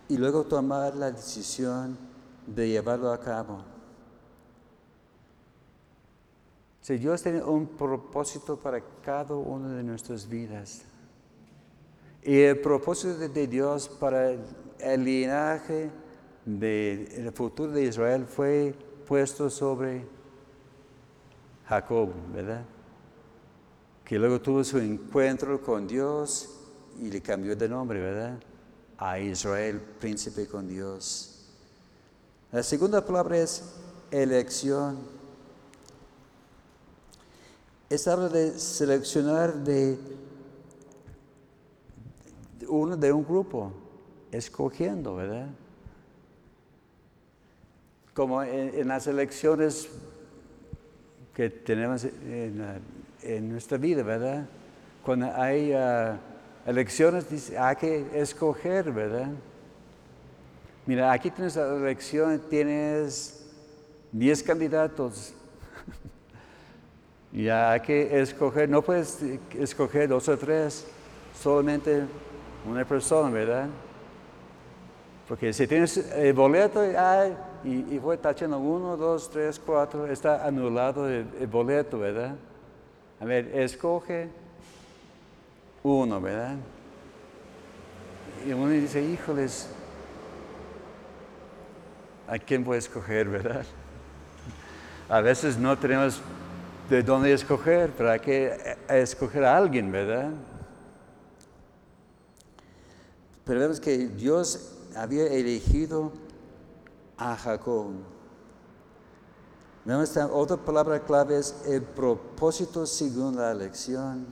y 0.09 0.17
luego 0.17 0.45
tomar 0.45 0.95
la 0.95 1.11
decisión 1.11 1.97
de 2.47 2.69
llevarlo 2.69 3.11
a 3.11 3.19
cabo. 3.19 3.63
Si 6.81 6.99
Dios 6.99 7.23
tiene 7.23 7.43
un 7.43 7.67
propósito 7.67 8.59
para 8.59 8.83
cada 9.03 9.35
una 9.35 9.75
de 9.75 9.83
nuestras 9.83 10.29
vidas. 10.29 10.83
Y 12.23 12.41
el 12.41 12.61
propósito 12.61 13.17
de 13.29 13.47
Dios 13.47 13.89
para 13.89 14.33
el 14.33 15.05
linaje 15.05 15.91
del 16.45 17.33
futuro 17.33 17.73
de 17.73 17.85
Israel 17.85 18.27
fue 18.27 18.75
puesto 19.07 19.49
sobre 19.49 20.07
Jacob, 21.67 22.11
¿verdad? 22.35 22.65
Que 24.05 24.19
luego 24.19 24.41
tuvo 24.41 24.63
su 24.63 24.79
encuentro 24.79 25.61
con 25.63 25.87
Dios 25.87 26.51
y 27.01 27.11
le 27.11 27.21
cambió 27.21 27.57
de 27.57 27.69
nombre, 27.69 28.01
¿verdad? 28.01 28.39
A 28.99 29.19
Israel, 29.19 29.81
príncipe 29.99 30.47
con 30.47 30.69
Dios. 30.69 31.47
La 32.53 32.63
segunda 32.63 33.05
palabra 33.05 33.39
es 33.39 33.75
elección. 34.11 34.99
Es 37.91 38.07
habla 38.07 38.29
de 38.29 38.59
seleccionar 38.59 39.55
de 39.55 39.99
uno 42.69 42.97
de 42.97 43.13
un 43.13 43.25
grupo, 43.25 43.73
escogiendo, 44.31 45.17
¿verdad? 45.17 45.49
Como 48.13 48.43
en, 48.43 48.87
las 48.87 49.07
elecciones 49.07 49.89
que 51.35 51.51
tenemos 51.51 52.05
en, 52.05 52.63
nuestra 53.43 53.79
vida, 53.79 54.03
¿verdad? 54.03 54.47
Cuando 55.05 55.31
hay 55.35 55.73
ah, 55.73 56.19
elecciones, 56.67 57.53
hay 57.59 57.77
que 57.77 58.07
escoger, 58.15 58.91
¿verdad? 58.91 59.29
Mira, 60.87 61.13
aquí 61.13 61.31
tienes 61.31 61.57
la 61.57 61.77
elección, 61.77 62.41
tienes 62.49 63.45
10 64.13 64.43
candidatos. 64.43 65.35
y 67.33 67.49
hay 67.49 67.81
que 67.81 68.21
escoger, 68.21 68.69
no 68.69 68.83
puedes 68.83 69.23
escoger 69.59 70.09
dos 70.09 70.29
o 70.29 70.37
tres, 70.39 70.87
solamente 71.39 72.05
una 72.69 72.85
persona, 72.85 73.31
¿verdad? 73.31 73.69
Porque 75.29 75.53
si 75.53 75.67
tienes 75.67 75.97
el 75.97 76.35
boleto 76.35 76.81
ay, 76.81 77.37
y, 77.65 77.95
y 77.95 77.99
voy 77.99 78.19
tachando 78.19 78.59
uno, 78.59 78.97
dos, 78.97 79.31
tres, 79.31 79.59
cuatro, 79.59 80.07
está 80.07 80.47
anulado 80.47 81.09
el 81.09 81.47
boleto, 81.47 81.99
¿verdad? 81.99 82.37
A 83.21 83.25
ver, 83.25 83.51
escoge 83.57 84.29
uno, 85.83 86.21
¿verdad? 86.21 86.57
Y 88.47 88.53
uno 88.53 88.69
dice, 88.69 89.03
híjoles, 89.03 89.69
¿a 92.29 92.39
quién 92.39 92.65
voy 92.65 92.77
a 92.77 92.79
escoger, 92.79 93.29
verdad? 93.29 93.65
A 95.09 95.21
veces 95.21 95.57
no 95.57 95.79
tenemos 95.79 96.21
de 96.91 97.03
dónde 97.03 97.33
escoger, 97.33 97.91
pero 97.97 98.11
hay 98.11 98.21
que 98.21 98.77
escoger 98.89 99.45
a 99.45 99.57
alguien, 99.57 99.91
¿verdad? 99.91 100.31
Pero 103.45 103.61
vemos 103.61 103.81
que 103.81 103.97
Dios 104.09 104.79
había 104.97 105.27
elegido 105.27 106.13
a 107.17 107.37
Jacob. 107.37 107.93
Otra 109.87 110.57
palabra 110.57 110.99
clave 111.01 111.39
es 111.39 111.55
el 111.67 111.83
propósito 111.83 112.87
según 112.87 113.37
la 113.37 113.51
elección. 113.51 114.27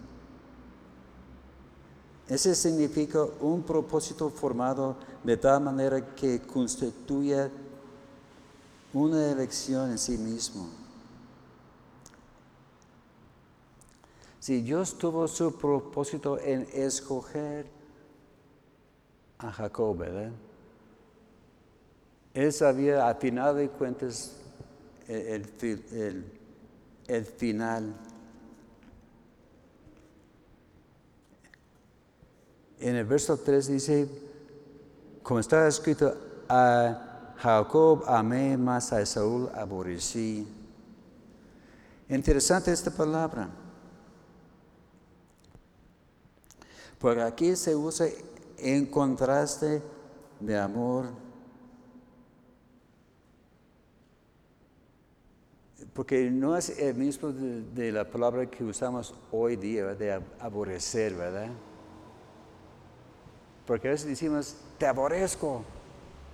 Ese 2.26 2.55
significa 2.55 3.22
un 3.40 3.62
propósito 3.62 4.30
formado 4.30 4.96
de 5.22 5.36
tal 5.36 5.62
manera 5.62 6.14
que 6.14 6.40
constituye 6.40 7.50
una 8.94 9.30
elección 9.30 9.90
en 9.90 9.98
sí 9.98 10.16
mismo. 10.16 10.68
Si 14.40 14.62
Dios 14.62 14.96
tuvo 14.96 15.28
su 15.28 15.57
propósito 15.57 16.38
en 16.38 16.66
escoger 16.72 17.66
a 19.38 19.53
Jacob. 19.53 20.03
Él 22.34 22.53
sabía 22.53 23.09
a 23.09 23.14
final 23.14 23.57
de 23.57 23.68
cuentas 23.68 24.41
el, 25.09 26.24
el 27.07 27.24
final. 27.24 27.94
En 32.80 32.96
el 32.96 33.05
verso 33.05 33.36
3 33.36 33.66
dice, 33.68 34.09
como 35.22 35.40
está 35.40 35.68
escrito, 35.68 36.16
a 36.48 37.34
Jacob 37.38 38.05
amé 38.07 38.57
más 38.57 38.92
a 38.92 39.05
Saúl 39.07 39.48
aborrecí. 39.55 40.46
Interesante 42.09 42.72
esta 42.72 42.90
palabra. 42.90 43.48
Porque 46.98 47.22
aquí 47.22 47.57
se 47.57 47.74
usa 47.74 48.07
en 48.59 48.86
contraste 48.86 49.82
de 50.38 50.59
amor. 50.59 51.07
Porque 55.95 56.30
no 56.30 56.57
es 56.57 56.78
el 56.78 56.95
mismo 56.95 57.30
de, 57.32 57.93
la 57.93 58.09
palabra 58.09 58.47
que 58.47 58.64
usamos 58.64 59.14
hoy 59.30 59.57
día, 59.57 59.95
de 59.95 60.22
aborrecer, 60.40 61.14
¿verdad? 61.14 61.49
Porque 63.66 63.88
a 63.88 63.90
veces 63.90 64.07
decimos, 64.09 64.57
te 64.78 64.86
aborrezco. 64.86 65.62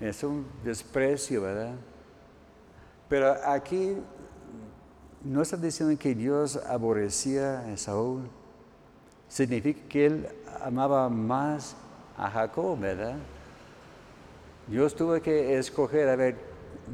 Es 0.00 0.22
un 0.22 0.46
desprecio, 0.62 1.42
¿verdad? 1.42 1.74
Pero 3.08 3.34
aquí 3.44 3.96
no 5.24 5.42
está 5.42 5.56
diciendo 5.56 5.98
que 5.98 6.14
Dios 6.14 6.56
aborrecía 6.56 7.60
a 7.60 7.76
Saúl. 7.76 8.30
Significa 9.26 9.80
que 9.88 10.06
él 10.06 10.28
amaba 10.62 11.08
más 11.08 11.76
a 12.16 12.30
Jacob, 12.30 12.78
¿verdad? 12.78 13.16
Dios 14.68 14.94
tuvo 14.94 15.20
que 15.20 15.58
escoger, 15.58 16.08
a 16.08 16.16
ver, 16.16 16.36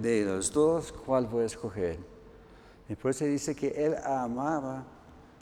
de 0.00 0.24
los 0.24 0.50
dos, 0.50 0.92
¿cuál 0.92 1.26
voy 1.26 1.42
a 1.42 1.46
escoger? 1.46 2.13
Después 2.88 3.16
se 3.16 3.26
dice 3.26 3.54
que 3.54 3.68
él 3.68 3.96
amaba 4.04 4.84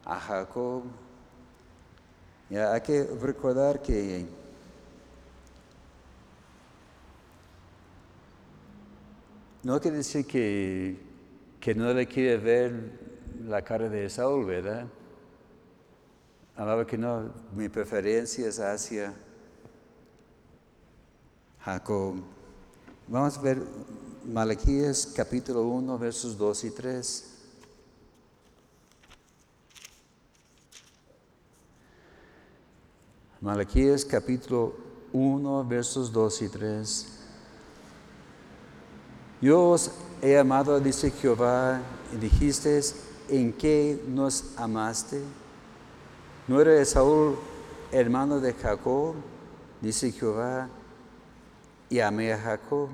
a 0.05 0.21
Jacob. 0.21 0.85
Ya 2.49 2.73
hay 2.73 2.81
que 2.83 3.05
recordar 3.21 3.81
que 3.83 4.27
no 9.63 9.81
quiere 9.81 9.99
decir 9.99 10.27
que, 10.27 10.99
que 11.59 11.75
no 11.75 11.93
le 11.93 12.07
quiere 12.07 12.37
ver 12.37 13.01
la 13.45 13.63
cara 13.63 13.89
de 13.89 14.09
Saúl, 14.09 14.45
¿verdad? 14.45 14.87
Amaba 16.57 16.87
que 16.87 16.99
no, 16.99 17.33
mi 17.57 17.69
preferencia 17.69 18.47
es 18.47 18.61
hacia 18.61 19.15
Jacob. 21.61 22.17
Vamos 23.09 23.39
a 23.39 23.41
ver 23.41 23.63
Malaquías 24.25 25.13
capítulo 25.17 25.63
1, 25.67 25.99
versos 25.99 26.37
2 26.37 26.65
y 26.65 26.71
3. 26.71 27.32
Malaquías 33.43 34.05
capítulo 34.05 34.73
1, 35.13 35.65
versos 35.65 36.13
2 36.13 36.43
y 36.43 36.49
3. 36.49 37.07
Yo 39.41 39.71
os 39.71 39.91
he 40.23 40.39
amado, 40.39 40.79
dice 40.79 41.11
Jehová, 41.11 41.81
y 42.15 42.19
dijiste, 42.19 42.81
¿en 43.29 43.53
qué 43.53 44.01
nos 44.07 44.57
amaste? 44.57 45.21
¿No 46.47 46.61
era 46.61 46.81
Esaú 46.81 47.35
hermano 47.91 48.39
de 48.39 48.55
Jacob? 48.55 49.17
Dice 49.81 50.13
Jehová, 50.13 50.69
y 51.91 51.99
amé 51.99 52.33
a 52.33 52.39
Jacob. 52.39 52.91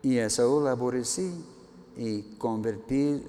Y 0.00 0.20
a 0.20 0.30
Saúl 0.30 0.68
aborrecí 0.68 1.44
y 1.96 2.22
convertí 2.38 3.26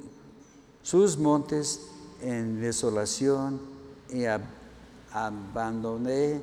sus 0.84 1.18
montes 1.18 1.88
en 2.22 2.62
desolación 2.62 3.60
y 4.12 4.26
abandoné 5.12 6.42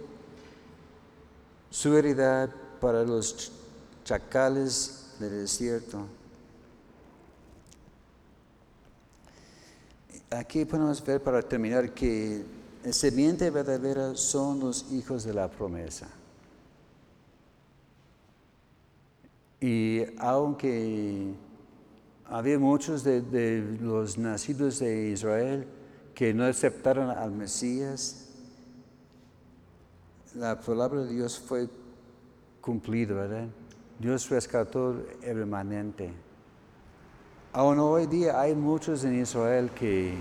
su 1.71 1.97
heredad 1.97 2.51
para 2.81 3.03
los 3.03 3.53
chacales 4.05 5.15
del 5.19 5.31
desierto. 5.31 6.07
Aquí 10.31 10.65
podemos 10.65 11.05
ver 11.05 11.23
para 11.23 11.43
terminar 11.43 11.93
que 11.93 12.45
el 12.85 12.95
semiente 12.95 13.51
verdadera 13.51 14.15
son 14.15 14.61
los 14.61 14.93
hijos 14.93 15.25
de 15.25 15.35
la 15.35 15.49
promesa. 15.49 16.09
Y 19.61 20.03
aunque 20.19 21.35
había 22.27 22.59
muchos 22.59 23.03
de, 23.05 23.79
los 23.81 24.19
nacidos 24.19 24.79
de 24.79 25.11
Israel 25.11 25.67
que 26.15 26.35
no 26.35 26.45
aceptaron 26.45 27.11
al 27.11 27.31
Mesías, 27.33 28.26
la 30.37 30.61
palabra 30.61 31.01
de 31.01 31.15
Dios 31.15 31.39
fue 31.39 31.69
cumplida, 32.61 33.15
¿verdad? 33.15 33.49
Dios 33.99 34.29
rescató 34.29 35.03
el 35.23 35.37
remanente. 35.37 36.13
Aún 37.53 37.79
hoy 37.79 38.07
día 38.07 38.39
hay 38.39 38.55
muchos 38.55 39.03
en 39.05 39.21
Israel 39.21 39.71
que, 39.71 40.15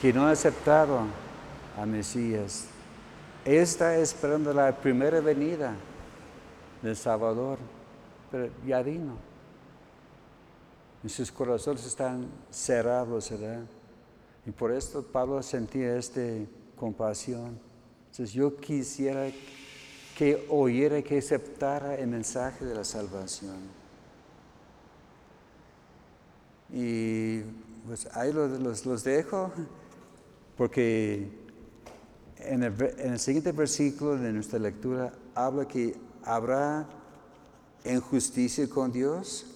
que 0.00 0.12
no 0.12 0.26
aceptaron 0.26 1.08
al 1.76 1.88
Mesías. 1.88 2.66
está 3.44 3.96
esperando 3.96 4.52
la 4.52 4.72
primera 4.72 5.20
venida 5.20 5.74
del 6.82 6.96
Salvador 6.96 7.58
pero 8.30 8.50
ya 8.66 8.82
vino. 8.82 9.16
Y 11.02 11.08
sus 11.08 11.30
corazones 11.30 11.86
están 11.86 12.26
cerrados, 12.50 13.30
¿verdad? 13.30 13.62
Y 14.44 14.50
por 14.50 14.72
esto 14.72 15.02
Pablo 15.02 15.42
sentía 15.42 15.96
esta 15.96 16.20
compasión. 16.76 17.67
Entonces 18.18 18.34
yo 18.34 18.56
quisiera 18.56 19.30
que 20.16 20.44
oyera, 20.50 21.00
que 21.02 21.18
aceptara 21.18 21.94
el 21.94 22.08
mensaje 22.08 22.64
de 22.64 22.74
la 22.74 22.82
salvación. 22.82 23.58
Y 26.72 27.42
pues 27.86 28.08
ahí 28.16 28.32
los, 28.32 28.84
los, 28.84 29.04
dejo, 29.04 29.52
porque 30.56 31.28
en 32.38 32.64
el, 32.64 32.74
en 32.98 33.12
el 33.12 33.20
siguiente 33.20 33.52
versículo 33.52 34.16
de 34.16 34.32
nuestra 34.32 34.58
lectura 34.58 35.12
habla 35.36 35.68
que 35.68 35.94
habrá 36.24 36.88
en 37.84 38.00
justicia 38.00 38.68
con 38.68 38.90
Dios. 38.90 39.46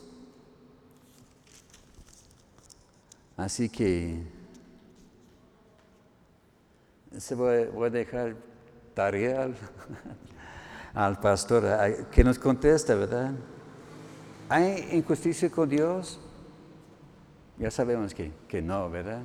Así 3.36 3.68
que 3.68 4.22
se 7.18 7.34
voy, 7.34 7.86
a 7.86 7.90
dejar 7.90 8.36
tarea 8.94 9.48
al, 10.94 11.20
pastor 11.20 11.64
que 12.10 12.24
nos 12.24 12.38
contesta, 12.38 12.94
¿verdad? 12.94 13.32
¿Hay 14.48 14.88
injusticia 14.92 15.50
con 15.50 15.68
Dios? 15.68 16.20
Ya 17.58 17.70
sabemos 17.70 18.14
que, 18.14 18.32
que 18.48 18.60
no, 18.60 18.90
¿verdad? 18.90 19.22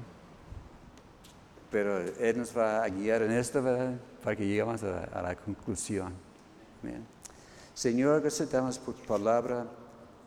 Pero 1.72 2.00
Él 2.00 2.38
nos 2.38 2.56
va 2.58 2.84
a 2.84 2.90
guiar 2.90 3.24
en 3.24 3.32
esto, 3.32 3.62
¿verdad? 3.62 4.00
Para 4.24 4.36
que 4.36 4.46
lleguemos 4.46 4.84
a, 4.84 5.22
la 5.22 5.36
conclusión. 5.36 6.14
Bien. 6.82 7.06
Señor, 7.74 8.22
gracias 8.22 8.50
damos 8.50 8.80
por 8.80 8.96
tu 8.96 9.06
palabra. 9.06 9.66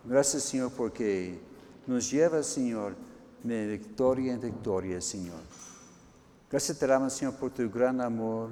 Gracias, 0.04 0.44
Señor, 0.44 0.72
porque 0.76 1.40
nos 1.86 2.10
lleva, 2.10 2.42
Señor, 2.42 2.94
de 3.42 3.66
victoria 3.66 4.34
en 4.34 4.40
victoria, 4.40 5.00
Señor. 5.00 5.40
Gracias 6.50 6.78
te 6.78 6.86
damos, 6.86 7.12
Señor, 7.12 7.34
por 7.34 7.50
tu 7.50 7.70
gran 7.70 8.00
amor 8.00 8.50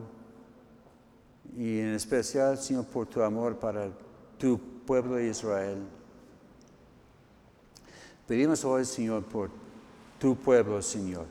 y 1.57 1.81
en 1.81 1.95
especial, 1.95 2.59
Señor, 2.59 2.87
por 2.87 3.07
tu 3.07 3.23
amor 3.23 3.57
para 3.57 3.89
tu 4.39 4.59
pueblo 4.87 5.17
de 5.17 5.29
Israel. 5.29 5.79
Pedimos 8.27 8.65
hoy, 8.65 8.85
Señor, 8.85 9.25
por 9.25 9.51
tu 10.19 10.37
pueblo, 10.37 10.83
Señor, 10.83 11.27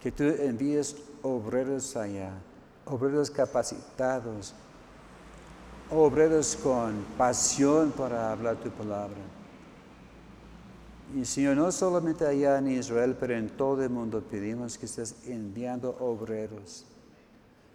que 0.00 0.10
tú 0.10 0.24
envíes 0.24 0.96
obreros 1.22 1.96
allá, 1.96 2.32
obreros 2.84 3.30
capacitados, 3.30 4.54
obreros 5.90 6.56
con 6.56 7.04
pasión 7.16 7.92
para 7.92 8.32
hablar 8.32 8.56
tu 8.56 8.70
palabra. 8.70 9.16
Y 11.16 11.24
Señor, 11.24 11.56
no 11.56 11.70
solamente 11.72 12.26
allá 12.26 12.58
en 12.58 12.68
Israel, 12.68 13.16
pero 13.18 13.34
en 13.34 13.48
todo 13.48 13.82
el 13.82 13.90
mundo 13.90 14.22
pedimos 14.22 14.78
que 14.78 14.86
estés 14.86 15.16
enviando 15.26 15.96
obreros. 15.98 16.86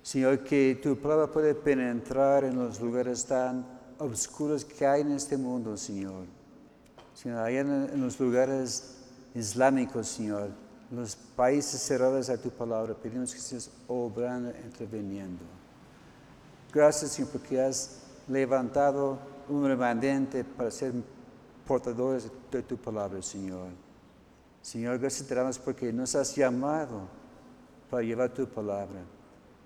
Señor, 0.06 0.44
que 0.44 0.80
tu 0.84 0.96
palabra 0.96 1.26
puede 1.26 1.56
penetrar 1.56 2.44
en 2.44 2.56
los 2.58 2.80
lugares 2.80 3.26
tan 3.26 3.66
oscuros 3.98 4.64
que 4.64 4.86
hay 4.86 5.02
en 5.02 5.14
este 5.14 5.36
mundo, 5.36 5.76
Señor. 5.76 6.28
Señor, 7.16 7.40
allá 7.40 7.62
en, 7.62 8.00
los 8.00 8.20
lugares 8.20 8.98
islámicos, 9.34 10.08
Señor, 10.08 10.50
los 10.92 11.16
países 11.16 11.82
cerrados 11.82 12.30
a 12.30 12.38
tu 12.38 12.52
palabra, 12.52 12.94
pedimos 12.94 13.32
que 13.32 13.40
estés 13.40 13.72
obrando, 13.88 14.52
interviniendo. 14.64 15.44
Gracias, 16.72 17.14
Señor, 17.14 17.32
porque 17.32 17.60
has 17.60 18.02
levantado 18.28 19.18
un 19.50 19.66
remanente 19.66 20.44
para 20.44 20.70
ser 20.70 20.94
portadores 21.66 22.30
de 22.52 22.62
tu 22.62 22.78
palabra, 22.78 23.24
Señor. 23.24 23.70
Señor, 24.62 25.00
gracias 25.00 25.28
te 25.28 25.34
damos 25.34 25.58
porque 25.58 25.92
nos 25.92 26.14
has 26.14 26.36
llamado 26.36 27.08
para 27.90 28.04
llevar 28.04 28.32
tu 28.32 28.46
palabra. 28.46 29.15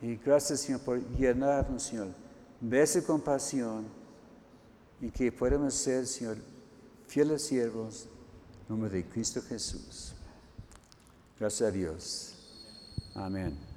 Y 0.02 0.16
gracias, 0.16 0.62
Señor, 0.62 0.82
por 0.82 1.00
llenarnos, 1.18 1.84
Señor, 1.84 2.08
de 2.62 2.82
esa 2.82 3.02
compasión 3.04 3.86
y 5.02 5.10
que 5.10 5.32
podamos 5.32 5.74
ser, 5.74 6.06
Señor, 6.08 6.38
fieles 7.08 7.44
siervos 7.44 8.08
en 8.62 8.70
nombre 8.70 8.90
de 8.90 9.06
Cristo 9.06 9.42
Jesús. 9.42 10.14
Gracias 11.40 11.70
a 11.70 11.72
Dios. 11.72 12.36
Amén. 13.16 13.69